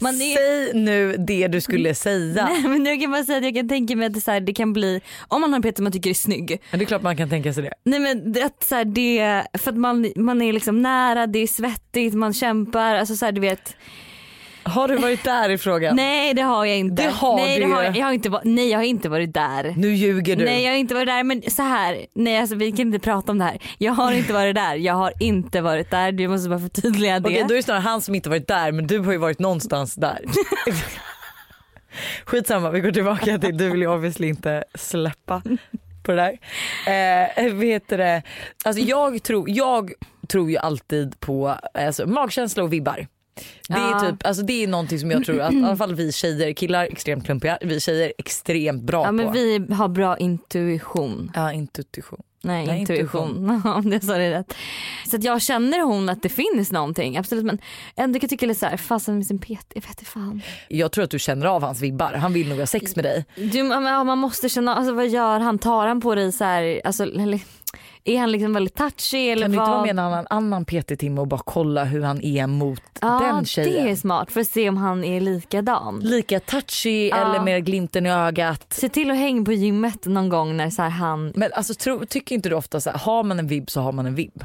Man 0.00 0.14
är, 0.14 0.36
Säg 0.36 0.74
nu 0.80 1.16
det 1.16 1.48
du 1.48 1.60
skulle 1.60 1.94
säga. 1.94 2.48
nej, 2.48 2.62
men 2.62 2.86
jag 2.86 3.00
kan 3.00 3.10
bara 3.10 3.24
säga 3.24 3.38
att 3.38 3.44
jag 3.44 3.54
kan 3.54 3.68
tänka 3.68 3.96
mig 3.96 4.06
att 4.06 4.14
det, 4.14 4.20
så 4.20 4.30
här, 4.30 4.40
det 4.40 4.52
kan 4.52 4.72
bli, 4.72 5.00
om 5.28 5.40
man 5.40 5.52
har 5.52 5.60
en 5.60 5.72
PT 5.72 5.78
man 5.78 5.92
tycker 5.92 6.10
är 6.10 6.14
snygg. 6.14 6.62
Men 6.70 6.78
det 6.78 6.84
är 6.84 6.86
klart 6.86 7.02
man 7.02 7.16
kan 7.16 7.28
tänka 7.28 7.52
sig 7.52 7.62
det. 7.62 7.72
Nej 7.84 8.00
men 8.00 8.34
att 8.44 8.64
så 8.64 8.84
det, 8.84 9.42
för 9.58 9.70
att 9.70 9.78
man, 9.78 10.12
man 10.16 10.42
är 10.42 10.52
liksom 10.52 10.82
nära, 10.82 11.26
det 11.26 11.38
är 11.38 11.46
svettigt, 11.46 12.14
man 12.14 12.32
kämpar, 12.32 12.94
alltså 12.94 13.16
så 13.16 13.30
du 13.30 13.40
vet. 13.40 13.76
Har 14.62 14.88
du 14.88 14.96
varit 14.96 15.24
där 15.24 15.50
i 15.50 15.58
frågan? 15.58 15.96
Nej 15.96 16.34
det 16.34 16.42
har 16.42 16.64
jag 16.64 16.78
inte. 16.78 17.02
Det 17.02 17.10
har 17.10 17.36
nej, 17.36 17.60
du 17.60 17.66
det 17.66 17.72
har, 17.72 17.82
jag, 17.82 17.96
jag 17.96 18.06
har 18.06 18.12
inte, 18.12 18.40
nej 18.44 18.70
jag 18.70 18.78
har 18.78 18.84
inte 18.84 19.08
varit 19.08 19.34
där. 19.34 19.74
Nu 19.76 19.94
ljuger 19.94 20.36
du. 20.36 20.44
Nej 20.44 20.64
jag 20.64 20.70
har 20.70 20.76
inte 20.76 20.94
varit 20.94 21.06
där 21.06 21.24
men 21.24 21.42
så 21.50 21.62
här, 21.62 22.06
nej 22.14 22.38
alltså 22.38 22.56
vi 22.56 22.72
kan 22.72 22.80
inte 22.80 22.98
prata 22.98 23.32
om 23.32 23.38
det 23.38 23.44
här. 23.44 23.58
Jag 23.78 23.92
har 23.92 24.12
inte 24.12 24.32
varit 24.32 24.54
där, 24.54 24.74
jag 24.74 24.94
har 24.94 25.12
inte 25.20 25.60
varit 25.60 25.90
där. 25.90 26.12
Du 26.12 26.28
måste 26.28 26.48
bara 26.48 26.60
förtydliga 26.60 27.20
det. 27.20 27.28
Okej 27.28 27.44
då 27.48 27.54
är 27.54 27.56
det 27.56 27.62
snarare 27.62 27.80
han 27.80 28.00
som 28.00 28.14
inte 28.14 28.28
varit 28.28 28.48
där 28.48 28.72
men 28.72 28.86
du 28.86 28.98
har 28.98 29.12
ju 29.12 29.18
varit 29.18 29.38
någonstans 29.38 29.94
där. 29.94 30.24
Skitsamma 32.24 32.70
vi 32.70 32.80
går 32.80 32.92
tillbaka 32.92 33.38
till 33.38 33.56
du 33.56 33.70
vill 33.70 33.80
ju 33.80 33.86
obviously 33.86 34.28
inte 34.28 34.64
släppa 34.74 35.42
på 36.02 36.12
det 36.12 36.16
där. 36.16 36.38
Eh, 37.36 37.54
heter 37.54 37.98
det? 37.98 38.22
Alltså 38.64 38.82
jag 38.82 39.22
tror, 39.22 39.50
jag 39.50 39.92
tror 40.28 40.50
ju 40.50 40.56
alltid 40.56 41.20
på 41.20 41.56
alltså, 41.74 42.06
magkänsla 42.06 42.62
och 42.62 42.72
vibbar. 42.72 43.06
Det 43.68 43.74
är, 43.74 43.90
Ja. 43.90 44.00
typ, 44.00 44.26
alltså 44.26 44.42
det 44.42 44.62
är 44.64 44.68
någonting 44.68 44.98
som 44.98 45.10
jag 45.10 45.24
tror 45.24 45.40
att 45.40 45.52
i 45.52 45.56
alla 45.64 45.76
fall 45.76 45.94
vi 45.94 46.12
tjejer, 46.12 46.52
killar 46.52 46.84
extremt 46.84 47.24
klumpiga, 47.24 47.58
vi 47.62 47.80
tjejer 47.80 48.12
extremt 48.18 48.82
bra 48.82 49.00
ja 49.00 49.06
på. 49.06 49.12
men 49.12 49.32
vi 49.32 49.66
har 49.74 49.88
bra 49.88 50.18
intuition. 50.18 51.30
Ja 51.34 51.52
intuition. 51.52 52.22
Nej, 52.42 52.66
Nej, 52.66 52.80
intuition. 52.80 53.62
Om 53.76 53.90
det 53.90 54.00
sa 54.00 54.16
det 54.18 54.30
rätt. 54.30 54.54
Så 55.10 55.16
att 55.16 55.24
jag 55.24 55.42
känner 55.42 55.80
hon 55.80 56.08
att 56.08 56.22
det 56.22 56.28
finns 56.28 56.72
någonting, 56.72 57.16
absolut 57.16 57.44
men 57.44 57.58
ändå 57.96 58.18
kan 58.18 58.22
jag 58.24 58.30
tycka 58.30 58.46
lite 58.46 58.60
såhär, 58.60 58.76
fasen 58.76 59.16
med 59.16 59.26
sin 59.26 59.38
PT, 59.38 59.66
jag 59.74 59.82
vet 59.82 60.08
fan. 60.08 60.42
Jag 60.68 60.92
tror 60.92 61.04
att 61.04 61.10
du 61.10 61.18
känner 61.18 61.46
av 61.46 61.62
hans 61.62 61.80
vibbar, 61.80 62.12
han 62.12 62.32
vill 62.32 62.48
nog 62.48 62.58
ha 62.58 62.66
sex 62.66 62.96
med 62.96 63.04
dig. 63.04 63.24
Du, 63.36 63.58
ja, 63.58 64.04
man 64.04 64.18
måste 64.18 64.48
känna, 64.48 64.74
alltså 64.74 64.92
vad 64.94 65.08
gör 65.08 65.40
han? 65.40 65.58
Tar 65.58 65.86
han 65.86 66.00
på 66.00 66.14
dig 66.14 66.32
så 66.32 66.44
här, 66.44 66.80
alltså, 66.84 67.02
eller, 67.04 67.40
är 68.04 68.18
han 68.18 68.32
liksom 68.32 68.52
väldigt 68.52 68.74
touchy 68.74 69.28
eller 69.28 69.42
Kan 69.42 69.50
du 69.50 69.56
inte 69.56 69.60
vad? 69.60 69.70
vara 69.70 69.80
med 69.82 69.90
en 69.90 69.98
annan, 69.98 70.26
annan 70.30 70.64
PT-timme 70.64 71.20
och 71.20 71.26
bara 71.28 71.40
kolla 71.44 71.84
hur 71.84 72.02
han 72.02 72.22
är 72.22 72.46
mot 72.46 72.82
ja, 73.00 73.20
den 73.24 73.44
tjejen? 73.44 73.84
det 73.84 73.90
är 73.90 73.96
smart 73.96 74.32
för 74.32 74.40
att 74.40 74.46
se 74.48 74.68
om 74.68 74.76
han 74.76 75.04
är 75.04 75.20
likadan. 75.20 76.00
Lika 76.00 76.40
touchy 76.40 77.08
Ja. 77.08 77.16
eller 77.16 77.40
med 77.44 77.64
glimten 77.66 78.06
i 78.06 78.10
ögat. 78.12 78.66
Se 78.72 78.88
till 78.88 79.10
att 79.10 79.16
hänga 79.16 79.44
på 79.44 79.52
gymmet 79.52 80.06
någon 80.06 80.28
gång 80.28 80.56
när 80.56 80.70
så 80.70 80.82
han, 80.82 81.32
Men 81.36 81.52
alltså 81.52 81.74
tro, 81.74 82.06
tycker 82.06 82.34
inte 82.34 82.48
du 82.48 82.54
ofta 82.54 82.80
så 82.80 82.90
här, 82.90 82.98
har 82.98 83.22
man 83.22 83.38
en 83.38 83.46
vibb 83.46 83.70
så 83.70 83.80
har 83.80 83.92
man 83.92 84.06
en 84.06 84.14
vibb? 84.14 84.44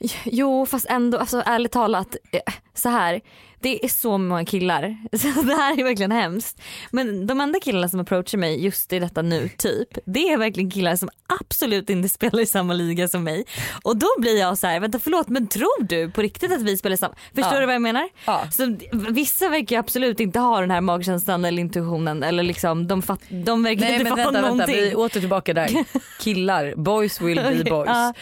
jo 0.24 0.66
fast 0.66 0.86
ändå, 0.88 1.18
alltså 1.18 1.42
ärligt 1.46 1.72
talat, 1.72 2.16
eh, 2.32 2.54
så 2.74 2.88
här. 2.88 3.20
Det 3.62 3.84
är 3.84 3.88
så 3.88 4.18
många 4.18 4.44
killar, 4.44 4.96
så 5.18 5.42
det 5.42 5.54
här 5.54 5.78
är 5.80 5.84
verkligen 5.84 6.12
hemskt. 6.12 6.60
Men 6.90 7.26
de 7.26 7.40
enda 7.40 7.60
killarna 7.60 7.88
som 7.88 8.00
approachar 8.00 8.38
mig 8.38 8.64
just 8.64 8.92
i 8.92 8.98
detta 8.98 9.22
nu 9.22 9.48
typ, 9.58 9.88
det 10.06 10.32
är 10.32 10.36
verkligen 10.36 10.70
killar 10.70 10.96
som 10.96 11.08
absolut 11.40 11.90
inte 11.90 12.08
spelar 12.18 12.40
i 12.40 12.46
samma 12.46 12.72
liga 12.72 13.08
som 13.08 13.24
mig. 13.24 13.44
Och 13.82 13.96
då 13.96 14.06
blir 14.18 14.38
jag 14.40 14.58
så 14.58 14.66
här, 14.66 14.80
vänta 14.80 14.98
förlåt 14.98 15.28
men 15.28 15.46
tror 15.46 15.84
du 15.84 16.10
på 16.10 16.22
riktigt 16.22 16.52
att 16.52 16.62
vi 16.62 16.76
spelar 16.76 16.94
i 16.94 16.96
samma, 16.96 17.14
förstår 17.34 17.54
Ja. 17.54 17.60
du 17.60 17.66
vad 17.66 17.74
jag 17.74 17.82
menar? 17.82 18.08
Ja. 18.26 18.44
Så 18.50 18.76
vissa 18.92 19.48
verkar 19.48 19.78
absolut 19.78 20.20
inte 20.20 20.38
ha 20.38 20.60
den 20.60 20.70
här 20.70 20.80
magkänslan 20.80 21.44
eller 21.44 21.60
intuitionen 21.62 22.22
eller 22.22 22.42
liksom 22.42 22.86
de, 22.86 23.02
fatt, 23.02 23.20
de 23.28 23.62
verkar 23.62 23.80
Nej 23.80 23.92
inte 23.94 24.04
fatta 24.04 24.16
vänta, 24.16 24.32
vänta, 24.32 24.48
någonting. 24.48 24.76
vi 24.76 24.90
är 24.90 24.98
åter 24.98 25.20
tillbaka 25.20 25.54
där. 25.54 25.84
Killar, 26.20 26.74
boys 26.76 27.20
will 27.20 27.36
be 27.36 27.70
boys. 27.70 27.88
Ja. 27.88 28.14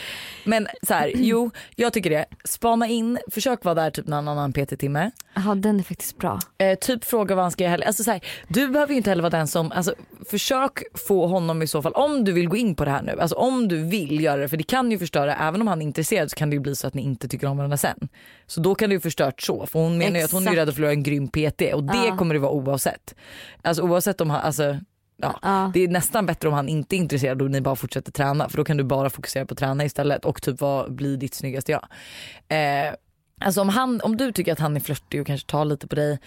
Men 0.45 0.67
så 0.83 0.95
här, 0.95 1.13
jo 1.15 1.51
jag 1.77 1.93
tycker 1.93 2.11
det. 2.11 2.25
Spana 2.45 2.87
in, 2.87 3.19
försök 3.31 3.65
vara 3.65 3.75
där 3.75 3.91
typ 3.91 4.07
någon 4.07 4.29
annan 4.29 4.53
PT-timme. 4.53 5.11
Ja 5.47 5.55
den 5.55 5.79
är 5.79 5.83
faktiskt 5.83 6.19
bra. 6.19 6.39
Eh, 6.59 6.79
typ 6.79 7.05
fråga 7.05 7.35
vad 7.35 7.45
han 7.45 7.51
ska 7.53 7.65
göra 7.65 7.71
heller. 7.71 7.87
Alltså, 7.87 8.05
så 8.05 8.11
här, 8.11 8.21
du 8.49 8.69
behöver 8.69 8.95
inte 8.95 9.11
heller 9.11 9.23
vara 9.23 9.31
den 9.31 9.47
som, 9.47 9.73
alltså, 9.73 9.95
försök 10.31 10.83
få 11.07 11.27
honom 11.27 11.63
i 11.63 11.67
så 11.67 11.83
fall, 11.83 11.93
om 11.93 12.25
du 12.25 12.33
vill 12.33 12.49
gå 12.49 12.57
in 12.57 12.75
på 12.75 12.85
det 12.85 12.91
här 12.91 13.03
nu, 13.03 13.21
alltså 13.21 13.37
om 13.37 13.69
du 13.69 13.83
vill 13.85 14.21
göra 14.21 14.41
det, 14.41 14.49
för 14.49 14.57
det 14.57 14.63
kan 14.63 14.91
ju 14.91 14.99
förstöra, 14.99 15.37
även 15.37 15.61
om 15.61 15.67
han 15.69 15.83
är 15.83 15.87
intresserad 15.87 16.31
så 16.31 16.37
kan 16.37 16.51
det 16.51 16.55
ju 16.55 16.61
bli 16.61 16.77
så 16.77 16.87
att 16.87 16.95
ni 16.95 17.03
inte 17.03 17.29
tycker 17.29 17.47
om 17.47 17.57
varandra 17.57 17.77
sen. 17.77 18.09
Så 18.47 18.61
då 18.61 18.75
kan 18.75 18.89
det 18.91 18.95
ju 18.95 19.01
förstört 19.01 19.43
så, 19.43 19.67
för 19.67 19.79
hon 19.79 19.99
menar 19.99 20.19
ju 20.19 20.25
att 20.25 20.33
hon 20.33 20.49
är 20.49 20.53
rädd 20.53 20.69
att 20.69 20.75
förlora 20.75 20.93
en 20.93 21.03
grym 21.03 21.29
PT 21.29 21.63
och 21.75 21.85
det 21.85 22.07
Ja. 22.07 22.17
kommer 22.17 22.35
det 22.35 22.41
vara 22.41 22.53
oavsett. 22.53 23.15
Alltså 23.63 23.83
oavsett 23.83 24.21
om 24.21 24.31
han, 24.31 24.41
alltså 24.41 24.63
ja, 25.17 25.39
Ja. 25.43 25.71
det 25.75 25.85
är 25.85 25.89
nästan 25.89 26.27
bättre 26.27 26.49
om 26.49 26.55
han 26.55 26.69
inte 26.69 26.97
är 26.97 26.99
intresserad 26.99 27.43
och 27.43 27.51
ni 27.51 27.61
bara 27.61 27.77
fortsätter 27.77 28.13
träna 28.13 28.49
för 28.49 28.57
då 28.57 28.65
kan 28.65 28.77
du 28.77 28.85
bara 28.85 29.11
fokusera 29.11 29.47
på 29.47 29.53
att 29.55 29.59
träna 29.59 29.85
istället 29.85 30.25
och 30.25 30.43
typ 30.43 30.61
vad 30.61 30.93
blir 30.95 31.17
ditt 31.17 31.35
snyggaste 31.35 31.73
jag. 31.73 31.85
Eh, 32.49 32.95
alltså 33.41 33.61
om, 33.61 33.69
han, 33.69 34.01
om 34.01 34.17
du 34.17 34.33
tycker 34.33 34.53
att 34.53 34.59
han 34.59 34.77
är 34.77 34.81
flörtig 34.81 35.21
och 35.21 35.27
kanske 35.27 35.47
tar 35.47 35.65
lite 35.65 35.87
på 35.87 35.97
dig 35.97 36.19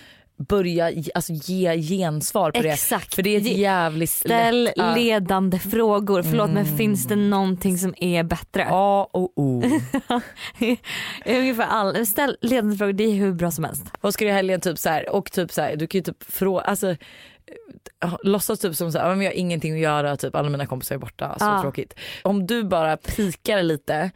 börja 0.47 0.91
alltså 1.15 1.33
ge 1.33 1.77
gensvar 1.81 2.51
på 2.51 2.59
Exakt. 2.59 3.09
det. 3.09 3.15
För 3.15 3.23
det 3.23 3.29
är 3.35 3.37
ett 3.37 3.57
jävligt 3.57 4.09
Ställ 4.09 4.63
lätt... 4.63 4.73
ja. 4.77 4.95
ledande 4.95 5.59
frågor. 5.59 6.23
Förlåt 6.23 6.51
men 6.51 6.77
finns 6.77 7.07
det 7.07 7.15
någonting 7.15 7.77
som 7.77 7.93
är 7.97 8.23
bättre? 8.23 8.67
A 8.69 9.07
och 9.11 9.31
O. 9.35 9.63
Ungefär 11.25 11.63
all, 11.67 12.05
ställ 12.05 12.37
ledande 12.41 12.77
frågor, 12.77 12.93
det 12.93 13.03
är 13.03 13.15
hur 13.15 13.33
bra 13.33 13.51
som 13.51 13.63
helst. 13.63 13.83
Vad 14.01 14.13
ska 14.13 14.25
du 14.25 14.31
helgen 14.31 14.61
typ 14.61 14.77
så 14.79 14.89
här, 14.89 15.09
och 15.09 15.31
typ 15.31 15.51
så 15.51 15.61
här, 15.61 15.75
du 15.75 15.87
kan 15.87 15.99
ju 15.99 16.03
typ 16.03 16.23
fråga, 16.23 16.61
alltså 16.61 16.89
eh, 16.89 18.15
låtsas 18.23 18.59
typ 18.59 18.75
som 18.75 18.91
så 18.91 18.97
här, 18.99 19.09
"Ja, 19.09 19.15
men 19.15 19.25
jag 19.25 19.31
har 19.31 19.37
ingenting 19.37 19.73
att 19.73 19.79
göra, 19.79 20.17
typ 20.17 20.35
alla 20.35 20.49
mina 20.49 20.65
kompisar 20.65 20.95
är 20.95 20.99
borta, 20.99 21.35
så 21.39 21.45
Ja. 21.45 21.61
tråkigt. 21.61 21.93
Om 22.23 22.47
du 22.47 22.63
bara 22.63 22.97
pikar 22.97 23.63
lite 23.63 24.11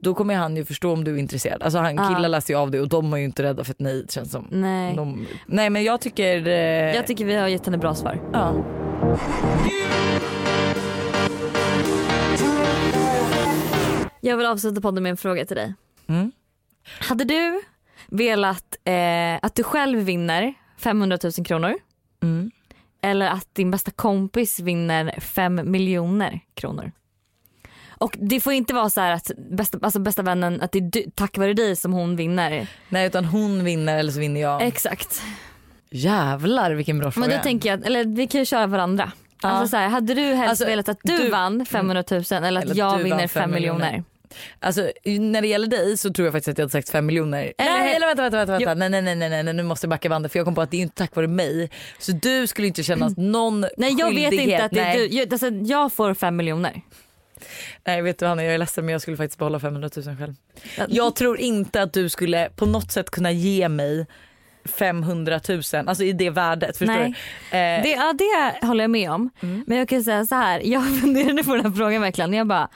då 0.00 0.14
kommer 0.14 0.34
han 0.34 0.56
ju 0.56 0.64
förstå 0.64 0.92
om 0.92 1.04
du 1.04 1.14
är 1.14 1.18
intresserad. 1.18 1.62
Alltså 1.62 1.78
han 1.78 1.94
Ja. 1.96 2.14
killar 2.14 2.28
läser 2.28 2.54
ju 2.54 2.60
av 2.60 2.70
det 2.70 2.80
och 2.80 2.88
de 2.88 3.12
är 3.12 3.16
ju 3.16 3.24
inte 3.24 3.42
rädda 3.42 3.64
för 3.64 3.70
ett 3.72 3.80
nej 3.80 4.06
känns 4.08 4.30
som. 4.32 4.48
Nej. 4.50 4.96
De, 4.96 5.26
nej 5.46 5.70
men 5.70 5.84
jag 5.84 6.00
tycker... 6.00 6.46
Eh, 6.46 6.54
Jag 6.96 7.06
tycker 7.06 7.24
vi 7.24 7.34
har 7.34 7.48
gett 7.48 7.66
henne 7.66 7.78
bra 7.78 7.94
svar. 7.94 8.20
ja. 8.32 8.54
Jag 14.20 14.36
vill 14.36 14.46
avsluta 14.46 14.80
podden 14.80 15.02
med 15.02 15.10
en 15.10 15.16
fråga 15.16 15.44
till 15.46 15.56
dig. 15.56 15.74
Mm. 16.06 16.32
Hade 17.00 17.24
du 17.24 17.62
velat 18.08 18.76
eh, 18.84 19.34
att 19.42 19.54
du 19.54 19.62
själv 19.62 19.98
vinner 19.98 20.54
500 20.78 21.18
000 21.38 21.46
kronor 21.46 21.74
Mm. 22.22 22.50
eller 23.02 23.26
att 23.26 23.54
din 23.54 23.70
bästa 23.70 23.90
kompis 23.90 24.60
vinner 24.60 25.20
5 25.20 25.60
miljoner 25.70 26.40
kronor? 26.54 26.92
Och 27.98 28.16
det 28.20 28.40
får 28.40 28.52
inte 28.52 28.74
vara 28.74 28.90
så 28.90 29.00
här 29.00 29.12
att 29.12 29.30
bästa, 29.50 29.78
alltså 29.82 29.98
bästa 29.98 30.22
vännen, 30.22 30.60
att 30.60 30.72
det 30.72 30.78
är 30.78 30.82
du, 30.82 31.04
tack 31.14 31.38
vare 31.38 31.54
dig 31.54 31.76
som 31.76 31.92
hon 31.92 32.16
vinner. 32.16 32.66
Nej 32.88 33.06
utan 33.06 33.24
hon 33.24 33.64
vinner 33.64 33.98
eller 33.98 34.12
så 34.12 34.20
vinner 34.20 34.40
jag. 34.40 34.62
Exakt. 34.62 35.22
Jävlar 35.90 36.70
vilken 36.72 36.98
bra 36.98 37.10
fråga. 37.10 37.26
Men 37.28 37.36
då 37.36 37.42
tänker 37.42 37.68
jag, 37.68 37.86
eller 37.86 38.04
vi 38.16 38.26
kan 38.26 38.38
ju 38.40 38.44
köra 38.44 38.66
varandra. 38.66 39.12
Ja. 39.42 39.48
Alltså 39.48 39.70
så 39.70 39.76
här, 39.76 39.88
hade 39.88 40.14
du 40.14 40.22
helst 40.22 40.48
Alltså, 40.50 40.64
velat 40.64 40.88
att 40.88 40.98
du, 41.02 41.16
du- 41.16 41.30
vann 41.30 41.66
500 41.66 42.04
000 42.10 42.22
eller 42.30 42.58
att 42.58 42.64
Eller 42.64 42.76
jag 42.76 42.98
vinner 42.98 43.10
vann 43.10 43.18
5 43.18 43.28
fem 43.28 43.50
miljoner? 43.50 43.78
miljoner. 43.78 44.04
Alltså 44.60 44.90
när 45.04 45.40
det 45.42 45.48
gäller 45.48 45.66
dig 45.66 45.96
så 45.96 46.12
tror 46.12 46.26
jag 46.26 46.32
faktiskt 46.32 46.48
att 46.48 46.58
jag 46.58 46.62
hade 46.64 46.72
sagt 46.72 46.88
5 46.88 47.06
miljoner. 47.06 47.52
Eller- 47.58 47.70
nej 47.78 47.94
eller 47.94 48.06
vänta 48.06 48.22
vänta 48.22 48.36
vänta, 48.36 48.52
vänta. 48.52 48.74
Nej, 48.74 48.88
nej 48.90 49.02
nej 49.02 49.16
nej 49.30 49.42
nej 49.42 49.54
nu 49.54 49.62
måste 49.62 49.84
jag 49.84 49.90
backa 49.90 50.08
bandet 50.08 50.32
för 50.32 50.38
jag 50.38 50.46
kom 50.46 50.54
på 50.54 50.60
att 50.62 50.70
det 50.70 50.76
är 50.76 50.80
inte 50.82 50.94
tack 50.94 51.16
vare 51.16 51.26
mig. 51.26 51.70
Så 51.98 52.12
du 52.12 52.46
skulle 52.46 52.66
inte 52.68 52.82
känna 52.82 53.08
någon 53.16 53.60
Nej 53.60 53.94
jag 53.98 54.14
vet 54.14 54.30
skyldighet. 54.30 54.42
inte 54.50 54.64
att 54.64 54.70
det 54.70 54.80
är 54.80 54.84
nej. 54.84 55.08
du. 55.08 55.16
Jag, 55.16 55.32
alltså, 55.32 55.48
jag 55.50 55.92
får 55.92 56.14
5 56.14 56.36
miljoner. 56.36 56.82
Nej 57.86 58.02
vet 58.02 58.18
du 58.18 58.26
Hanna 58.26 58.44
jag 58.44 58.54
är 58.54 58.58
ledsen 58.58 58.84
men 58.84 58.92
jag 58.92 59.02
skulle 59.02 59.16
faktiskt 59.16 59.38
behålla 59.38 59.60
500 59.60 59.90
000 59.96 60.16
själv. 60.16 60.34
Jag 60.88 61.16
tror 61.16 61.38
inte 61.40 61.82
att 61.82 61.92
du 61.92 62.08
skulle 62.08 62.50
på 62.56 62.66
något 62.66 62.92
sätt 62.92 63.10
kunna 63.10 63.32
ge 63.32 63.68
mig 63.68 64.06
500 64.64 65.40
000, 65.48 65.62
alltså 65.72 66.04
i 66.04 66.12
det 66.12 66.30
värdet. 66.30 66.76
Förstår 66.78 66.94
Nej. 66.94 67.14
du? 67.50 67.56
Eh, 67.58 67.82
Det, 67.82 67.90
ja, 67.90 68.12
det 68.12 68.66
håller 68.66 68.84
jag 68.84 68.90
med 68.90 69.10
om. 69.10 69.30
Mm. 69.40 69.64
Men 69.66 69.78
jag 69.78 69.88
kan 69.88 70.04
säga 70.04 70.24
så 70.26 70.34
här, 70.34 70.60
jag 70.64 71.00
funderade 71.00 71.44
på 71.44 71.54
den 71.54 71.64
här 71.64 71.72
frågan 71.72 72.02
verkligen. 72.02 72.32
Jag 72.32 72.46
bara, 72.46 72.68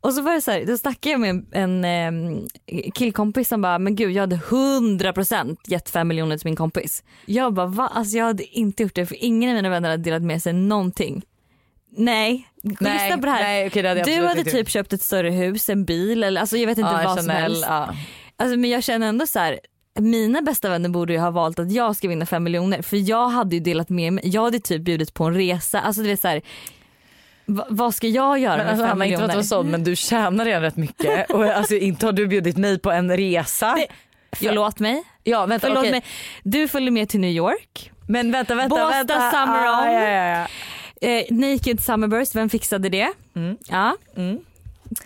och 0.00 0.14
så 0.14 0.22
var 0.22 0.32
det 0.34 0.40
så 0.40 0.50
här, 0.50 0.64
då 0.66 0.76
snackade 0.78 1.10
jag 1.10 1.20
med 1.20 1.44
en, 1.52 1.84
en 1.84 2.36
eh, 2.66 2.90
killkompis 2.94 3.48
som 3.48 3.62
bara, 3.62 3.78
men 3.78 3.96
gud 3.96 4.10
jag 4.12 4.20
hade 4.22 4.36
100% 4.36 5.56
gett 5.66 5.90
5 5.90 6.08
miljoner 6.08 6.38
till 6.38 6.46
min 6.46 6.56
kompis. 6.56 7.04
Jag 7.26 7.54
bara, 7.54 7.66
va? 7.66 7.90
Alltså 7.94 8.16
jag 8.16 8.24
hade 8.24 8.44
inte 8.44 8.82
gjort 8.82 8.94
det 8.94 9.06
för 9.06 9.24
ingen 9.24 9.50
av 9.50 9.56
mina 9.56 9.68
vänner 9.68 9.90
hade 9.90 10.02
delat 10.02 10.22
med 10.22 10.42
sig 10.42 10.52
någonting. 10.52 11.22
Nej, 11.96 12.48
nej, 12.62 12.92
lyssna 12.92 13.18
på 13.18 13.26
det 13.26 13.32
här. 13.32 13.42
Nej, 13.42 13.66
okej, 13.66 13.82
det 13.82 13.88
hade 13.88 14.02
du 14.02 14.26
hade 14.26 14.44
typ 14.44 14.54
gjort. 14.54 14.68
köpt 14.68 14.92
ett 14.92 15.02
större 15.02 15.30
hus, 15.30 15.68
en 15.68 15.84
bil 15.84 16.24
eller 16.24 16.40
alltså 16.40 16.56
jag 16.56 16.66
vet 16.66 16.78
inte 16.78 16.90
ja, 16.90 17.00
vad 17.04 17.18
som 17.18 17.28
Chanel, 17.28 17.42
helst. 17.42 17.64
Ja. 17.68 17.94
Alltså, 18.36 18.56
men 18.56 18.70
jag 18.70 18.82
känner 18.82 19.08
ändå 19.08 19.26
så 19.26 19.38
här. 19.38 19.60
Mina 19.98 20.42
bästa 20.42 20.68
vänner 20.70 20.88
borde 20.88 21.12
ju 21.12 21.18
ha 21.18 21.30
valt 21.30 21.58
att 21.58 21.72
jag 21.72 21.96
ska 21.96 22.08
vinna 22.08 22.26
5 22.26 22.42
miljoner 22.44 22.82
för 22.82 22.96
jag 23.10 23.28
hade 23.28 23.56
ju 23.56 23.60
delat 23.60 23.88
med 23.88 24.12
mig. 24.12 24.28
Jag 24.28 24.42
hade 24.44 24.58
typ 24.60 24.82
bjudit 24.82 25.14
på 25.14 25.24
en 25.24 25.34
resa. 25.34 25.80
Alltså 25.80 26.02
du 26.02 26.08
vet 26.08 26.20
så 26.20 26.28
här, 26.28 26.42
va, 27.46 27.66
vad 27.68 27.94
ska 27.94 28.06
jag 28.08 28.38
göra 28.38 28.56
Men 28.56 28.66
med 28.66 28.72
alltså, 28.72 28.82
5 28.86 28.88
Hanna, 28.90 29.04
inte 29.06 29.16
för 29.18 29.24
att 29.24 29.28
miljoner? 29.28 29.42
sån 29.46 29.70
men 29.70 29.84
du 29.84 29.96
tjänar 29.96 30.44
redan 30.44 30.62
rätt 30.62 30.76
mycket 30.76 31.30
och 31.34 31.44
alltså, 31.44 31.74
inte 31.74 32.06
har 32.06 32.12
du 32.12 32.26
bjudit 32.26 32.56
mig 32.56 32.78
på 32.78 32.90
en 32.90 33.16
resa. 33.16 33.74
Det- 33.74 33.86
Förlåt 34.36 34.78
mig. 34.78 35.02
Ja 35.24 35.46
vänta 35.46 35.66
Förlåt 35.66 35.78
okej. 35.78 35.90
mig. 35.90 36.04
Du 36.42 36.68
följer 36.68 36.90
med 36.90 37.08
till 37.08 37.20
New 37.20 37.30
York. 37.30 37.90
Men 38.08 38.30
vänta 38.32 38.54
vänta. 38.54 38.76
Båstad 38.76 38.90
vänta. 38.90 39.30
Summer 39.30 39.66
ah, 39.66 39.82
On. 39.82 39.92
ja, 39.94 40.08
ja. 40.08 40.46
Eh, 41.02 41.24
Naked 41.30 41.80
Summerburst, 41.84 42.34
vem 42.34 42.48
fixade 42.50 42.88
det? 42.88 43.12
Mm. 43.36 43.56
Ja. 43.68 43.96
Mm. 44.16 44.38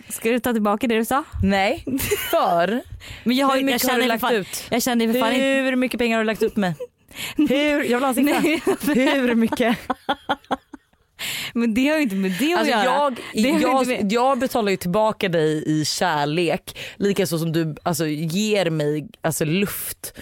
Ska 0.09 0.29
du 0.29 0.39
ta 0.39 0.53
tillbaka 0.53 0.87
det 0.87 0.95
du 0.97 1.05
sa? 1.05 1.23
Nej, 1.43 1.83
för 2.31 2.81
Men 3.23 3.37
jag, 3.37 3.47
har, 3.47 3.53
hur 3.53 3.59
jag 3.61 3.65
mycket 3.65 3.81
har 3.83 3.89
känner 3.89 4.01
du 4.01 4.07
lagt 4.07 4.21
fan, 4.21 4.35
ut? 4.35 4.63
Jag 4.69 4.81
känner 4.83 5.13
för 5.13 5.19
fan. 5.19 5.31
Hur 5.33 5.75
mycket 5.75 5.97
pengar 5.99 6.17
har 6.17 6.23
du 6.23 6.27
lagt 6.27 6.43
upp 6.43 6.55
med? 6.55 6.73
Hur, 7.37 7.83
jag 7.83 7.97
vill 7.99 8.03
ha 8.03 8.07
en 8.09 8.15
siffra. 8.15 8.93
Hur 8.93 9.35
mycket? 9.35 9.77
men 11.53 11.73
det 11.73 11.87
har 11.87 11.97
ju 11.97 12.03
inte 12.03 12.15
med 12.15 12.31
det 12.39 12.53
att 12.53 12.59
Alltså 12.59 12.71
göra. 12.73 12.83
jag, 12.83 13.15
Det 13.33 13.51
har 13.51 13.59
jag, 13.61 13.87
med- 13.87 14.11
jag 14.11 14.39
betalar 14.39 14.71
ju 14.71 14.77
tillbaka 14.77 15.29
dig 15.29 15.63
i 15.67 15.85
kärlek 15.85 16.77
lika 16.97 17.27
så 17.27 17.39
som 17.39 17.51
du 17.51 17.75
alltså, 17.83 18.07
ger 18.07 18.69
mig 18.69 19.07
alltså, 19.21 19.45
luft, 19.45 20.13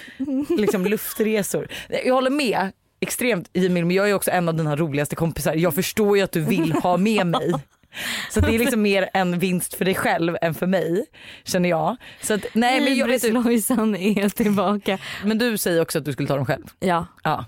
liksom 0.58 0.86
luftresor. 0.86 1.68
Jag 2.06 2.14
håller 2.14 2.30
med 2.30 2.72
extremt 3.06 3.50
Emil 3.54 3.86
men 3.86 3.96
jag 3.96 4.10
är 4.10 4.14
också 4.14 4.32
en 4.32 4.50
av 4.50 4.56
dina 4.56 4.76
roligaste 4.76 5.16
kompisar. 5.16 5.56
Jag 5.56 5.76
förstår 5.76 6.18
ju 6.18 6.24
att 6.24 6.32
du 6.32 6.42
vill 6.42 6.72
ha 6.72 6.98
med 6.98 7.28
mig. 7.28 7.54
Så 8.32 8.40
det 8.40 8.56
är 8.56 8.60
liksom 8.60 8.82
mer 8.82 9.10
en 9.14 9.40
vinst 9.40 9.74
för 9.74 9.86
dig 9.86 9.96
själv 9.96 10.38
än 10.42 10.54
för 10.54 10.68
mig 10.68 11.06
känner 11.44 11.70
jag. 11.70 11.98
Så 12.22 12.34
att, 12.34 12.46
nej 12.54 12.82
men 12.82 12.96
jag 12.96 13.08
vet 13.08 13.22
du, 13.22 13.32
Lojsan 13.32 13.96
är 13.96 14.30
tillbaka. 14.30 14.98
men 15.24 15.38
du 15.38 15.58
säger 15.58 15.82
också 15.82 16.00
att 16.00 16.06
du 16.06 16.14
skulle 16.14 16.28
ta 16.28 16.36
dem 16.36 16.46
själv. 16.46 16.64
Ja. 16.80 17.06
Ja. 17.24 17.46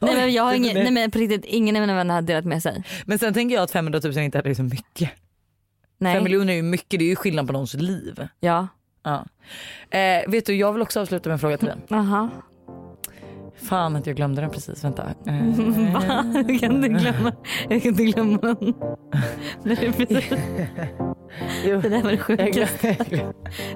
Nej 0.00 0.14
men 0.14 0.32
jag 0.32 0.42
har 0.42 0.54
ingen, 0.54 0.74
nej 0.74 0.90
men 0.90 1.10
på 1.10 1.18
riktigt 1.18 1.44
ingen 1.44 1.76
av 1.76 1.80
mina 1.80 1.94
vänner 1.94 2.14
har 2.14 2.22
delat 2.22 2.44
med 2.44 2.62
sig. 2.62 2.82
Men 3.04 3.18
sen 3.18 3.34
tänker 3.34 3.54
jag 3.54 3.62
att 3.62 3.70
500 3.70 4.00
000 4.04 4.18
inte 4.18 4.38
är 4.38 4.54
så 4.54 4.62
mycket. 4.62 5.10
Nej. 5.98 6.14
5 6.14 6.24
miljoner 6.24 6.52
är 6.52 6.56
ju 6.56 6.62
mycket, 6.62 7.00
det 7.00 7.04
är 7.04 7.08
ju 7.08 7.16
skillnad 7.16 7.46
på 7.46 7.52
någons 7.52 7.74
liv. 7.74 8.28
Ja. 8.40 8.68
Ja. 9.02 9.24
Eh, 9.98 10.30
vet 10.30 10.46
du, 10.46 10.54
jag 10.54 10.72
vill 10.72 10.82
också 10.82 11.00
avsluta 11.00 11.28
med 11.28 11.32
en 11.32 11.38
fråga 11.38 11.58
till 11.58 11.68
dig. 11.68 11.76
Aha. 11.90 12.30
Fan 13.62 13.96
att 13.96 14.06
jag 14.06 14.16
glömde 14.16 14.40
den 14.40 14.50
precis, 14.50 14.84
vänta. 14.84 15.02
Va? 15.04 16.24
Jag 16.48 16.60
kan 16.60 16.72
inte 16.84 16.88
glömma. 16.88 17.32
Jag 17.68 17.82
kan 17.82 17.90
inte 17.90 18.04
glömma 18.04 18.38
den. 18.38 18.74
Det 19.64 19.72
är 19.86 19.92
precis- 19.92 20.30
jo. 21.64 21.80
det 21.80 21.88
där 21.88 22.02
var 22.02 22.10
det 22.10 22.18
sjukaste. 22.18 22.96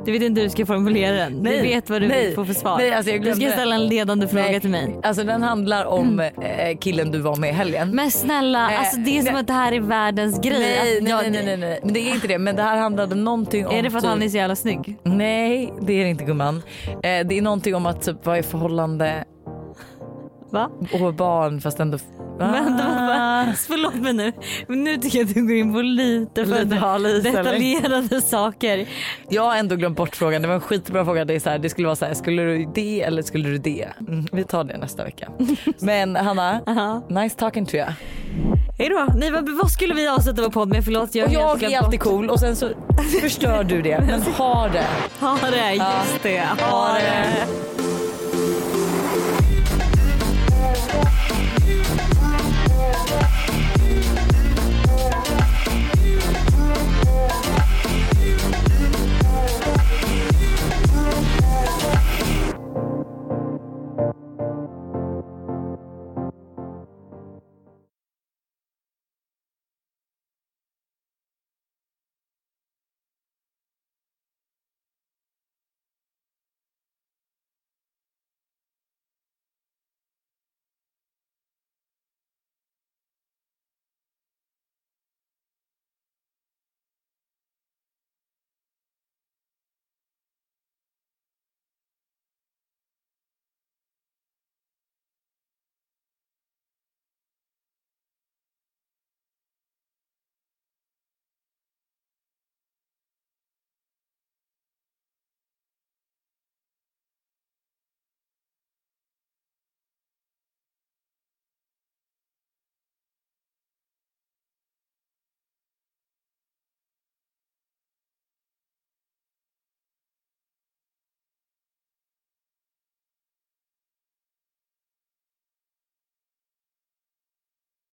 Du 0.04 0.12
vet 0.12 0.22
inte 0.22 0.40
hur 0.40 0.46
du 0.48 0.50
ska 0.50 0.66
formulera 0.66 1.14
den. 1.16 1.32
Nej. 1.32 1.56
Du 1.56 1.62
vet 1.62 1.90
vad 1.90 2.02
du 2.02 2.08
Nej. 2.08 2.26
vill 2.26 2.34
få 2.34 2.44
för 2.44 2.54
svar. 2.54 2.78
Nej, 2.78 2.92
alltså 2.92 3.12
jag 3.12 3.22
du 3.22 3.34
ska 3.34 3.50
ställa 3.50 3.74
en 3.74 3.86
ledande 3.86 4.28
fråga 4.28 4.42
Nej. 4.44 4.60
till 4.60 4.70
mig. 4.70 4.98
Alltså 5.02 5.24
den 5.24 5.42
handlar 5.42 5.84
om 5.84 6.20
eh, 6.20 6.30
killen 6.80 7.10
du 7.10 7.18
var 7.18 7.36
med 7.36 7.50
i 7.50 7.52
helgen. 7.52 7.90
Men 7.96 8.10
snälla, 8.10 8.70
Eh, 8.72 8.78
alltså 8.80 8.96
det 8.96 9.18
är 9.18 9.22
som 9.22 9.32
nej. 9.32 9.40
att 9.40 9.46
det 9.46 9.52
här 9.52 9.72
är 9.72 9.80
världens 9.80 10.40
grej. 10.40 10.58
nej, 10.58 10.98
nej, 11.02 11.10
jag- 11.12 11.32
nej, 11.32 11.42
nej, 11.44 11.56
nej, 11.56 11.80
men 11.84 11.92
det 11.94 12.00
är 12.00 12.14
inte 12.14 12.26
det. 12.28 12.38
Men 12.38 12.56
det 12.56 12.62
här 12.62 12.76
handlade 12.76 13.14
någonting 13.14 13.66
om 13.66 13.74
Är 13.74 13.82
det 13.82 13.90
för 13.90 13.98
att 13.98 14.04
typ, 14.04 14.10
han 14.10 14.22
är 14.22 14.28
så 14.28 14.36
jävla 14.36 14.56
snygg? 14.56 14.96
Nej 15.02 15.72
det 15.80 15.92
är 15.92 16.04
det 16.04 16.10
inte 16.10 16.24
gumman. 16.24 16.62
Eh, 16.88 17.00
det 17.02 17.38
är 17.38 17.42
någonting 17.42 17.74
om 17.74 17.86
att 17.86 18.02
typ 18.02 18.26
vara 18.26 18.38
i 18.38 18.42
förhållande 18.42 19.24
Va? 20.52 20.70
och 20.92 21.14
barn 21.14 21.60
fast 21.60 21.80
ändå... 21.80 21.98
Men 22.38 22.64
de 22.76 22.82
bara, 23.06 23.52
förlåt 23.66 23.94
mig 23.94 24.12
nu, 24.12 24.32
men 24.66 24.84
nu 24.84 24.96
tycker 24.96 25.18
jag 25.18 25.28
att 25.28 25.34
du 25.34 25.42
går 25.46 25.56
in 25.56 25.72
på 25.72 25.80
lite 25.82 26.46
för 26.46 26.64
Lite 26.64 26.76
is, 26.76 26.82
eller? 26.82 27.22
detaljerade 27.22 28.20
saker. 28.20 28.86
Jag 29.28 29.42
har 29.42 29.56
ändå 29.56 29.76
glömt 29.76 29.96
bort 29.96 30.16
frågan. 30.16 30.42
Det 30.42 30.48
var 30.48 30.54
en 30.54 30.60
skitbra 30.60 31.04
fråga. 31.04 31.24
Det, 31.24 31.34
är 31.34 31.40
så 31.40 31.50
här, 31.50 31.58
det 31.58 31.68
skulle 31.70 31.86
vara 31.88 31.96
så 31.96 32.04
här, 32.04 32.14
skulle 32.14 32.42
du 32.42 32.66
det 32.74 33.02
eller 33.02 33.22
skulle 33.22 33.48
du 33.48 33.58
det? 33.58 33.88
Mm, 34.08 34.26
vi 34.32 34.44
tar 34.44 34.64
det 34.64 34.78
nästa 34.78 35.04
vecka. 35.04 35.28
Men 35.80 36.16
Hanna, 36.16 36.60
Aha. 36.66 37.02
nice 37.08 37.38
talking 37.38 37.66
to 37.66 37.74
you. 37.74 37.86
Hej 38.78 38.88
då. 38.88 39.06
Nej, 39.16 39.30
vad, 39.30 39.48
vad 39.48 39.70
skulle 39.70 39.94
vi 39.94 40.08
avsluta 40.08 40.42
vår 40.42 40.50
podd 40.50 40.68
med? 40.68 40.84
Förlåt 40.84 41.14
jag 41.14 41.26
Och 41.26 41.32
jag 41.32 41.62
är 41.62 41.78
alltid 41.78 42.00
cool 42.00 42.30
och 42.30 42.40
sen 42.40 42.56
så 42.56 42.68
förstör 43.20 43.64
du 43.64 43.82
det. 43.82 44.04
Men 44.06 44.22
ha 44.22 44.68
det. 44.68 44.86
Ha 45.20 45.38
det, 45.50 45.74
just 45.74 46.22
det. 46.22 46.40
Ha 46.40 46.70
Ha 46.70 46.94
det. 46.94 47.00
det. 47.00 47.71